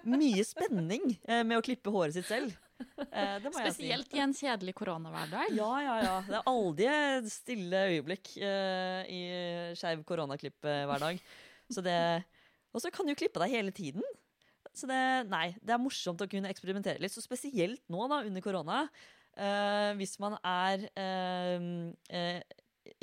mye 0.08 0.46
spenning 0.46 1.10
eh, 1.24 1.42
med 1.44 1.58
å 1.60 1.64
klippe 1.64 1.92
håret 1.94 2.16
sitt 2.18 2.28
selv. 2.28 2.54
Eh, 2.78 3.36
det 3.42 3.50
må 3.50 3.58
jeg 3.58 3.72
si. 3.74 3.82
Spesielt 3.82 4.14
i 4.14 4.22
en 4.22 4.34
kjedelig 4.36 4.76
koronahverdag. 4.78 5.50
Ja, 5.56 5.72
ja, 5.82 5.96
ja. 6.04 6.16
Det 6.28 6.38
er 6.38 6.50
aldri 6.52 6.90
stille 7.32 7.84
øyeblikk 7.90 8.36
eh, 8.38 9.02
i 9.10 9.22
skeiv 9.78 10.04
koronaklipp-hverdag. 10.06 11.18
Så 11.74 11.82
det 11.84 11.98
Og 12.72 12.80
så 12.84 12.92
kan 12.94 13.08
du 13.08 13.16
klippe 13.18 13.40
deg 13.42 13.50
hele 13.56 13.72
tiden. 13.74 14.04
Så 14.78 14.86
det, 14.86 15.02
nei, 15.30 15.48
det 15.58 15.74
er 15.74 15.82
morsomt 15.82 16.22
å 16.22 16.28
kunne 16.30 16.50
eksperimentere 16.52 17.02
litt. 17.02 17.14
Så 17.14 17.24
spesielt 17.24 17.82
nå, 17.90 18.04
da, 18.10 18.22
under 18.28 18.44
korona. 18.44 18.84
uh, 19.38 19.92
hvis 19.98 20.16
man 20.22 20.36
er 20.42 20.86
uh, 20.98 21.66
eh, 22.10 22.40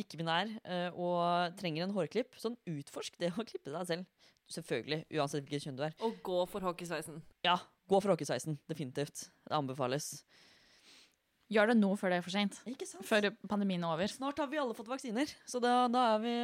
ikke-binær 0.02 0.50
eh, 0.66 0.98
og 0.98 1.56
trenger 1.60 1.86
en 1.86 1.94
hårklipp, 1.96 2.34
sånn 2.42 2.58
utforsk 2.68 3.20
det 3.22 3.32
å 3.36 3.46
klippe 3.46 3.74
deg 3.74 3.86
selv. 3.90 4.32
Selvfølgelig, 4.52 5.06
uansett 5.18 5.46
hvilket 5.46 5.66
kjønn 5.66 5.78
du 5.80 5.86
er. 5.88 5.94
Og 6.06 6.18
gå 6.26 6.42
for 6.50 6.66
hockeysveisen. 6.66 7.22
Ja, 7.46 7.56
gå 7.90 8.02
for 8.02 8.14
hockeysveisen. 8.14 8.60
Definitivt. 8.70 9.28
Det 9.46 9.56
anbefales. 9.58 10.10
Gjør 11.54 11.72
det 11.72 11.78
nå 11.78 11.92
før 11.98 12.14
det 12.14 12.20
er 12.20 12.26
for 12.26 12.34
seint. 12.34 12.58
Ikke 12.70 12.88
sant? 12.90 13.06
Før 13.06 13.30
pandemien 13.50 13.84
er 13.86 13.94
over. 13.94 14.10
Snart 14.10 14.42
har 14.42 14.50
vi 14.50 14.62
alle 14.62 14.78
fått 14.78 14.90
vaksiner, 14.90 15.34
så 15.50 15.62
da, 15.62 15.86
da 15.94 16.06
er 16.16 16.24
vi 16.24 16.36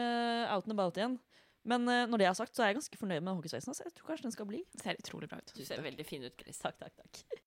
out 0.53 0.67
and 0.69 0.75
about 0.77 0.97
igjen. 1.01 1.17
Men 1.64 1.86
eh, 1.89 2.07
når 2.09 2.22
det 2.22 2.28
er 2.30 2.38
sagt, 2.38 2.55
så 2.55 2.64
er 2.66 2.72
jeg 2.72 2.82
ganske 2.82 2.97
fornøyd 2.97 3.22
med 3.22 3.38
hockeysveisen. 3.38 3.78
Så 3.78 3.86
jeg 3.86 3.93
tror 3.97 4.12
kanskje 4.12 4.30
den 4.30 4.36
skal 4.38 4.49
bli. 4.49 4.64
Det 4.74 4.84
ser 4.84 4.99
utrolig 5.01 5.30
bra 5.30 5.41
ut. 5.41 5.55
Du 5.57 5.64
ser 5.66 5.86
veldig 5.86 6.07
fin 6.07 6.26
ut, 6.26 6.36
Chris. 6.41 6.62
Takk, 6.62 6.80
takk, 6.82 6.97
takk. 6.97 7.41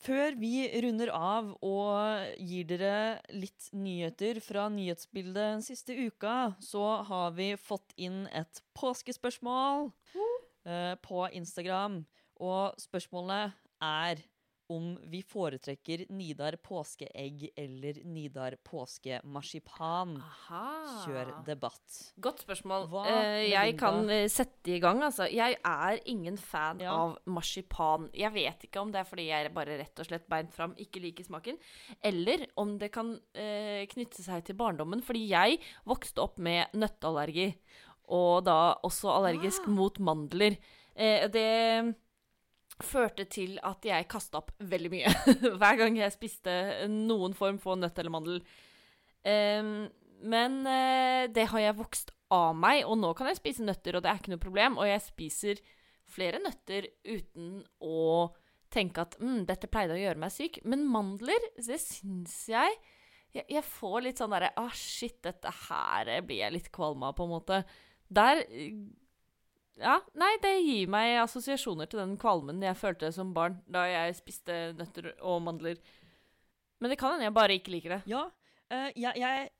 Før 0.00 0.32
vi 0.40 0.64
runder 0.80 1.10
av 1.12 1.50
og 1.60 2.38
gir 2.40 2.64
dere 2.70 3.18
litt 3.36 3.66
nyheter 3.76 4.40
fra 4.40 4.64
nyhetsbildet 4.72 5.36
den 5.36 5.64
siste 5.64 5.92
uka, 5.92 6.54
så 6.64 7.02
har 7.04 7.34
vi 7.36 7.50
fått 7.60 7.92
inn 8.00 8.22
et 8.32 8.62
påskespørsmål 8.80 9.90
uh, 9.92 10.94
på 11.04 11.26
Instagram. 11.36 12.00
Og 12.40 12.80
spørsmålet 12.80 13.52
er 13.84 14.24
om 14.70 14.92
vi 15.10 15.20
foretrekker 15.26 16.06
Nidar 16.14 16.54
påskeegg 16.62 17.48
eller 17.58 17.98
Nidar 18.06 18.54
påskemarsipan. 18.66 20.16
Aha. 20.22 20.64
Kjør 21.04 21.32
debatt. 21.46 21.96
Godt 22.22 22.44
spørsmål. 22.44 22.86
Eh, 23.10 23.48
jeg 23.50 23.76
kan 23.80 24.08
eh, 24.10 24.26
sette 24.30 24.76
i 24.76 24.80
gang, 24.82 25.02
altså. 25.06 25.26
Jeg 25.30 25.58
er 25.66 26.00
ingen 26.10 26.36
fan 26.38 26.80
Ja. 26.80 26.92
av 26.94 27.16
marsipan. 27.26 28.08
Jeg 28.14 28.32
vet 28.34 28.66
ikke 28.68 28.80
om 28.80 28.92
det 28.92 29.00
er 29.02 29.08
fordi 29.10 29.26
jeg 29.30 29.52
bare 29.54 29.78
rett 29.80 29.98
og 30.00 30.06
slett 30.06 30.28
beint 30.30 30.52
fram 30.54 30.74
ikke 30.78 31.02
liker 31.02 31.24
smaken, 31.26 31.58
eller 32.02 32.46
om 32.56 32.76
det 32.78 32.92
kan 32.94 33.16
eh, 33.34 33.86
knytte 33.90 34.22
seg 34.22 34.44
til 34.46 34.54
barndommen, 34.56 35.02
fordi 35.02 35.26
jeg 35.30 35.58
vokste 35.86 36.22
opp 36.22 36.38
med 36.38 36.66
nøtteallergi, 36.74 37.50
og 38.10 38.44
da 38.46 38.74
også 38.86 39.10
allergisk 39.18 39.66
mot 39.70 39.98
mandler. 40.02 40.56
Eh, 40.96 41.28
det 41.30 41.94
førte 42.86 43.26
til 43.30 43.58
at 43.66 43.84
jeg 43.86 44.08
kasta 44.10 44.40
opp 44.40 44.52
veldig 44.58 44.90
mye 44.92 45.12
hver 45.60 45.78
gang 45.80 45.98
jeg 45.98 46.14
spiste 46.14 46.52
noen 46.90 47.36
form 47.36 47.60
for 47.62 47.78
nøtt 47.78 47.98
eller 48.00 48.14
mandel. 48.14 48.40
Um, 49.24 49.88
men 50.20 50.60
uh, 50.66 51.26
det 51.32 51.48
har 51.52 51.64
jeg 51.64 51.78
vokst 51.80 52.14
av 52.32 52.54
meg, 52.56 52.84
og 52.86 53.00
nå 53.00 53.12
kan 53.18 53.30
jeg 53.30 53.40
spise 53.40 53.66
nøtter, 53.66 53.96
og 53.96 54.04
det 54.04 54.12
er 54.12 54.20
ikke 54.20 54.34
noe 54.34 54.42
problem. 54.42 54.78
Og 54.80 54.88
jeg 54.88 55.04
spiser 55.06 55.64
flere 56.10 56.40
nøtter 56.42 56.88
uten 57.06 57.60
å 57.82 58.30
tenke 58.70 59.02
at 59.02 59.16
mm, 59.18 59.44
dette 59.48 59.70
pleide 59.70 59.96
å 59.96 60.00
gjøre 60.00 60.22
meg 60.22 60.34
syk. 60.34 60.60
Men 60.68 60.86
mandler, 60.88 61.50
det 61.58 61.80
syns 61.82 62.42
jeg 62.50 62.80
jeg, 63.30 63.46
jeg 63.46 63.62
får 63.62 64.00
litt 64.02 64.20
sånn 64.20 64.32
derre 64.34 64.50
Ah, 64.58 64.72
shit, 64.74 65.20
dette 65.22 65.52
her 65.68 66.10
blir 66.26 66.42
jeg 66.42 66.54
litt 66.54 66.70
kvalm 66.74 67.04
av, 67.06 67.14
på 67.18 67.26
en 67.26 67.34
måte. 67.34 67.60
Der 68.10 68.42
Ja, 69.80 69.96
nei, 70.18 70.34
det 70.42 70.52
gir 70.60 70.90
meg 70.92 71.14
assosiasjoner 71.22 71.88
til 71.88 72.02
den 72.02 72.18
kvalmen 72.20 72.60
jeg 72.64 72.76
følte 72.76 73.08
som 73.14 73.32
barn 73.36 73.58
da 73.70 73.86
jeg 73.88 74.18
spiste 74.18 74.58
nøtter 74.76 75.14
og 75.18 75.40
mandler. 75.46 75.80
Men 76.80 76.92
det 76.92 77.00
kan 77.00 77.14
hende 77.14 77.28
jeg 77.28 77.36
bare 77.36 77.56
ikke 77.56 77.72
liker 77.74 77.96
det. 77.96 78.00
Ja, 78.10 78.26
uh, 78.28 78.88
jeg, 78.92 79.12
jeg, 79.20 79.50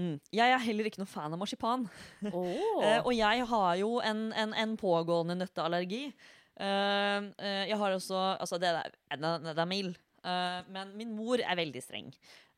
mm, 0.00 0.16
jeg 0.36 0.56
er 0.56 0.64
heller 0.64 0.88
ikke 0.88 1.02
noen 1.02 1.12
fan 1.12 1.36
av 1.36 1.40
marsipan. 1.40 1.88
Oh. 2.32 2.80
uh, 2.80 3.00
og 3.04 3.12
jeg 3.16 3.46
har 3.52 3.72
jo 3.80 3.94
en, 4.04 4.28
en, 4.32 4.56
en 4.64 4.76
pågående 4.80 5.36
nøtteallergi. 5.40 6.06
Uh, 6.60 7.30
jeg 7.40 7.76
har 7.80 7.96
også 7.96 8.18
Altså, 8.34 8.58
det 8.60 8.68
er, 8.68 8.96
den 9.16 9.52
er 9.52 9.68
mild. 9.68 9.94
Uh, 10.20 10.60
men 10.68 10.92
min 10.98 11.12
mor 11.16 11.40
er 11.40 11.56
veldig 11.56 11.80
streng. 11.80 12.10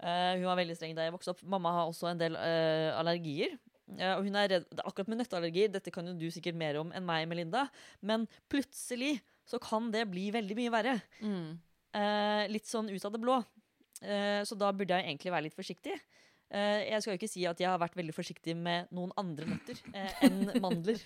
Uh, 0.02 0.34
hun 0.38 0.48
var 0.48 0.58
veldig 0.58 0.74
streng 0.74 0.96
da 0.96 1.06
jeg 1.06 1.14
vokste 1.14 1.34
opp. 1.34 1.44
Mamma 1.46 1.74
har 1.76 1.90
også 1.90 2.10
en 2.10 2.22
del 2.22 2.34
uh, 2.38 2.90
allergier. 2.98 3.54
Og 3.92 4.24
hun 4.26 4.38
er 4.38 4.48
redd, 4.54 4.68
akkurat 4.84 5.10
med 5.10 5.20
nøtteallergi, 5.20 5.66
dette 5.74 5.92
kan 5.92 6.06
jo 6.08 6.14
du 6.16 6.28
sikkert 6.32 6.56
mer 6.58 6.78
om 6.80 6.92
enn 6.94 7.04
meg, 7.06 7.26
Melinda, 7.28 7.66
men 8.00 8.28
plutselig 8.52 9.18
så 9.48 9.58
kan 9.62 9.90
det 9.92 10.06
bli 10.10 10.30
veldig 10.34 10.56
mye 10.58 10.72
verre. 10.72 10.96
Mm. 11.20 11.58
Eh, 11.98 12.44
litt 12.52 12.70
sånn 12.70 12.88
ut 12.92 13.04
av 13.04 13.12
det 13.12 13.20
blå. 13.20 13.40
Eh, 14.00 14.40
så 14.48 14.56
da 14.58 14.70
burde 14.72 14.96
jeg 14.96 15.10
egentlig 15.10 15.34
være 15.34 15.48
litt 15.48 15.58
forsiktig. 15.58 15.98
Eh, 16.52 16.86
jeg 16.88 17.02
skal 17.02 17.14
jo 17.14 17.18
ikke 17.20 17.32
si 17.32 17.44
at 17.48 17.60
jeg 17.60 17.68
har 17.68 17.80
vært 17.80 17.98
veldig 17.98 18.14
forsiktig 18.16 18.54
med 18.56 18.90
noen 18.94 19.12
andre 19.20 19.48
nøtter 19.50 19.82
enn 20.24 20.54
mandler. 20.62 21.00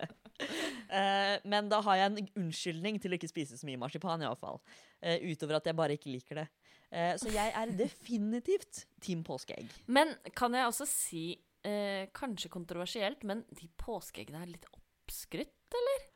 eh, 1.00 1.36
men 1.48 1.70
da 1.72 1.80
har 1.86 2.00
jeg 2.00 2.12
en 2.12 2.32
unnskyldning 2.44 3.00
til 3.02 3.14
å 3.14 3.18
ikke 3.18 3.30
spise 3.30 3.58
så 3.58 3.68
mye 3.68 3.80
marsipan, 3.80 4.22
iallfall. 4.26 4.60
Utover 5.00 5.58
at 5.58 5.70
jeg 5.70 5.78
bare 5.78 5.96
ikke 5.96 6.12
liker 6.12 6.42
det. 6.42 6.48
Eh, 6.90 7.14
så 7.22 7.30
jeg 7.30 7.52
er 7.54 7.70
definitivt 7.78 8.84
Team 9.02 9.22
påskeegg. 9.26 9.70
Men 9.86 10.10
kan 10.34 10.54
jeg 10.56 10.66
også 10.66 10.86
si, 10.88 11.24
eh, 11.66 12.08
kanskje 12.16 12.50
kontroversielt, 12.52 13.24
men 13.28 13.44
de 13.56 13.68
påskeeggene 13.80 14.42
er 14.42 14.52
litt 14.54 14.68
oppskrytt, 14.72 15.78
eller? 15.80 16.06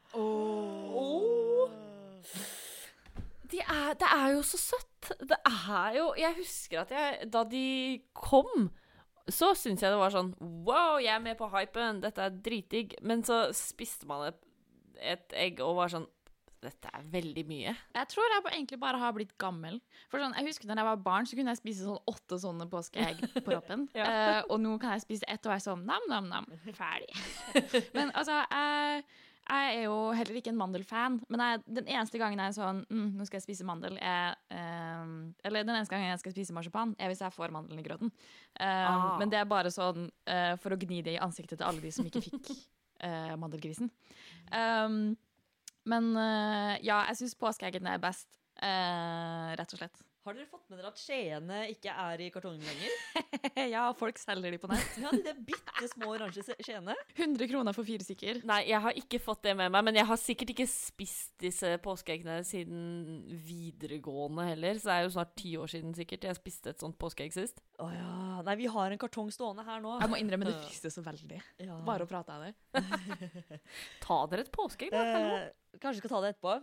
De 3.50 3.60
er, 3.60 3.92
det 4.00 4.08
er 4.08 4.28
jo 4.34 4.42
så 4.46 4.58
søtt. 4.58 5.10
Det 5.20 5.36
er 5.44 5.98
jo 5.98 6.06
Jeg 6.16 6.36
husker 6.38 6.80
at 6.80 6.92
jeg, 6.94 7.26
da 7.32 7.42
de 7.44 7.66
kom, 8.16 8.70
så 9.28 9.52
syntes 9.56 9.84
jeg 9.84 9.92
det 9.92 10.00
var 10.00 10.14
sånn 10.14 10.32
Wow, 10.40 10.96
jeg 11.02 11.12
er 11.12 11.22
med 11.22 11.36
på 11.38 11.50
hypen, 11.52 12.00
dette 12.04 12.24
er 12.24 12.40
dritdigg. 12.44 12.96
Men 13.04 13.24
så 13.26 13.46
spiste 13.56 14.08
man 14.10 14.30
et, 14.30 14.40
et 15.14 15.36
egg 15.46 15.62
og 15.64 15.78
var 15.82 15.92
sånn 15.92 16.08
Dette 16.64 16.92
er 16.92 17.04
veldig 17.12 17.44
mye. 17.48 17.74
Jeg 17.94 18.10
tror 18.12 18.30
jeg 18.32 18.44
egentlig 18.52 18.80
bare 18.82 19.00
har 19.02 19.12
blitt 19.16 19.34
gammel. 19.40 19.80
For 20.12 20.22
sånn, 20.22 20.36
jeg 20.38 20.48
husker 20.48 20.70
Da 20.70 20.78
jeg 20.80 20.88
var 20.88 21.04
barn, 21.04 21.28
så 21.28 21.36
kunne 21.38 21.54
jeg 21.54 21.62
spise 21.62 21.88
sånn 21.88 22.00
åtte 22.10 22.40
sånne 22.40 22.68
påskeegg 22.72 23.20
på 23.44 23.52
rappen. 23.52 23.86
eh, 24.00 24.40
og 24.48 24.58
nå 24.62 24.78
kan 24.82 24.96
jeg 24.96 25.04
spise 25.04 25.28
ett 25.28 25.44
og 25.46 25.54
være 25.54 25.66
sånn 25.68 25.84
nam-nam-nam. 25.88 26.50
Ferdig. 26.72 27.12
men 27.96 28.10
altså, 28.16 28.40
jeg, 28.50 29.04
jeg 29.44 29.74
er 29.74 29.82
jo 29.84 29.96
heller 30.16 30.38
ikke 30.40 30.52
en 30.54 30.60
mandelfan. 30.60 31.18
Men 31.28 31.44
jeg, 31.44 31.64
den 31.80 31.90
eneste 31.92 32.20
gangen 32.22 32.40
jeg 32.40 32.54
er 32.54 32.56
sånn 32.56 32.80
mm, 32.88 33.10
Nå 33.18 33.26
skal 33.28 33.38
jeg 33.38 33.44
spise 33.44 33.66
mandel, 33.68 33.98
er 34.00 34.38
uh, 34.54 35.10
Eller 35.44 35.66
den 35.66 35.74
eneste 35.76 35.92
gangen 35.92 36.08
jeg 36.08 36.22
skal 36.22 36.34
spise 36.36 36.56
marsipan, 36.56 36.94
er 36.96 37.12
hvis 37.12 37.20
jeg 37.24 37.36
får 37.36 37.52
mandelen 37.52 37.82
i 37.82 37.86
grøten. 37.86 38.14
Uh, 38.56 39.04
Ah. 39.14 39.18
Men 39.20 39.30
det 39.32 39.38
er 39.40 39.48
bare 39.48 39.70
sånn 39.72 40.08
eh, 40.30 40.54
for 40.60 40.74
å 40.74 40.78
gni 40.80 41.02
det 41.04 41.16
i 41.16 41.20
ansiktet 41.22 41.58
til 41.60 41.66
alle 41.68 41.82
de 41.82 41.90
som 41.94 42.06
ikke 42.08 42.22
fikk 42.24 42.50
eh, 43.06 43.34
mandelgrisen. 43.40 43.90
Um, 44.50 45.14
men 45.90 46.10
eh, 46.16 46.74
ja, 46.86 47.02
jeg 47.10 47.20
syns 47.20 47.38
påskeeggene 47.40 47.94
er 47.96 48.02
best, 48.02 48.28
eh, 48.62 49.54
rett 49.58 49.76
og 49.76 49.80
slett. 49.82 50.04
Har 50.24 50.32
dere 50.32 50.46
fått 50.48 50.70
med 50.72 50.78
dere 50.80 50.88
at 50.88 50.96
skjeene 50.96 51.56
ikke 51.68 51.92
er 52.00 52.20
i 52.24 52.30
kartongen 52.32 52.62
lenger? 52.64 52.92
ja, 53.74 53.82
folk 53.92 54.16
selger 54.16 54.54
de 54.54 54.60
på 54.62 54.70
nett. 54.70 54.94
Ja, 55.02 55.10
de 55.12 55.20
der 55.26 55.36
bitte 55.36 55.88
små 55.90 56.14
oransje 56.14 56.56
skjeene. 56.64 56.94
100 57.12 57.50
kroner 57.50 57.76
for 57.76 57.84
fire 57.84 58.06
stykker. 58.06 58.40
Nei, 58.48 58.62
jeg 58.70 58.80
har 58.86 58.96
ikke 58.96 59.20
fått 59.20 59.42
det 59.44 59.52
med 59.58 59.68
meg, 59.74 59.84
men 59.84 59.98
jeg 60.00 60.08
har 60.08 60.20
sikkert 60.22 60.54
ikke 60.54 60.66
spist 60.70 61.34
disse 61.44 61.74
påskeeggene 61.84 62.38
siden 62.48 63.20
videregående 63.44 64.48
heller, 64.48 64.80
så 64.80 64.88
det 64.88 64.96
er 64.96 65.04
jo 65.04 65.12
snart 65.18 65.34
ti 65.42 65.52
år 65.60 65.74
siden 65.74 65.92
sikkert 65.98 66.24
jeg 66.30 66.40
spiste 66.40 66.72
et 66.72 66.86
sånt 66.86 66.96
påskeegg 67.04 67.36
sist. 67.36 67.60
Å 67.84 67.90
ja. 67.92 68.12
Nei, 68.48 68.56
vi 68.62 68.72
har 68.72 68.96
en 68.96 69.04
kartong 69.04 69.28
stående 69.34 69.66
her 69.68 69.84
nå. 69.84 69.98
Jeg 70.00 70.14
må 70.14 70.22
innrømme 70.24 70.48
det 70.48 70.56
frister 70.70 70.94
så 70.94 71.04
veldig. 71.04 71.42
Ja. 71.68 71.76
Bare 71.84 72.08
å 72.08 72.08
prate 72.08 72.32
av 72.32 72.48
det. 72.48 72.54
Ta 74.06 74.22
dere 74.32 74.48
et 74.48 74.54
påskeegg, 74.56 74.96
da. 74.96 75.04
Eh, 75.04 75.76
kanskje 75.76 75.98
vi 76.00 76.06
skal 76.06 76.16
ta 76.16 76.24
det 76.24 76.32
etterpå. 76.38 76.56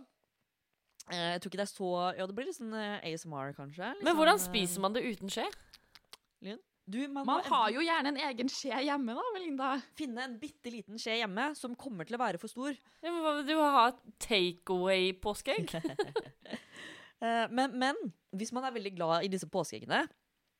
Eh, 1.10 1.32
jeg 1.34 1.40
tror 1.42 1.50
ikke 1.50 1.60
det 1.60 1.66
er 1.66 1.72
så 1.72 1.92
Ja, 2.16 2.26
det 2.28 2.34
blir 2.36 2.46
litt 2.46 2.58
sånn 2.58 2.74
eh, 2.78 3.00
ASMR, 3.10 3.54
kanskje. 3.56 3.88
Liksom. 3.94 4.04
Men 4.06 4.18
hvordan 4.18 4.38
sånn, 4.38 4.52
eh, 4.52 4.52
spiser 4.52 4.84
man 4.84 4.92
det 4.94 5.02
uten 5.08 5.32
skje? 5.32 5.48
Lyn? 6.46 6.60
Du, 6.92 6.98
man, 7.08 7.24
Man 7.26 7.44
har 7.46 7.68
jo 7.70 7.82
gjerne 7.84 8.10
en 8.10 8.16
egen 8.26 8.48
skje 8.50 8.74
hjemme, 8.82 9.14
da, 9.14 9.22
Melinda. 9.36 9.68
finne 9.94 10.24
en 10.26 10.32
bitte 10.40 10.70
liten 10.74 10.98
skje 10.98 11.20
hjemme 11.20 11.52
som 11.54 11.76
kommer 11.78 12.04
til 12.08 12.16
å 12.18 12.20
være 12.22 12.40
for 12.42 12.50
stor. 12.50 12.74
Ja, 13.02 13.12
men 13.14 13.46
du 13.46 13.54
ha 13.62 13.84
takeaway-påskeegg? 14.26 15.76
Eh, 17.22 17.44
men, 17.54 17.70
men 17.78 17.94
hvis 18.34 18.50
man 18.50 18.64
er 18.66 18.72
veldig 18.74 18.90
glad 18.96 19.22
i 19.22 19.28
disse 19.30 19.46
påskeeggene, 19.46 20.00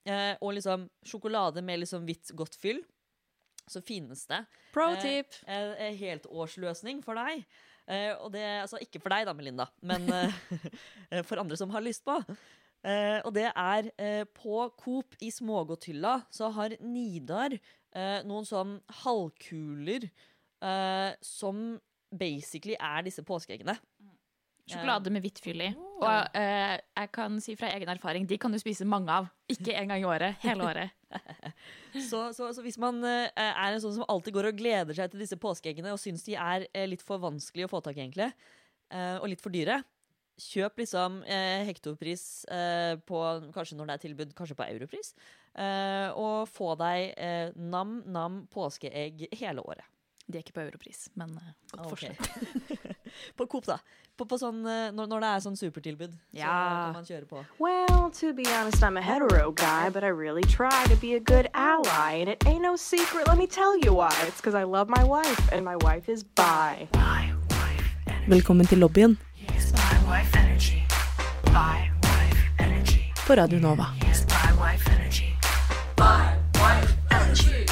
eh, 0.07 0.37
og 0.39 0.53
liksom 0.55 0.85
sjokolade 1.03 1.59
med 1.67 1.81
liksom 1.83 2.05
hvitt 2.07 2.31
godt 2.39 2.55
fyll, 2.55 2.79
så 3.67 3.83
finnes 3.83 4.23
det 4.31 4.45
Pro 4.71 4.85
Eh, 4.93 5.01
tip. 5.03 5.35
en 5.51 5.97
heltårsløsning 5.99 7.03
for 7.03 7.19
deg. 7.19 7.43
Eh, 7.91 8.13
og 8.23 8.31
det, 8.35 8.43
altså 8.63 8.79
ikke 8.83 9.01
for 9.03 9.13
deg 9.15 9.27
da, 9.27 9.35
Melinda, 9.37 9.67
men 9.83 10.07
eh, 11.11 11.23
for 11.27 11.43
andre 11.43 11.59
som 11.59 11.73
har 11.75 11.83
lyst 11.85 12.05
på. 12.07 12.19
Eh, 12.83 13.19
og 13.23 13.31
det 13.37 13.47
er 13.49 13.89
eh, 13.95 14.25
på 14.35 14.65
Coop 14.81 15.15
i 15.23 15.31
smågodthylla 15.31 16.17
så 16.35 16.51
har 16.55 16.75
Nidar 16.83 17.55
eh, 17.55 18.21
noen 18.27 18.47
sånn 18.49 18.77
halvkuler 19.05 20.09
eh, 20.09 21.11
som 21.23 21.77
basically 22.13 22.75
er 22.79 23.07
disse 23.07 23.23
påskeeggene. 23.27 23.77
Sjokolade 24.71 25.11
med 25.11 25.25
hvitt 25.25 25.41
fyll 25.43 25.63
i. 25.65 25.71
Og 26.03 26.37
eh, 26.39 26.77
jeg 26.79 27.11
kan 27.15 27.39
si 27.43 27.55
fra 27.59 27.71
egen 27.75 27.91
erfaring, 27.91 28.27
de 28.31 28.39
kan 28.41 28.53
du 28.55 28.59
spise 28.63 28.87
mange 28.89 29.11
av. 29.11 29.27
Ikke 29.51 29.75
en 29.79 29.91
gang 29.91 30.05
i 30.05 30.09
året. 30.09 30.39
Hele 30.45 30.69
året. 30.69 30.99
Så, 32.09 32.23
så, 32.33 32.47
så 32.57 32.63
hvis 32.65 32.79
man 32.81 33.03
eh, 33.05 33.29
er 33.37 33.75
en 33.75 33.83
sånn 33.83 33.99
som 33.99 34.07
alltid 34.09 34.33
går 34.33 34.49
og 34.49 34.61
gleder 34.63 34.97
seg 34.97 35.11
til 35.13 35.21
disse 35.21 35.37
påskeeggene 35.37 35.93
og 35.93 36.01
syns 36.01 36.25
de 36.25 36.39
er 36.41 36.65
eh, 36.73 36.87
litt 36.89 37.03
for 37.05 37.21
vanskelig 37.21 37.67
å 37.67 37.73
få 37.75 37.83
tak 37.85 37.99
i, 37.99 38.07
egentlig, 38.07 38.31
eh, 38.95 39.19
og 39.19 39.29
litt 39.29 39.45
for 39.45 39.53
dyre, 39.53 39.83
kjøp 40.41 40.81
liksom 40.81 41.21
eh, 41.29 41.67
hektopris 41.69 42.25
eh, 42.49 42.95
på 43.05 43.21
Kanskje 43.53 43.77
når 43.77 43.91
det 43.91 43.97
er 43.99 44.05
tilbud, 44.07 44.35
kanskje 44.39 44.57
på 44.57 44.69
europris. 44.73 45.13
Eh, 45.53 46.09
og 46.17 46.49
få 46.49 46.73
deg 46.81 47.13
eh, 47.21 47.53
nam-nam 47.61 48.47
påskeegg 48.53 49.27
hele 49.37 49.65
året. 49.69 49.92
De 50.33 50.39
er 50.41 50.47
ikke 50.47 50.55
på 50.57 50.63
europris, 50.65 51.11
men 51.21 51.35
eh, 51.37 51.51
godt 51.75 51.93
okay. 51.93 52.15
forslag. 52.17 52.97
på 53.37 53.47
Coop, 53.47 53.67
da. 53.69 53.79
På, 54.17 54.25
på 54.29 54.39
sånn, 54.41 54.61
eh, 54.69 54.89
når, 54.97 55.09
når 55.11 55.25
det 55.25 55.29
er 55.29 55.43
sånn 55.45 55.59
supertilbud, 55.61 56.15
så 56.33 56.47
kan 56.47 56.97
man 56.97 57.09
kjøre 57.09 57.29
på. 57.29 57.43
Well, 57.61 58.09
to 58.17 58.33
be 58.33 58.47
honest, 58.49 58.83
I'm 58.83 58.97
a 58.97 59.05
hetero 59.05 59.53
guy, 59.53 59.91
but 59.91 60.05
I 60.05 60.09
really 60.09 60.45
try 60.45 60.85
to 60.89 60.97
be 60.97 61.15
a 61.15 61.21
good 61.21 61.49
ally. 61.53 62.21
And 62.21 62.29
it 62.29 62.47
ain't 62.47 62.63
no 62.63 62.77
secret, 62.77 63.29
let 63.29 63.37
me 63.37 63.47
tell 63.47 63.77
you 63.77 63.93
why. 63.93 64.13
It's 64.27 64.41
because 64.41 64.55
I 64.55 64.65
love 64.65 64.89
my 64.89 65.05
wife, 65.05 65.53
and 65.53 65.65
my 65.65 65.77
wife 65.77 66.09
is 66.09 66.25
bi. 66.25 66.89
Velkommen 68.29 68.67
til 68.67 68.79
lobbyen 68.79 69.19
Bi 69.37 69.97
wife 70.07 70.37
energy. 70.39 70.83
By 71.45 71.91
wife 72.03 72.43
energy. 72.59 73.13
på 73.27 73.35
Radio 73.35 73.59
Nova. 73.59 73.87
Bi 74.01 74.53
wife 74.61 74.91
energy. 74.97 75.37
By 75.97 76.37
wife 76.55 76.93
energy. 77.11 77.67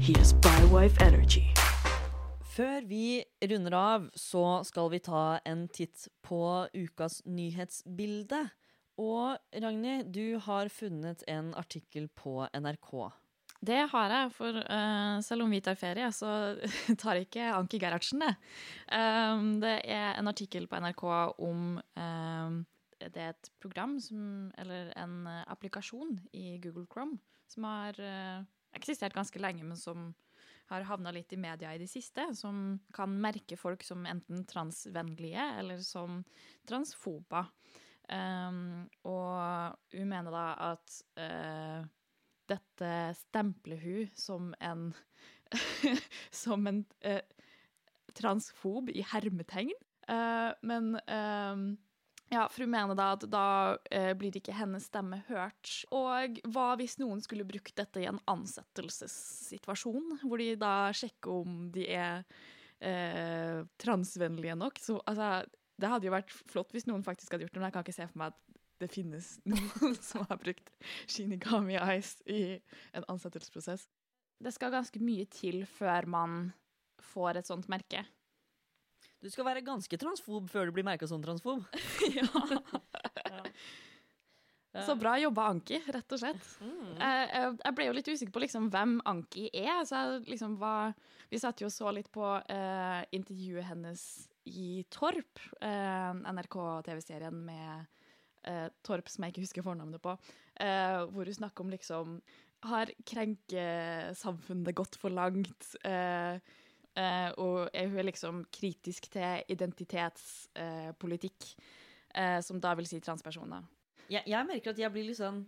He 0.00 0.12
is 0.20 0.32
by 0.32 0.64
wife 0.72 1.00
energy. 1.00 1.54
Før 2.54 2.84
vi 2.86 3.18
runder 3.50 3.74
av, 3.74 4.04
så 4.14 4.62
skal 4.62 4.92
vi 4.92 5.00
ta 5.02 5.40
en 5.48 5.64
titt 5.74 6.04
på 6.22 6.38
ukas 6.70 7.18
nyhetsbilde. 7.26 8.44
Og 9.02 9.58
Ragnhild, 9.64 10.12
du 10.14 10.38
har 10.44 10.70
funnet 10.70 11.24
en 11.26 11.50
artikkel 11.58 12.06
på 12.14 12.44
NRK. 12.54 12.92
Det 13.64 13.80
har 13.90 14.14
jeg, 14.14 14.30
for 14.36 14.60
uh, 14.60 15.18
selv 15.24 15.46
om 15.46 15.50
vi 15.50 15.62
tar 15.66 15.80
ferie, 15.80 16.12
så 16.14 16.54
tar 17.02 17.24
ikke 17.24 17.50
Anki 17.56 17.80
Gerhardsen 17.82 18.22
det. 18.22 18.32
Um, 18.86 19.56
det 19.64 19.80
er 19.90 20.14
en 20.14 20.30
artikkel 20.30 20.68
på 20.70 20.78
NRK 20.84 21.04
om 21.42 21.80
um, 21.80 22.60
Det 23.00 23.18
er 23.18 23.32
et 23.32 23.50
program, 23.58 23.98
som, 23.98 24.52
eller 24.62 24.92
en 25.00 25.26
applikasjon 25.50 26.20
i 26.38 26.60
Google 26.62 26.86
Chrome, 26.86 27.18
som 27.50 27.66
har 27.66 27.98
uh, 27.98 28.44
eksistert 28.78 29.16
ganske 29.16 29.42
lenge, 29.42 29.66
men 29.66 29.80
som 29.80 30.12
har 30.70 30.86
havna 30.88 31.12
litt 31.12 31.32
i 31.34 31.40
media 31.40 31.74
i 31.74 31.80
det 31.80 31.88
siste, 31.90 32.26
som 32.36 32.78
kan 32.94 33.12
merke 33.20 33.58
folk 33.60 33.84
som 33.84 34.06
enten 34.08 34.44
transvennlige 34.48 35.44
eller 35.60 35.82
som 35.84 36.22
transfoba. 36.68 37.46
Um, 38.04 38.84
og 39.08 39.76
hun 39.94 40.10
mener 40.10 40.34
da 40.34 40.46
at 40.72 40.96
uh, 41.16 41.86
dette 42.50 42.90
stempler 43.16 43.80
hun 43.80 44.10
som 44.16 44.52
en 44.60 44.90
Som 46.44 46.66
en 46.66 46.80
uh, 47.06 47.20
transfob 48.16 48.88
i 48.90 49.04
hermetegn. 49.06 49.74
Uh, 50.08 50.50
men 50.66 50.94
eh, 51.08 51.60
ja, 52.32 52.46
for 52.48 52.64
hun 52.64 52.72
mener 52.72 52.96
da 52.98 53.10
at 53.14 53.26
da 53.30 53.46
eh, 53.92 54.12
blir 54.16 54.34
ikke 54.38 54.54
hennes 54.56 54.88
stemme 54.88 55.20
hørt. 55.28 55.70
Og 55.94 56.40
hva 56.54 56.70
hvis 56.80 56.96
noen 57.02 57.20
skulle 57.24 57.46
brukt 57.46 57.74
dette 57.78 58.02
i 58.02 58.08
en 58.08 58.20
ansettelsessituasjon, 58.30 60.18
hvor 60.24 60.40
de 60.40 60.54
da 60.60 60.74
sjekker 60.96 61.42
om 61.42 61.68
de 61.74 61.86
er 61.92 62.24
eh, 62.80 63.60
transvennlige 63.80 64.56
nok? 64.58 64.80
Så 64.82 64.98
altså, 65.04 65.44
det 65.80 65.90
hadde 65.90 66.08
jo 66.08 66.16
vært 66.16 66.32
flott 66.32 66.72
hvis 66.74 66.88
noen 66.88 67.04
faktisk 67.06 67.34
hadde 67.34 67.46
gjort 67.46 67.54
det, 67.54 67.62
men 67.62 67.68
jeg 67.68 67.76
kan 67.76 67.86
ikke 67.86 67.98
se 68.00 68.08
for 68.10 68.22
meg 68.22 68.34
at 68.34 68.40
det 68.82 68.90
finnes 68.90 69.30
noen 69.52 69.94
som 70.02 70.26
har 70.30 70.40
brukt 70.40 70.72
Shinigami 71.06 71.78
Eyes 71.78 72.16
i 72.26 72.56
en 72.96 73.06
ansettelsesprosess. 73.12 73.86
Det 74.42 74.52
skal 74.56 74.74
ganske 74.74 75.00
mye 75.00 75.28
til 75.30 75.62
før 75.70 76.08
man 76.10 76.52
får 77.14 77.38
et 77.40 77.48
sånt 77.48 77.68
merke. 77.70 78.02
Du 79.24 79.30
skal 79.32 79.46
være 79.48 79.64
ganske 79.64 79.96
transfob 80.00 80.50
før 80.52 80.68
du 80.68 80.76
blir 80.76 80.84
merka 80.84 81.08
som 81.08 81.22
transfob. 81.24 81.64
ja. 82.18 82.28
Så 84.84 84.96
bra 84.98 85.14
jobba, 85.22 85.46
Anki, 85.54 85.78
rett 85.94 86.12
og 86.12 86.20
slett. 86.20 86.46
Mm. 86.60 86.96
Jeg, 86.98 87.26
jeg, 87.30 87.50
jeg 87.62 87.76
ble 87.78 87.86
jo 87.86 87.94
litt 87.94 88.10
usikker 88.10 88.34
på 88.34 88.42
liksom 88.42 88.68
hvem 88.74 88.96
Anki 89.08 89.46
er. 89.48 89.84
Så 89.86 90.00
jeg 90.02 90.24
liksom 90.34 90.58
var, 90.60 90.92
vi 91.30 91.40
satt 91.40 91.62
jo 91.62 91.70
og 91.70 91.74
så 91.74 91.92
litt 91.94 92.10
på 92.12 92.26
uh, 92.26 93.00
intervjuet 93.14 93.68
hennes 93.70 94.02
i 94.50 94.82
Torp, 94.92 95.40
uh, 95.62 96.12
NRK-TV-serien 96.34 97.38
med 97.46 97.86
uh, 98.50 98.66
Torp, 98.84 99.08
som 99.08 99.24
jeg 99.24 99.32
ikke 99.32 99.46
husker 99.46 99.64
fornavnet 99.64 100.02
på, 100.04 100.18
eh, 100.60 101.00
hvor 101.14 101.24
hun 101.24 101.38
snakker 101.38 101.64
om 101.64 101.72
liksom 101.72 102.18
Har 102.64 102.88
krenkesamfunnet 103.04 104.74
gått 104.74 104.96
for 104.96 105.12
langt? 105.12 105.74
Eh, 105.84 106.40
eh, 106.98 107.30
og 107.40 107.68
er 107.74 108.06
liksom 108.06 108.44
kritisk 108.52 109.10
til 109.12 109.42
identitetspolitikk, 109.52 111.54
eh, 112.14 112.40
som 112.44 112.60
da 112.60 112.74
vil 112.78 112.86
si 112.88 113.00
transpersoner. 113.00 113.62
Jeg, 114.10 114.22
jeg 114.28 114.46
merker 114.46 114.70
at 114.74 114.78
jeg 114.78 114.92
blir 114.92 115.04
litt 115.08 115.20
sånn 115.20 115.46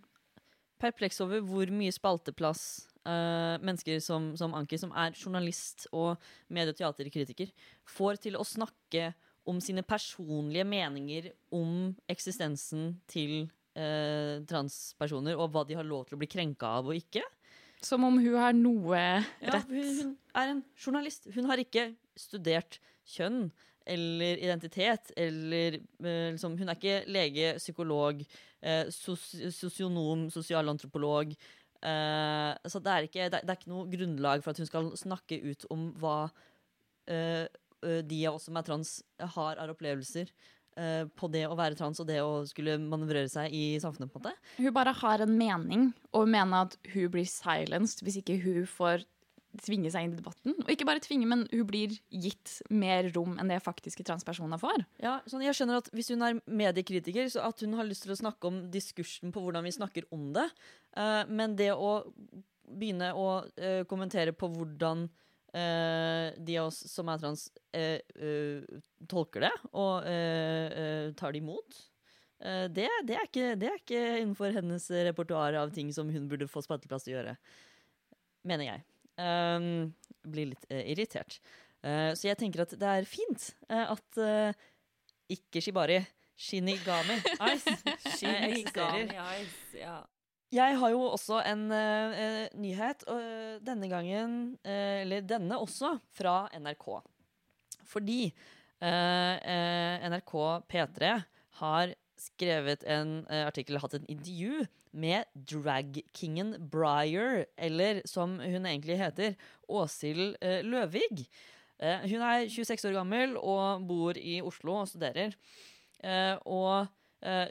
perpleks 0.81 1.21
over 1.25 1.41
hvor 1.45 1.67
mye 1.73 1.93
spalteplass 1.93 2.89
eh, 3.05 3.57
mennesker 3.63 4.01
som, 4.05 4.37
som 4.37 4.55
Anki, 4.57 4.79
som 4.81 4.93
er 4.97 5.13
journalist 5.17 5.87
og 5.93 6.17
medie- 6.49 6.73
og 6.75 6.79
teaterkritiker, 6.81 7.53
får 7.89 8.17
til 8.27 8.37
å 8.37 8.45
snakke 8.45 9.15
om 9.47 9.61
sine 9.63 9.83
personlige 9.87 10.65
meninger 10.67 11.31
om 11.55 11.95
eksistensen 12.11 13.01
til 13.07 13.49
transpersoner, 13.77 15.37
og 15.37 15.53
hva 15.53 15.61
de 15.69 15.77
har 15.77 15.85
lov 15.85 16.07
til 16.09 16.17
å 16.17 16.21
bli 16.23 16.33
krenka 16.33 16.67
av 16.79 16.87
og 16.89 16.97
ikke. 16.97 17.21
Som 17.85 18.07
om 18.09 18.19
hun 18.19 18.37
har 18.41 18.57
noe 18.57 19.05
rett. 19.41 19.45
Ja, 19.45 19.61
hun 19.69 20.17
er 20.37 20.53
en 20.55 20.63
journalist. 20.81 21.29
Hun 21.35 21.49
har 21.51 21.61
ikke 21.61 21.91
studert 22.19 22.79
kjønn 23.07 23.51
eller 23.87 24.41
identitet 24.43 25.13
eller 25.17 25.77
eh, 25.79 26.33
liksom, 26.35 26.57
Hun 26.59 26.69
er 26.69 26.79
ikke 26.79 26.97
lege, 27.13 27.53
psykolog, 27.61 28.25
eh, 28.63 28.89
sos 28.91 29.29
sosionom, 29.55 30.27
sosialantropolog. 30.35 31.37
Eh, 31.87 32.53
så 32.67 32.83
det 32.83 32.93
er, 32.93 33.07
ikke, 33.07 33.29
det, 33.31 33.43
er, 33.45 33.55
ikke 33.55 33.71
noe 33.71 33.87
grunnlag 33.93 34.43
for 34.43 34.51
at 34.51 34.63
hun 34.63 34.69
skal 34.69 34.91
snakke 34.99 35.39
ut 35.45 35.69
om 35.71 35.91
hva 36.01 36.19
eh, 37.07 37.47
de 38.03 38.21
av 38.27 38.41
oss 38.41 38.49
som 38.49 38.59
er 38.59 38.67
trans, 38.67 38.97
har 39.37 39.61
av 39.63 39.71
opplevelser 39.77 40.33
eh, 40.81 41.05
på 41.19 41.31
det 41.33 41.45
å 41.49 41.57
være 41.59 41.79
trans 41.79 42.01
og 42.03 42.09
det 42.09 42.21
å 42.23 42.45
skulle 42.49 42.79
manøvrere 42.83 43.31
seg 43.33 43.53
i 43.55 43.65
samfunnet. 43.83 44.13
på 44.13 44.21
en 44.21 44.27
måte. 44.29 44.55
Hun 44.61 44.73
bare 44.77 44.95
har 44.97 45.25
en 45.25 45.37
mening, 45.39 45.91
og 46.13 46.31
mener 46.31 46.69
at 46.69 46.79
hun 46.95 47.11
blir 47.13 47.29
silenced 47.29 48.05
hvis 48.07 48.21
ikke 48.23 48.41
hun 48.45 48.65
får 48.71 49.07
tvinge 49.63 49.91
seg 49.93 50.07
inn 50.07 50.15
i 50.15 50.19
debatten. 50.19 50.57
Og 50.65 50.71
ikke 50.73 50.87
bare 50.89 51.03
tvinge, 51.03 51.29
men 51.29 51.45
hun 51.51 51.65
blir 51.69 51.95
gitt 52.11 52.59
mer 52.69 53.09
rom 53.15 53.37
enn 53.41 53.51
det 53.51 53.63
faktiske 53.65 54.05
transpersoner 54.07 54.61
får. 54.61 54.85
Ja, 55.03 55.19
sånn, 55.29 55.45
jeg 55.47 55.57
skjønner 55.57 55.81
at 55.81 55.91
Hvis 55.97 56.11
hun 56.13 56.25
er 56.27 56.41
mediekritiker, 56.45 57.29
så 57.33 57.47
at 57.49 57.63
hun 57.65 57.77
har 57.79 57.89
lyst 57.89 58.07
til 58.07 58.15
å 58.15 58.19
snakke 58.19 58.51
om 58.51 58.65
diskursen 58.73 59.33
på 59.35 59.43
hvordan 59.45 59.67
vi 59.67 59.75
snakker 59.77 60.09
om 60.15 60.29
det. 60.37 60.47
Uh, 60.97 61.25
men 61.29 61.57
det 61.59 61.73
å 61.73 62.03
begynne 62.67 63.13
å 63.15 63.29
uh, 63.47 63.83
kommentere 63.89 64.35
på 64.37 64.51
hvordan 64.53 65.07
de 65.53 66.57
av 66.61 66.67
oss 66.69 66.83
som 66.91 67.09
er 67.09 67.21
trans, 67.23 67.47
eh, 67.73 68.01
eh, 68.17 68.81
tolker 69.09 69.47
det 69.47 69.53
og 69.73 70.09
eh, 70.09 70.67
eh, 70.69 71.13
tar 71.17 71.33
det 71.33 71.41
imot, 71.41 71.79
eh, 72.45 72.67
det, 72.69 72.89
det, 73.09 73.17
er 73.17 73.29
ikke, 73.29 73.55
det 73.61 73.71
er 73.71 73.79
ikke 73.81 74.03
innenfor 74.21 74.57
hennes 74.57 74.91
repertoar 75.09 75.57
av 75.63 75.73
ting 75.73 75.93
som 75.95 76.11
hun 76.13 76.29
burde 76.29 76.51
få 76.51 76.65
spalteplass 76.65 77.07
til 77.07 77.15
å 77.15 77.19
gjøre. 77.21 77.37
Mener 78.47 78.71
jeg. 78.71 78.85
Um, 79.17 79.95
blir 80.29 80.51
litt 80.53 80.67
uh, 80.69 80.83
irritert. 80.83 81.39
Uh, 81.81 82.13
så 82.13 82.29
jeg 82.29 82.39
tenker 82.41 82.67
at 82.67 82.75
det 82.77 82.91
er 82.99 83.09
fint 83.09 83.49
uh, 83.71 83.95
at 83.95 84.21
eh, 84.21 84.67
ikke 85.33 85.63
Shibari, 85.65 86.03
Shinigami 86.37 87.17
Ice, 87.55 87.73
Shinigami. 88.19 89.09
Ice, 89.41 89.81
ja. 89.81 90.03
Jeg 90.55 90.77
har 90.79 90.93
jo 90.95 91.01
også 91.11 91.41
en 91.43 91.65
eh, 91.75 92.47
nyhet, 92.55 93.03
eh, 93.11 93.57
denne 93.67 93.89
gangen 93.91 94.35
uh, 94.63 95.03
Eller 95.03 95.25
denne 95.27 95.59
også, 95.59 95.97
fra 96.15 96.47
NRK. 96.55 96.87
Fordi 97.87 98.33
NRK 98.77 100.33
P3 100.69 101.13
har 101.63 101.93
skrevet 102.21 102.83
en 102.85 103.23
artikkel, 103.31 103.79
hatt 103.81 103.95
en 103.97 104.05
intervju 104.13 104.67
med 104.93 105.25
dragkingen 105.49 106.51
Briar, 106.69 107.47
eller 107.57 108.03
som 108.05 108.35
hun 108.37 108.69
egentlig 108.69 108.99
heter, 109.01 109.33
Åshild 109.65 110.37
Løvig. 110.69 111.25
Hun 111.81 112.27
er 112.27 112.51
26 112.53 112.91
år 112.91 112.99
gammel 112.99 113.39
og 113.41 113.89
bor 113.89 114.21
i 114.21 114.43
Oslo 114.45 114.83
og 114.83 114.91
studerer. 114.93 115.33
Og 116.45 116.93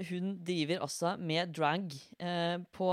hun 0.10 0.36
driver 0.46 0.84
også 0.86 1.16
med 1.18 1.56
drag 1.56 1.90
eh, 2.22 2.58
på 2.72 2.90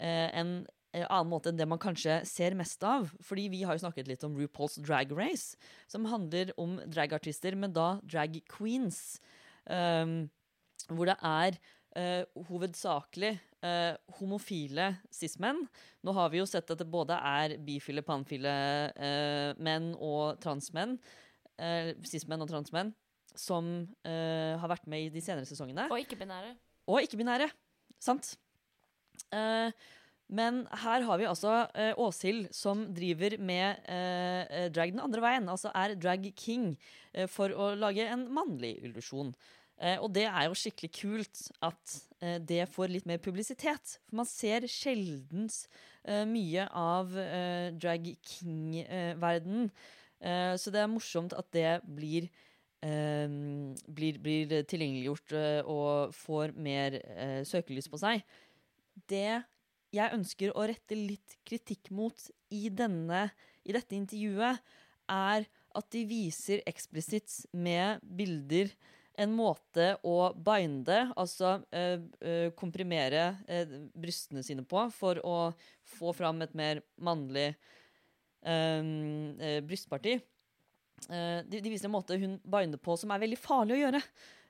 eh, 0.00 0.28
en 0.34 0.66
eh, 0.94 1.06
annen 1.06 1.30
måte 1.30 1.52
enn 1.52 1.60
det 1.60 1.68
man 1.68 1.80
kanskje 1.80 2.20
ser 2.28 2.56
mest 2.58 2.82
av. 2.86 3.10
Fordi 3.24 3.48
vi 3.52 3.62
har 3.66 3.76
jo 3.76 3.84
snakket 3.84 4.10
litt 4.10 4.24
om 4.26 4.36
RuPaul's 4.38 4.78
Drag 4.82 5.12
Race, 5.16 5.58
som 5.90 6.08
handler 6.10 6.52
om 6.60 6.78
dragartister, 6.86 7.56
men 7.56 7.74
da 7.76 7.98
drag 8.02 8.40
queens. 8.50 9.18
Um, 9.68 10.30
hvor 10.88 11.10
det 11.10 11.18
er 11.20 11.58
uh, 11.98 12.44
hovedsakelig 12.48 13.34
uh, 13.60 13.94
homofile 14.16 14.94
cis-menn. 15.12 15.66
Nå 16.06 16.14
har 16.16 16.30
vi 16.32 16.40
jo 16.40 16.46
sett 16.48 16.70
at 16.72 16.80
det 16.80 16.88
både 16.88 17.18
er 17.18 17.58
bifile, 17.64 18.04
panfile 18.06 18.54
uh, 18.96 19.50
menn 19.60 19.92
og 19.96 20.40
transmenn. 20.40 20.96
Uh, 21.58 21.92
cis-menn 22.06 22.46
og 22.46 22.48
transmenn. 22.48 22.94
Som 23.38 23.70
uh, 24.02 24.54
har 24.58 24.72
vært 24.74 24.88
med 24.90 25.06
i 25.06 25.12
de 25.14 25.22
senere 25.22 25.46
sesongene. 25.48 25.86
Og 25.92 26.02
ikke-binære. 26.02 26.56
Og 26.90 27.04
ikke-binære. 27.06 27.46
Sant. 28.02 28.32
Uh, 29.30 29.70
men 30.28 30.64
her 30.82 31.04
har 31.08 31.20
vi 31.20 31.28
altså 31.28 31.52
uh, 31.72 32.00
Åshild 32.04 32.50
som 32.52 32.84
driver 32.92 33.38
med 33.40 33.80
eh, 33.88 34.66
drag 34.68 34.92
den 34.92 35.00
andre 35.00 35.22
veien. 35.24 35.48
Altså 35.48 35.72
er 35.72 35.96
drag 35.96 36.26
king 36.36 36.74
uh, 37.16 37.24
for 37.32 37.54
å 37.56 37.70
lage 37.80 38.04
en 38.04 38.26
mannlig 38.32 38.76
illusjon. 38.84 39.32
Og 39.78 40.08
det 40.10 40.24
er 40.26 40.48
jo 40.48 40.56
skikkelig 40.58 40.88
kult 40.90 41.40
at 41.62 41.92
det 42.50 42.64
får 42.66 42.90
litt 42.90 43.04
mer 43.06 43.20
publisitet. 43.22 43.92
For 44.08 44.18
man 44.18 44.26
ser 44.26 44.64
sjeldent 44.66 45.54
eh, 46.02 46.24
mye 46.26 46.64
av 46.74 47.14
drag 47.78 48.08
king-verdenen. 48.26 49.70
Så 50.58 50.74
det 50.74 50.82
er 50.82 50.90
morsomt 50.90 51.36
at 51.38 51.46
det 51.54 51.76
blir 51.86 52.26
eh, 52.26 52.47
blir, 52.82 54.18
blir 54.22 54.52
tilgjengeliggjort 54.70 55.34
eh, 55.34 55.60
og 55.66 56.14
får 56.14 56.54
mer 56.54 56.98
eh, 57.00 57.40
søkelys 57.48 57.90
på 57.90 57.98
seg. 58.00 58.22
Det 59.08 59.40
jeg 59.94 60.14
ønsker 60.14 60.52
å 60.52 60.66
rette 60.68 60.98
litt 60.98 61.38
kritikk 61.48 61.90
mot 61.96 62.28
i, 62.52 62.68
denne, 62.68 63.28
i 63.64 63.74
dette 63.74 63.96
intervjuet, 63.96 64.60
er 65.08 65.48
at 65.78 65.90
de 65.94 66.04
viser 66.08 66.62
eksplisitt 66.68 67.32
med 67.56 68.02
bilder 68.02 68.72
en 69.18 69.32
måte 69.34 69.96
å 70.06 70.30
binde, 70.34 71.00
altså 71.18 71.56
eh, 71.74 71.98
eh, 72.22 72.50
komprimere 72.58 73.32
eh, 73.50 73.72
brystene 73.98 74.44
sine 74.46 74.62
på, 74.68 74.84
for 74.94 75.18
å 75.26 75.38
få 75.96 76.14
fram 76.14 76.44
et 76.44 76.54
mer 76.58 76.84
mannlig 77.02 77.48
eh, 77.50 78.84
eh, 78.84 79.58
brystparti. 79.66 80.20
Eh, 81.06 81.40
de, 81.48 81.60
de 81.62 81.70
viser 81.72 81.88
en 81.88 81.94
måte 81.94 82.18
hun 82.20 82.36
binder 82.42 82.80
på 82.82 82.96
som 83.00 83.12
er 83.14 83.22
veldig 83.22 83.38
farlig 83.40 83.76
å 83.76 83.80
gjøre. 83.82 84.00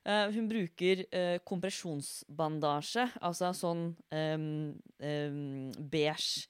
Eh, 0.08 0.24
hun 0.34 0.48
bruker 0.50 1.04
eh, 1.06 1.36
kompresjonsbandasje, 1.46 3.08
altså 3.20 3.52
sånn 3.56 3.84
um, 4.14 4.48
um, 5.02 5.68
beige 5.78 6.48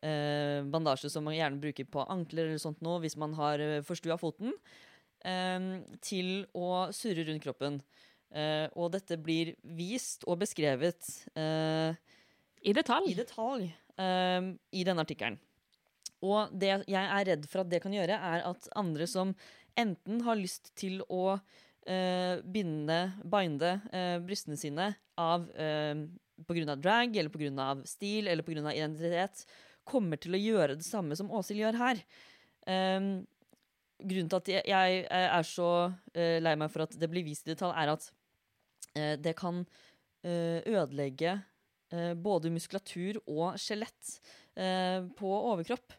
bandasje 0.00 1.10
som 1.12 1.26
man 1.28 1.34
gjerne 1.36 1.60
bruker 1.60 1.84
på 1.84 2.00
ankler 2.08 2.46
eller 2.46 2.60
sånt 2.62 2.78
nå 2.80 2.94
hvis 3.02 3.18
man 3.20 3.34
har 3.36 3.60
forstua 3.84 4.14
foten, 4.16 4.54
til 6.00 6.30
å 6.56 6.86
surre 6.96 7.26
rundt 7.28 7.44
kroppen. 7.44 7.76
Og 8.80 8.88
dette 8.94 9.18
blir 9.20 9.50
vist 9.76 10.24
og 10.24 10.40
beskrevet 10.40 11.04
I 11.36 12.72
detalj. 12.72 13.12
i 13.12 13.18
detalj 13.18 13.68
i 13.68 14.86
denne 14.88 15.04
artikkelen. 15.04 15.36
Og 16.26 16.52
det 16.52 16.72
jeg 16.90 17.00
er 17.00 17.26
redd 17.30 17.48
for 17.48 17.62
at 17.62 17.70
det 17.72 17.80
kan 17.84 17.94
gjøre, 17.94 18.16
er 18.16 18.44
at 18.48 18.68
andre 18.78 19.06
som 19.08 19.32
enten 19.78 20.20
har 20.26 20.38
lyst 20.38 20.72
til 20.78 21.00
å 21.08 21.38
eh, 21.88 22.40
binde, 22.44 23.00
binde 23.24 23.76
eh, 23.92 24.16
brystene 24.24 24.58
sine 24.60 24.92
av 25.20 25.48
eh, 25.56 26.04
av 26.40 26.80
drag, 26.80 27.16
eller 27.16 27.28
pga. 27.32 27.74
stil, 27.84 28.28
eller 28.28 28.44
pga. 28.44 28.72
identitet, 28.72 29.44
kommer 29.84 30.16
til 30.16 30.36
å 30.36 30.40
gjøre 30.40 30.78
det 30.78 30.86
samme 30.86 31.16
som 31.16 31.30
Åshild 31.32 31.60
gjør 31.60 31.76
her. 31.76 32.00
Um, 32.64 33.26
grunnen 34.00 34.30
til 34.30 34.38
at 34.38 34.48
jeg, 34.48 34.62
jeg 34.68 35.04
er 35.10 35.44
så 35.44 35.70
uh, 35.90 36.38
lei 36.40 36.54
meg 36.56 36.72
for 36.72 36.86
at 36.86 36.96
det 36.96 37.08
blir 37.12 37.26
vist 37.26 37.44
i 37.48 37.52
detalj, 37.52 37.74
er 37.76 37.92
at 37.92 38.06
uh, 38.96 39.16
det 39.20 39.34
kan 39.36 39.60
uh, 39.64 40.58
ødelegge 40.64 41.38
eh, 41.92 42.14
både 42.14 42.52
muskulatur 42.52 43.20
og 43.26 43.58
skjelett 43.60 44.16
eh, 44.56 45.02
på 45.18 45.32
overkropp. 45.52 45.94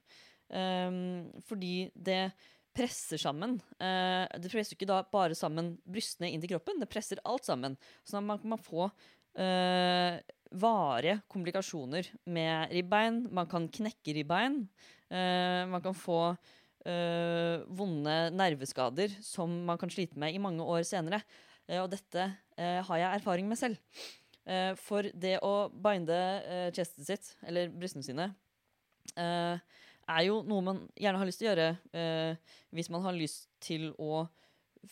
Ehm, 0.52 1.32
fordi 1.48 1.90
det 1.96 2.32
presser 2.76 3.20
sammen. 3.20 3.58
Eh, 3.80 4.26
det 4.40 4.52
presser 4.52 4.78
ikke 4.78 4.90
da 4.90 5.02
bare 5.12 5.36
sammen 5.38 5.74
brystene 5.88 6.32
inn 6.32 6.44
til 6.44 6.54
kroppen, 6.54 6.80
det 6.80 6.90
presser 6.92 7.22
alt 7.28 7.48
sammen. 7.48 7.78
Sånn 8.08 8.24
at 8.24 8.30
man 8.30 8.42
kan 8.44 8.64
få 8.64 8.88
uh, 8.88 10.18
varige 10.62 11.20
komplikasjoner 11.32 12.10
med 12.32 12.74
ribbein. 12.76 13.26
Man 13.32 13.48
kan 13.52 13.70
knekke 13.72 14.16
ribbein. 14.18 14.66
Uh, 15.12 15.68
man 15.72 15.84
kan 15.84 15.96
få 15.96 16.20
uh, 16.32 17.56
vonde 17.68 18.18
nerveskader 18.36 19.16
som 19.24 19.62
man 19.68 19.80
kan 19.80 19.92
slite 19.92 20.20
med 20.20 20.36
i 20.36 20.44
mange 20.44 20.64
år 20.64 20.84
senere. 20.88 21.24
Og 21.72 21.86
dette 21.88 22.24
har 22.60 22.98
jeg 23.00 23.16
erfaring 23.16 23.46
med 23.48 23.56
selv. 23.56 23.78
For 24.82 25.08
det 25.16 25.38
å 25.46 25.70
binde 25.72 26.18
chestet 26.76 27.06
sitt, 27.08 27.30
eller 27.48 27.70
brystene 27.72 28.04
sine, 28.04 28.26
eh, 29.16 29.60
er 30.12 30.28
jo 30.28 30.42
noe 30.48 30.66
man 30.66 30.84
gjerne 31.00 31.22
har 31.22 31.30
lyst 31.30 31.42
til 31.42 31.50
å 31.50 31.52
gjøre 31.52 31.70
eh, 31.98 32.54
hvis 32.76 32.92
man 32.94 33.06
har 33.06 33.18
lyst 33.18 33.50
til 33.64 33.90
å 34.02 34.26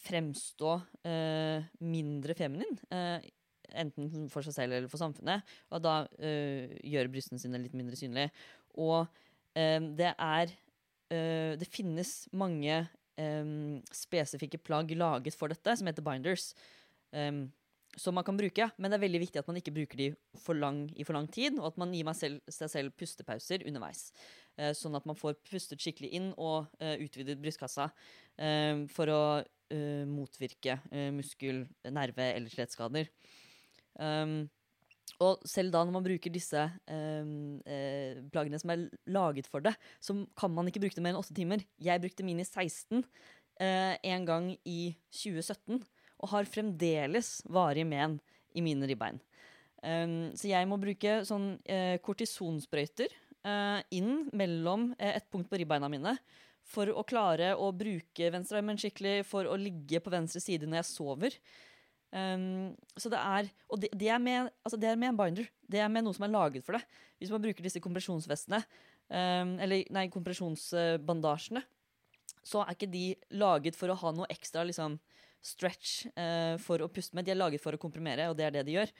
fremstå 0.06 0.74
eh, 1.10 1.68
mindre 1.82 2.36
feminin. 2.38 2.78
Eh, 2.94 3.30
enten 3.78 4.30
for 4.34 4.46
seg 4.46 4.56
selv 4.56 4.78
eller 4.78 4.92
for 4.92 5.02
samfunnet. 5.02 5.46
Og 5.74 5.84
da 5.84 6.02
eh, 6.22 6.78
gjøre 6.86 7.12
brystene 7.14 7.42
sine 7.42 7.62
litt 7.62 7.78
mindre 7.78 7.98
synlige. 8.00 8.34
Og 8.82 9.02
eh, 9.58 9.80
det 10.00 10.14
er 10.14 10.54
eh, 11.14 11.54
Det 11.60 11.70
finnes 11.70 12.24
mange 12.32 12.86
spesifikke 13.92 14.62
plagg 14.64 14.94
laget 14.96 15.36
for 15.36 15.52
dette, 15.52 15.74
som 15.76 15.90
heter 15.90 16.06
binders. 16.06 16.54
Um, 17.12 17.50
som 17.98 18.16
man 18.16 18.24
kan 18.24 18.38
bruke, 18.38 18.70
men 18.78 18.92
det 18.92 18.96
er 18.96 19.04
veldig 19.04 19.22
viktig 19.26 19.42
at 19.42 19.50
man 19.50 19.58
ikke 19.60 19.74
bruker 19.76 20.00
de 20.00 20.08
for 20.40 20.56
lang, 20.56 20.86
i 20.96 21.04
for 21.04 21.18
lang 21.18 21.28
tid, 21.28 21.58
og 21.60 21.72
at 21.72 21.80
man 21.82 21.92
gir 21.96 22.08
selv, 22.16 22.40
seg 22.48 22.72
selv 22.72 22.96
pustepauser 22.96 23.66
underveis. 23.68 24.10
Eh, 24.60 24.74
sånn 24.76 24.98
at 24.98 25.08
man 25.08 25.18
får 25.18 25.38
pustet 25.48 25.80
skikkelig 25.80 26.12
inn 26.18 26.30
og 26.36 26.68
eh, 26.84 26.98
utvidet 27.06 27.40
brystkassa 27.40 27.90
eh, 28.38 28.86
for 28.92 29.14
å 29.14 29.22
motvirke 30.10 30.80
muskel-, 31.14 31.68
nerve- 31.94 32.32
eller 32.34 32.50
skjelettskader. 32.50 33.12
Um, 34.02 34.48
og 35.22 35.44
selv 35.46 35.76
da 35.76 35.84
når 35.84 35.94
man 35.94 36.06
bruker 36.08 36.34
disse 36.34 36.64
um, 36.90 37.60
eh, 37.70 38.18
plaggene 38.34 38.58
som 38.58 38.74
er 38.74 38.88
laget 39.14 39.46
for 39.46 39.62
det, 39.62 39.76
så 40.02 40.16
kan 40.40 40.50
man 40.56 40.72
ikke 40.72 40.82
bruke 40.82 40.98
det 40.98 41.04
mer 41.06 41.14
enn 41.14 41.22
åtte 41.22 41.38
timer. 41.38 41.62
Jeg 41.78 42.02
brukte 42.02 42.26
mine 42.26 42.48
16 42.48 43.04
eh, 43.62 43.94
en 44.10 44.26
gang 44.26 44.50
i 44.66 44.96
2017, 45.14 45.84
og 46.20 46.34
har 46.34 46.50
fremdeles 46.50 47.36
varig 47.46 47.86
men 47.86 48.18
i 48.58 48.66
mine 48.66 48.90
ribbein. 48.90 49.22
Um, 49.86 50.32
så 50.34 50.50
jeg 50.50 50.68
må 50.68 50.82
bruke 50.82 51.20
sånn 51.30 51.54
kortisonsprøyter 52.04 53.14
eh, 53.48 53.80
inn 53.96 54.28
mellom 54.36 54.92
eh, 54.98 55.16
et 55.20 55.28
punkt 55.32 55.50
på 55.50 55.60
ribbeina 55.62 55.90
mine 55.92 56.16
for 56.70 56.92
å 56.94 57.06
klare 57.08 57.54
å 57.58 57.72
bruke 57.74 58.30
venstrearmen 58.34 58.78
skikkelig, 58.80 59.24
for 59.28 59.48
å 59.50 59.58
ligge 59.58 60.02
på 60.04 60.14
venstre 60.14 60.42
side 60.44 60.70
når 60.70 60.82
jeg 60.82 60.90
sover. 60.92 61.38
Um, 62.10 62.74
så 62.98 63.06
det 63.14 63.20
er 63.22 63.50
Og 63.70 63.78
det, 63.84 63.92
det, 63.94 64.08
er 64.10 64.18
med, 64.18 64.48
altså 64.66 64.80
det 64.82 64.88
er 64.90 64.98
med 64.98 65.12
en 65.12 65.18
binder. 65.18 65.50
Det 65.70 65.82
er 65.82 65.92
med 65.94 66.06
noe 66.06 66.18
som 66.18 66.26
er 66.26 66.34
laget 66.34 66.66
for 66.66 66.78
det. 66.78 66.82
Hvis 67.22 67.34
man 67.34 67.42
bruker 67.44 67.66
disse 67.66 67.82
kompresjonsvestene, 67.84 68.64
um, 69.10 69.56
eller 69.62 69.86
nei, 69.94 70.08
kompresjonsbandasjene, 70.14 71.64
så 72.46 72.64
er 72.64 72.74
ikke 72.74 72.90
de 72.90 73.06
laget 73.38 73.78
for 73.78 73.92
å 73.92 73.98
ha 74.00 74.14
noe 74.16 74.30
ekstra 74.32 74.64
liksom, 74.66 74.98
stretch 75.46 76.08
uh, 76.16 76.56
for 76.62 76.82
å 76.82 76.90
puste 76.94 77.18
med. 77.18 77.28
De 77.28 77.34
er 77.34 77.42
laget 77.42 77.62
for 77.62 77.76
å 77.76 77.82
komprimere, 77.82 78.30
og 78.30 78.38
det 78.40 78.48
er 78.48 78.58
det 78.58 78.66
de 78.70 78.78
gjør. 78.80 78.94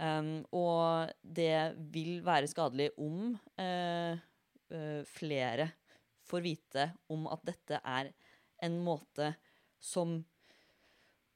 Um, 0.00 0.46
og 0.56 1.10
det 1.20 1.76
vil 1.92 2.22
være 2.24 2.48
skadelig 2.48 2.88
om 2.96 3.34
uh, 3.60 4.16
uh, 4.72 5.00
flere 5.04 5.66
får 6.30 6.44
vite 6.44 6.86
om 7.12 7.26
at 7.28 7.42
dette 7.44 7.80
er 7.84 8.08
en 8.64 8.78
måte 8.84 9.34
som 9.80 10.22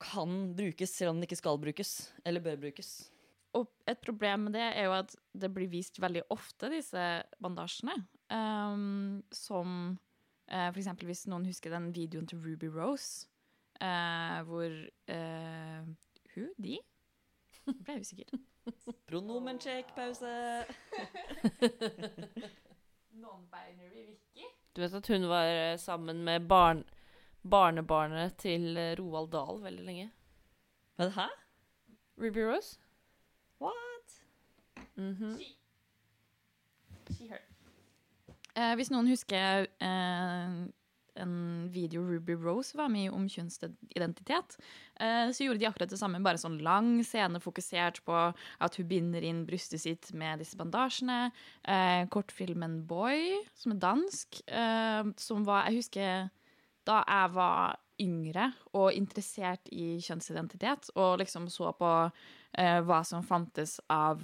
kan 0.00 0.54
brukes, 0.56 0.94
selv 0.96 1.12
om 1.12 1.18
den 1.18 1.26
ikke 1.28 1.40
skal 1.40 1.60
brukes, 1.60 1.92
eller 2.24 2.44
bør 2.44 2.56
brukes. 2.62 3.10
Og 3.54 3.68
et 3.88 4.00
problem 4.00 4.46
med 4.46 4.56
det 4.56 4.64
er 4.64 4.88
jo 4.88 4.96
at 4.96 5.12
det 5.36 5.52
blir 5.52 5.68
vist 5.70 6.00
veldig 6.00 6.24
ofte, 6.32 6.72
disse 6.72 7.04
bandasjene. 7.44 7.98
Um, 8.32 9.20
som 9.28 9.68
uh, 10.48 10.68
for 10.70 10.80
eksempel 10.80 11.12
hvis 11.12 11.26
noen 11.28 11.44
husker 11.50 11.76
den 11.76 11.92
videoen 11.96 12.28
til 12.30 12.40
Ruby 12.40 12.72
Rose, 12.72 13.28
hvor 14.48 14.72
Hun? 15.04 16.50
De? 16.62 16.78
Ble 17.84 17.96
jeg 17.96 18.00
usikker. 18.00 18.42
Pronomensjekk, 19.08 19.94
pause. 19.96 20.32
Non-binary 23.24 24.04
Vicky? 24.08 24.48
Du 24.74 24.82
vet 24.82 24.94
at 24.94 25.08
hun 25.12 25.28
var 25.30 25.48
eh, 25.48 25.78
sammen 25.78 26.24
med 26.24 26.48
barn, 26.48 26.84
barnebarnet 27.50 28.36
til 28.42 28.76
eh, 28.76 28.94
Roald 28.98 29.30
Dahl 29.32 29.62
veldig 29.62 29.84
lenge? 29.84 30.10
Men 30.98 31.10
hæ? 31.16 31.28
Ruby 32.18 32.38
Rose? 32.38 32.78
What? 33.60 34.16
She. 34.96 35.56
She, 37.10 37.28
her. 37.28 37.42
Eh, 38.56 38.74
hvis 38.78 38.90
noen 38.90 39.08
husker 39.10 39.66
eh, 39.82 40.58
en 41.20 41.68
video 41.72 42.02
Ruby 42.02 42.34
Rose 42.34 42.76
var 42.76 42.90
med 42.92 43.06
i 43.06 43.12
om 43.12 43.26
kjønnsidentitet, 43.30 44.56
eh, 45.00 45.30
så 45.30 45.46
gjorde 45.46 45.62
de 45.62 45.68
akkurat 45.68 45.92
det 45.92 45.98
samme, 46.00 46.22
bare 46.24 46.40
sånn 46.40 46.58
lang 46.64 46.96
scene 47.06 47.40
fokusert 47.42 48.02
på 48.06 48.18
at 48.34 48.78
hun 48.78 48.88
binder 48.90 49.24
inn 49.24 49.44
brystet 49.48 49.84
sitt 49.84 50.10
med 50.16 50.42
disse 50.42 50.58
bandasjene. 50.58 51.30
Eh, 51.62 52.04
kortfilmen 52.12 52.82
Boy, 52.88 53.40
som 53.54 53.74
er 53.74 53.82
dansk, 53.82 54.42
eh, 54.48 55.02
som 55.16 55.44
var 55.46 55.64
Jeg 55.64 55.82
husker 55.82 56.30
da 56.84 57.02
jeg 57.08 57.30
var 57.32 57.78
yngre 58.00 58.52
og 58.74 58.92
interessert 58.92 59.68
i 59.72 60.00
kjønnsidentitet, 60.02 60.90
og 60.96 61.18
liksom 61.22 61.48
så 61.48 61.72
på 61.78 61.90
hva 62.54 63.00
som 63.02 63.22
fantes 63.26 63.80
av 63.90 64.20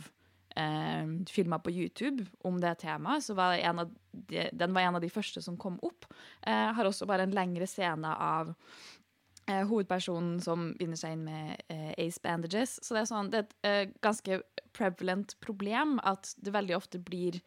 eh, 0.57 1.11
filmer 1.31 1.63
på 1.63 1.73
YouTube 1.75 2.27
om 2.47 2.61
det 2.63 2.77
temaet, 2.83 3.25
så 3.25 3.37
var 3.39 3.57
de, 3.57 4.49
den 4.53 4.75
var 4.75 4.87
en 4.87 4.99
av 4.99 5.05
de 5.05 5.11
første 5.13 5.43
som 5.45 5.59
kom 5.61 5.79
opp. 5.87 6.09
Eh, 6.47 6.71
har 6.77 6.89
også 6.89 7.09
bare 7.09 7.29
en 7.29 7.37
lengre 7.37 7.69
scene 7.71 8.11
av 8.11 8.55
eh, 9.47 9.65
hovedpersonen 9.69 10.39
som 10.45 10.71
binder 10.79 11.01
seg 11.01 11.17
inn 11.17 11.27
med 11.29 11.65
eh, 11.73 11.93
ace 11.99 12.23
bandages. 12.23 12.79
Så 12.85 12.97
det 12.97 13.05
er, 13.05 13.11
sånn, 13.11 13.33
det 13.33 13.43
er 13.43 13.49
et 13.49 13.59
eh, 13.71 13.99
ganske 14.05 14.41
prevalent 14.77 15.37
problem 15.45 15.99
at 16.07 16.35
det 16.39 16.55
veldig 16.55 16.77
ofte 16.79 17.01
blir 17.03 17.41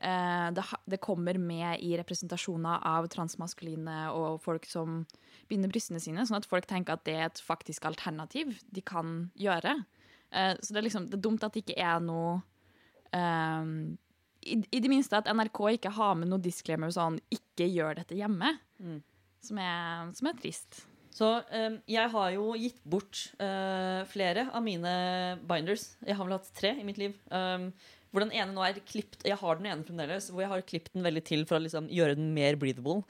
eh, 0.00 0.48
det, 0.54 0.64
det 0.90 1.02
kommer 1.04 1.38
med 1.38 1.82
i 1.84 1.94
representasjoner 2.00 2.82
av 2.90 3.08
transmaskuline 3.12 3.98
og 4.14 4.40
folk 4.44 4.66
som 4.70 5.04
binder 5.50 5.70
brystene 5.70 6.02
sine, 6.02 6.26
sånn 6.26 6.40
at 6.40 6.48
folk 6.48 6.68
tenker 6.70 6.96
at 6.96 7.04
det 7.06 7.18
er 7.18 7.28
et 7.28 7.42
faktisk 7.44 7.86
alternativ 7.88 8.56
de 8.74 8.84
kan 8.84 9.28
gjøre. 9.38 9.82
Eh, 10.34 10.54
så 10.60 10.74
det 10.74 10.80
er 10.82 10.86
liksom 10.88 11.06
det 11.10 11.18
er 11.18 11.24
dumt 11.28 11.44
at 11.46 11.54
det 11.54 11.62
ikke 11.64 11.78
er 11.78 12.00
noe 12.02 12.40
um, 13.14 13.94
i, 14.44 14.58
I 14.76 14.80
det 14.82 14.90
minste 14.92 15.16
at 15.16 15.30
NRK 15.30 15.60
ikke 15.78 15.92
har 15.96 16.16
med 16.20 16.28
noe 16.28 16.42
disclaimer 16.42 16.90
sånn 16.92 17.20
'ikke 17.32 17.68
gjør 17.70 18.00
dette 18.02 18.18
hjemme', 18.18 18.58
Mm. 18.82 18.98
som, 19.40 19.58
er, 19.58 20.12
som 20.12 20.26
er 20.28 20.34
trist. 20.40 20.82
Så 21.14 21.28
um, 21.54 21.76
jeg 21.86 22.10
har 22.10 22.30
jo 22.34 22.48
gitt 22.58 22.80
bort 22.84 23.20
uh, 23.38 24.02
flere 24.10 24.48
av 24.52 24.64
mine 24.66 25.38
binders. 25.46 25.94
Jeg 26.04 26.16
har 26.18 26.26
vel 26.26 26.34
hatt 26.34 26.50
tre 26.58 26.72
i 26.74 26.84
mitt 26.84 26.98
liv. 26.98 27.14
Um, 27.30 27.68
hvor 28.10 28.24
den 28.24 28.34
ene 28.34 28.52
nå 28.54 28.62
er 28.66 28.80
klippet 28.86 29.22
Jeg 29.26 29.38
har 29.38 29.56
den 29.58 29.66
ene 29.70 29.86
fremdeles, 29.86 30.28
hvor 30.30 30.42
jeg 30.42 30.50
har 30.50 30.66
klippet 30.66 30.92
den 30.92 31.06
veldig 31.06 31.22
til 31.24 31.46
for 31.46 31.58
å 31.58 31.62
liksom, 31.62 31.86
gjøre 31.88 32.16
den 32.18 32.34
mer 32.34 32.58
breathable. 32.58 33.04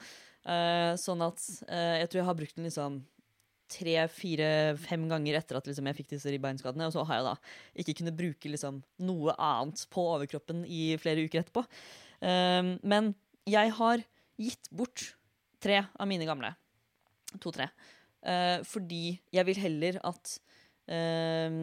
Uh, 0.45 0.93
sånn 1.01 1.21
at 1.25 1.41
uh, 1.65 1.95
jeg 1.97 2.09
tror 2.09 2.21
jeg 2.21 2.29
har 2.29 2.37
brukt 2.37 2.55
den 2.55 2.69
liksom 2.69 3.01
tre, 3.71 3.95
fire, 4.11 4.49
fem 4.81 5.07
ganger 5.09 5.39
etter 5.39 5.59
at 5.59 5.67
liksom, 5.69 5.87
jeg 5.89 5.97
fikk 5.99 6.11
disse 6.13 6.31
ribbeinskadene. 6.33 6.87
Og 6.89 6.95
så 6.95 7.05
har 7.07 7.19
jeg 7.19 7.27
da 7.27 7.35
ikke 7.83 7.97
kunnet 8.01 8.17
bruke 8.19 8.51
liksom, 8.51 8.81
noe 9.07 9.35
annet 9.35 9.85
på 9.93 10.05
overkroppen 10.15 10.63
i 10.67 10.95
flere 11.01 11.25
uker 11.25 11.43
etterpå. 11.43 11.65
Um, 12.21 12.75
men 12.85 13.13
jeg 13.49 13.73
har 13.77 14.05
gitt 14.41 14.71
bort 14.73 15.11
tre 15.63 15.81
av 15.87 16.09
mine 16.09 16.27
gamle. 16.27 16.53
To-tre. 17.43 17.69
Uh, 18.25 18.61
fordi 18.65 19.17
jeg 19.33 19.49
vil 19.49 19.61
heller 19.61 19.99
at 20.07 20.37
uh, 20.89 21.59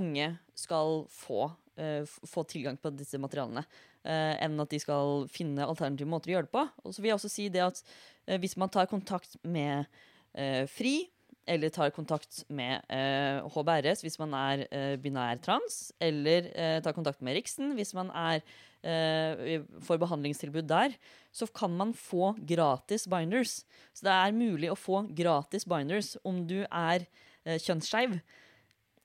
unge 0.00 0.32
skal 0.58 1.04
få, 1.14 1.50
uh, 1.80 2.02
få 2.06 2.46
tilgang 2.50 2.78
på 2.80 2.92
disse 2.94 3.18
materialene, 3.20 3.66
eh, 4.04 4.34
enn 4.44 4.60
at 4.62 4.72
de 4.72 4.80
skal 4.80 5.26
finne 5.32 5.66
alternative 5.66 6.08
måter 6.10 6.32
å 6.32 6.36
gjøre 6.36 6.48
det 6.48 6.54
på. 6.54 6.64
Og 6.84 6.94
så 6.94 7.02
vil 7.02 7.12
jeg 7.12 7.18
også 7.18 7.32
si 7.32 7.48
det 7.52 7.64
at 7.64 7.82
eh, 8.26 8.38
hvis 8.40 8.56
man 8.60 8.72
tar 8.72 8.90
kontakt 8.90 9.36
med 9.42 9.84
eh, 9.84 10.08
FRI, 10.32 11.10
eller 11.50 11.72
tar 11.72 11.90
kontakt 11.94 12.44
med 12.52 12.84
eh, 12.92 13.40
HBRS 13.50 14.04
hvis 14.04 14.18
man 14.20 14.34
er 14.38 14.64
eh, 14.70 14.96
binær 15.00 15.40
trans, 15.42 15.90
eller 16.00 16.50
eh, 16.54 16.78
tar 16.84 16.94
kontakt 16.96 17.22
med 17.24 17.38
Riksen 17.38 17.74
hvis 17.78 17.94
man 17.96 18.12
er 18.14 18.44
eh, 18.86 19.64
får 19.82 20.00
behandlingstilbud 20.02 20.68
der, 20.70 20.94
så 21.32 21.48
kan 21.50 21.74
man 21.76 21.94
få 21.96 22.34
gratis 22.46 23.08
binders. 23.10 23.62
Så 23.94 24.06
det 24.06 24.14
er 24.14 24.36
mulig 24.36 24.70
å 24.70 24.78
få 24.78 25.04
gratis 25.16 25.66
binders 25.68 26.14
om 26.24 26.44
du 26.46 26.60
er 26.64 27.06
eh, 27.44 27.58
kjønnsskeiv. 27.58 28.20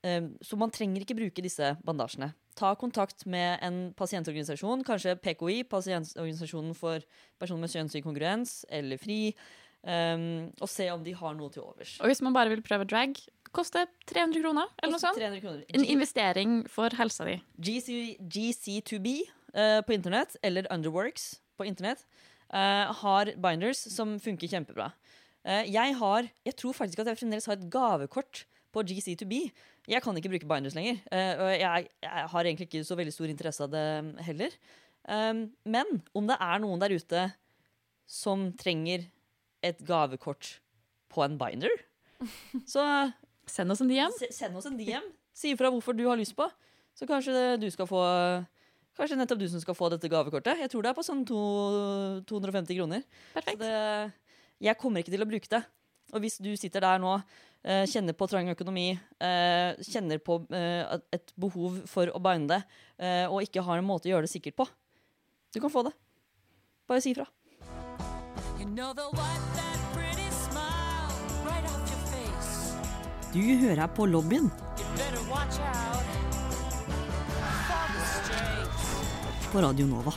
Eh, 0.06 0.32
så 0.44 0.60
man 0.60 0.74
trenger 0.74 1.02
ikke 1.02 1.18
bruke 1.18 1.44
disse 1.44 1.74
bandasjene. 1.86 2.32
Ta 2.56 2.70
kontakt 2.78 3.26
med 3.28 3.58
en 3.64 3.90
pasientorganisasjon, 3.98 4.84
kanskje 4.86 5.18
PKI, 5.20 5.60
pasientorganisasjonen 5.68 6.72
for 6.78 7.04
personer 7.40 7.66
med 7.66 7.74
kjønnsinkongruens, 7.74 8.62
eller 8.72 9.00
FRI, 9.02 9.34
eh, 9.86 10.26
og 10.60 10.70
se 10.70 10.88
om 10.92 11.04
de 11.06 11.14
har 11.16 11.36
noe 11.38 11.52
til 11.54 11.64
overs. 11.64 11.96
Og 12.02 12.10
hvis 12.10 12.22
man 12.26 12.36
bare 12.36 12.52
vil 12.52 12.64
prøve 12.66 12.88
drag, 12.88 13.16
koster 13.56 13.88
300 14.10 14.42
kroner, 14.44 14.72
eller 14.82 14.96
noe 14.96 15.02
sånt. 15.02 15.18
300 15.18 15.42
kroner. 15.44 15.64
En 15.74 15.86
investering 15.86 16.58
for 16.70 16.92
helsa 16.98 17.26
di. 17.28 17.38
GC, 17.68 18.18
GC2B 18.20 19.14
uh, 19.56 19.80
på 19.86 19.96
internett, 19.96 20.36
eller 20.44 20.68
Underworks 20.74 21.36
på 21.56 21.68
internett, 21.68 22.04
uh, 22.52 22.92
har 23.00 23.32
binders 23.40 23.80
som 23.94 24.18
funker 24.20 24.50
kjempebra. 24.52 24.90
Uh, 25.46 25.62
jeg 25.64 25.96
har, 26.02 26.28
jeg 26.44 26.58
tror 26.60 26.76
faktisk 26.76 27.00
at 27.00 27.12
jeg 27.12 27.22
fremdeles 27.22 27.48
har 27.48 27.56
et 27.56 27.70
gavekort 27.72 28.44
på 28.76 28.84
GC2B. 28.84 29.40
Jeg 29.88 30.02
kan 30.04 30.18
ikke 30.18 30.32
bruke 30.34 30.48
binders 30.50 30.74
lenger, 30.76 30.98
eh, 31.14 31.32
og 31.38 31.50
jeg, 31.54 31.88
jeg 32.02 32.28
har 32.32 32.48
egentlig 32.48 32.66
ikke 32.66 32.84
så 32.84 32.96
veldig 32.98 33.14
stor 33.14 33.30
interesse 33.30 33.62
av 33.64 33.72
det 33.72 33.86
heller. 34.26 34.56
Um, 35.06 35.44
men 35.62 36.00
om 36.18 36.26
det 36.26 36.36
er 36.42 36.62
noen 36.62 36.82
der 36.82 36.96
ute 36.98 37.28
som 38.10 38.48
trenger 38.58 39.06
et 39.66 39.84
gavekort 39.86 40.56
på 41.12 41.24
en 41.24 41.38
binder, 41.40 41.72
så 42.72 42.82
Send 43.46 43.70
oss 43.70 43.80
en 43.80 43.86
DM. 43.86 44.10
Send 44.34 44.58
oss 44.58 44.66
en 44.66 44.74
DM. 44.74 45.04
Si 45.36 45.52
ifra 45.54 45.70
hvorfor 45.70 45.94
du 45.94 46.02
har 46.08 46.18
lyst 46.18 46.34
på. 46.34 46.48
Så 46.96 47.06
kanskje 47.06 47.54
du 47.62 47.68
skal 47.70 47.86
få 47.86 48.02
Kanskje 48.96 49.18
nettopp 49.20 49.42
du 49.42 49.48
som 49.52 49.60
skal 49.60 49.76
få 49.76 49.90
dette 49.92 50.08
gavekortet. 50.08 50.56
Jeg 50.56 50.70
tror 50.72 50.86
det 50.86 50.88
er 50.88 50.96
på 50.96 51.02
sånn 51.04 51.20
to, 51.28 51.40
250 52.30 52.78
kroner. 52.78 53.02
Perfekt. 53.34 53.60
Så 53.60 53.66
det, 53.68 54.14
jeg 54.64 54.80
kommer 54.80 55.02
ikke 55.02 55.12
til 55.12 55.20
å 55.20 55.28
bruke 55.28 55.50
det. 55.52 55.60
Og 56.14 56.22
hvis 56.24 56.38
du 56.40 56.48
sitter 56.56 56.80
der 56.80 57.02
nå, 57.02 57.12
eh, 57.66 57.84
kjenner 57.92 58.16
på 58.16 58.28
trang 58.30 58.48
økonomi, 58.54 58.86
eh, 59.20 59.76
kjenner 59.84 60.16
på 60.16 60.38
eh, 60.48 60.96
et 61.12 61.34
behov 61.36 61.82
for 61.90 62.08
å 62.08 62.22
binde 62.24 62.56
det, 62.56 63.28
og 63.28 63.42
ikke 63.44 63.66
har 63.68 63.82
en 63.82 63.84
måte 63.84 64.08
å 64.08 64.14
gjøre 64.14 64.24
det 64.24 64.32
sikkert 64.32 64.56
på, 64.62 64.68
du 65.52 65.60
kan 65.60 65.68
få 65.68 65.84
det. 65.90 65.92
Bare 66.88 67.04
si 67.04 67.12
ifra. 67.12 67.28
Du 73.36 73.42
hører 73.60 73.86
på 73.92 74.06
lobbyen 74.08 74.46
på 79.52 79.60
Radio 79.60 79.86
Nova. 79.86 80.14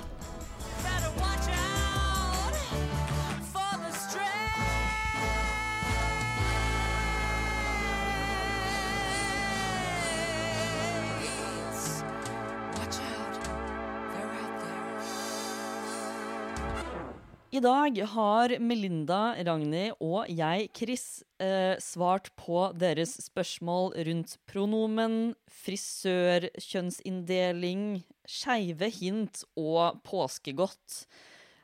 I 17.49 17.57
dag 17.65 17.95
har 18.11 18.51
Melinda, 18.61 19.33
Ragnhild 19.41 19.95
og 20.05 20.27
jeg, 20.29 20.67
Chris, 20.77 21.23
eh, 21.41 21.73
svart 21.81 22.27
på 22.37 22.67
deres 22.77 23.15
spørsmål 23.23 23.95
rundt 24.05 24.35
pronomen, 24.45 25.31
frisør, 25.49 26.45
kjønnsinndeling, 26.61 28.03
skeive 28.29 28.91
hint 28.93 29.41
og 29.57 29.97
påskegodt. 30.05 31.07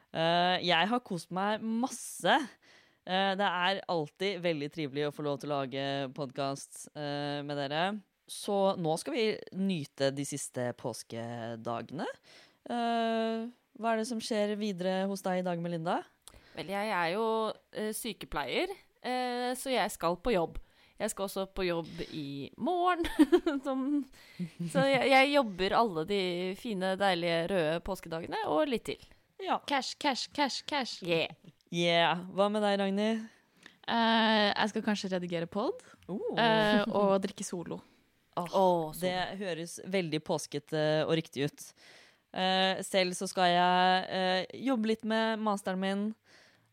Eh, 0.10 0.66
jeg 0.66 0.90
har 0.90 1.04
kost 1.06 1.30
meg 1.30 1.62
masse. 1.62 2.34
Eh, 3.06 3.36
det 3.38 3.46
er 3.46 3.84
alltid 3.86 4.42
veldig 4.42 4.72
trivelig 4.74 5.06
å 5.06 5.14
få 5.14 5.28
lov 5.28 5.38
til 5.44 5.54
å 5.54 5.60
lage 5.60 5.84
podkast 6.18 6.88
med 6.96 7.54
dere. 7.62 7.84
Så 8.26 8.74
nå 8.82 8.98
skal 8.98 9.14
vi 9.14 9.28
nyte 9.54 10.10
de 10.18 10.26
siste 10.26 10.66
påskedagene. 10.82 12.10
Eh, 12.74 13.46
hva 13.80 13.94
er 13.94 14.02
det 14.02 14.08
som 14.10 14.22
skjer 14.24 14.56
videre 14.60 15.06
hos 15.10 15.24
deg 15.26 15.42
i 15.42 15.46
dag, 15.46 15.60
Melinda? 15.64 16.00
Vel, 16.56 16.70
jeg 16.72 16.92
er 16.96 17.10
jo 17.16 17.26
eh, 17.76 17.92
sykepleier, 17.96 18.72
eh, 19.04 19.52
så 19.60 19.74
jeg 19.74 19.92
skal 19.94 20.16
på 20.24 20.34
jobb. 20.36 20.60
Jeg 20.96 21.12
skal 21.12 21.26
også 21.28 21.44
på 21.52 21.66
jobb 21.68 21.90
i 22.16 22.48
morgen. 22.64 23.04
Som, 23.66 23.82
så 24.72 24.86
jeg, 24.88 25.10
jeg 25.12 25.34
jobber 25.34 25.76
alle 25.76 26.06
de 26.08 26.20
fine, 26.56 26.94
deilige 27.02 27.42
røde 27.52 27.82
påskedagene 27.84 28.46
og 28.48 28.70
litt 28.72 28.86
til. 28.88 29.04
Ja. 29.44 29.58
Cash, 29.68 29.98
cash, 30.00 30.30
cash, 30.32 30.64
cash. 30.64 31.02
Yeah. 31.04 31.36
Yeah. 31.68 32.24
Hva 32.32 32.48
med 32.48 32.64
deg, 32.64 32.78
Ragnhild? 32.80 33.26
Uh, 33.86 34.54
jeg 34.56 34.72
skal 34.72 34.86
kanskje 34.88 35.12
redigere 35.18 35.52
pod 35.52 35.84
Oh. 36.08 36.22
uh, 36.38 36.84
og 36.94 37.16
drikke 37.24 37.44
solo. 37.44 37.80
Åh, 38.38 38.92
det 39.02 39.14
høres 39.40 39.80
veldig 39.90 40.20
påskete 40.28 40.82
og 41.08 41.16
riktig 41.18 41.48
ut. 41.50 41.64
Eh, 42.36 42.84
selv 42.84 43.16
så 43.16 43.28
skal 43.32 43.54
jeg 43.54 44.08
uh, 44.12 44.56
jobbe 44.68 44.92
litt 44.92 45.06
med 45.08 45.40
masteren 45.40 45.80
min, 45.80 46.02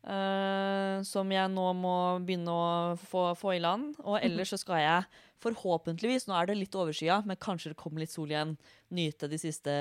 uh, 0.02 0.98
som 1.06 1.30
jeg 1.30 1.52
nå 1.52 1.66
må 1.78 1.96
begynne 2.26 2.50
å 2.50 2.96
få, 2.98 3.28
få 3.38 3.54
i 3.54 3.62
land. 3.62 3.94
Og 4.02 4.18
ellers 4.18 4.50
så 4.54 4.58
skal 4.58 4.82
jeg 4.82 5.20
forhåpentligvis, 5.42 6.26
nå 6.26 6.34
er 6.38 6.50
det 6.50 6.58
litt 6.58 6.78
overskya, 6.78 7.20
men 7.26 7.38
kanskje 7.42 7.72
det 7.72 7.78
kommer 7.78 8.02
litt 8.02 8.14
sol 8.14 8.30
igjen, 8.30 8.56
nyte 8.94 9.30
de 9.30 9.38
siste 9.42 9.72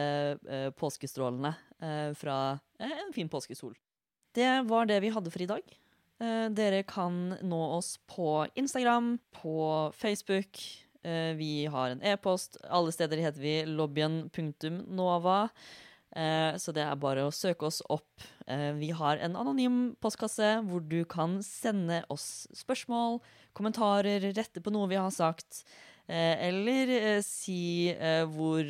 påskestrålene 0.79 1.51
fra 2.17 2.37
en 2.81 3.13
fin 3.13 3.29
påskesol. 3.29 3.75
Det 4.33 4.49
var 4.65 4.89
det 4.89 4.97
vi 5.05 5.11
hadde 5.13 5.29
for 5.29 5.45
i 5.45 5.49
dag. 5.51 5.75
Dere 6.57 6.81
kan 6.89 7.35
nå 7.45 7.61
oss 7.77 7.91
på 8.09 8.47
Instagram, 8.57 9.19
på 9.37 9.53
Facebook. 9.93 10.65
Eh, 11.03 11.33
vi 11.37 11.65
har 11.65 11.89
en 11.89 12.01
e-post. 12.01 12.57
Alle 12.69 12.91
steder 12.93 13.21
heter 13.21 13.41
vi 13.41 13.55
lobbyen.nova. 13.65 15.37
Eh, 16.11 16.57
så 16.59 16.73
det 16.75 16.83
er 16.83 16.99
bare 16.99 17.25
å 17.25 17.33
søke 17.33 17.69
oss 17.69 17.81
opp. 17.89 18.25
Eh, 18.47 18.71
vi 18.77 18.91
har 18.95 19.21
en 19.23 19.37
anonym 19.39 19.95
postkasse 20.03 20.57
hvor 20.67 20.83
du 20.83 21.01
kan 21.09 21.39
sende 21.45 22.03
oss 22.11 22.47
spørsmål, 22.57 23.21
kommentarer, 23.57 24.31
rette 24.35 24.61
på 24.61 24.73
noe 24.73 24.91
vi 24.91 24.99
har 24.99 25.13
sagt. 25.15 25.63
Eller 26.11 27.21
si 27.23 27.87
hvor, 28.33 28.67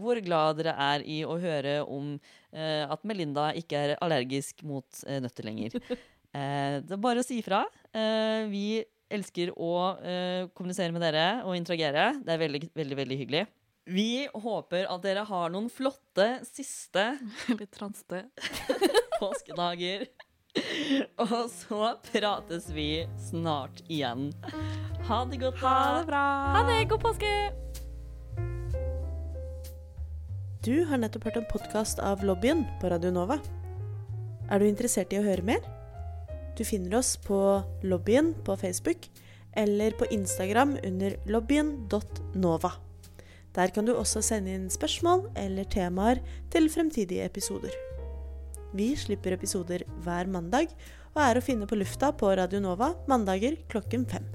hvor 0.00 0.20
glad 0.24 0.56
dere 0.56 0.72
er 0.80 1.02
i 1.04 1.18
å 1.26 1.34
høre 1.36 1.82
om 1.84 2.14
at 2.54 3.02
Melinda 3.04 3.50
ikke 3.60 3.82
er 3.82 3.92
allergisk 4.00 4.62
mot 4.64 5.02
nøtter 5.04 5.50
lenger. 5.50 5.76
Eh, 6.36 6.78
det 6.84 6.92
er 6.92 7.00
bare 7.00 7.22
å 7.22 7.26
si 7.26 7.40
ifra. 7.40 7.62
Eh, 7.96 8.44
vi 8.52 8.66
elsker 9.12 9.52
å 9.56 9.72
eh, 10.02 10.48
kommunisere 10.56 10.92
med 10.94 11.04
dere 11.04 11.28
og 11.46 11.56
interagere. 11.56 12.10
Det 12.24 12.34
er 12.34 12.42
veldig, 12.42 12.62
veldig, 12.76 12.98
veldig 13.02 13.18
hyggelig. 13.22 13.44
Vi 13.88 14.28
håper 14.28 14.88
at 14.92 15.04
dere 15.04 15.24
har 15.24 15.52
noen 15.52 15.70
flotte 15.72 16.42
siste 16.44 17.14
Litt 17.60 17.72
transte. 17.72 18.26
påskedager. 19.20 20.08
Og 21.22 21.48
så 21.52 21.94
prates 22.08 22.68
vi 22.74 23.06
snart 23.28 23.80
igjen. 23.88 24.28
Ha 25.08 25.22
det 25.30 25.40
godt, 25.40 25.60
da. 25.62 25.72
Ha 25.72 25.96
det 26.00 26.06
bra. 26.10 26.26
Ha 26.56 26.62
det, 26.68 26.78
god 26.92 27.02
påske! 27.06 27.32
Du 30.66 30.84
har 30.84 31.00
nettopp 31.00 31.28
hørt 31.28 31.38
en 31.40 31.48
podkast 31.48 32.02
av 32.04 32.24
Lobbyen 32.26 32.66
på 32.82 32.90
Radio 32.92 33.12
Nova. 33.14 33.38
Er 34.50 34.60
du 34.60 34.68
interessert 34.68 35.14
i 35.14 35.20
å 35.20 35.24
høre 35.24 35.44
mer? 35.46 35.77
Du 36.58 36.64
finner 36.66 36.98
oss 36.98 37.14
på 37.22 37.62
Lobbyen 37.86 38.32
på 38.44 38.56
Facebook 38.58 39.06
eller 39.56 39.90
på 39.90 40.08
Instagram 40.10 40.76
under 40.84 41.14
lobbyen.nova. 41.30 42.72
Der 43.54 43.70
kan 43.74 43.86
du 43.86 43.94
også 43.94 44.22
sende 44.22 44.54
inn 44.54 44.66
spørsmål 44.70 45.28
eller 45.38 45.68
temaer 45.70 46.20
til 46.50 46.66
fremtidige 46.70 47.26
episoder. 47.26 47.74
Vi 48.74 48.90
slipper 48.98 49.38
episoder 49.38 49.86
hver 50.04 50.28
mandag 50.30 50.74
og 51.14 51.22
er 51.24 51.38
å 51.38 51.44
finne 51.46 51.70
på 51.70 51.78
lufta 51.78 52.10
på 52.12 52.34
Radio 52.36 52.60
Nova 52.62 52.92
mandager 53.10 53.56
klokken 53.70 54.04
fem. 54.10 54.26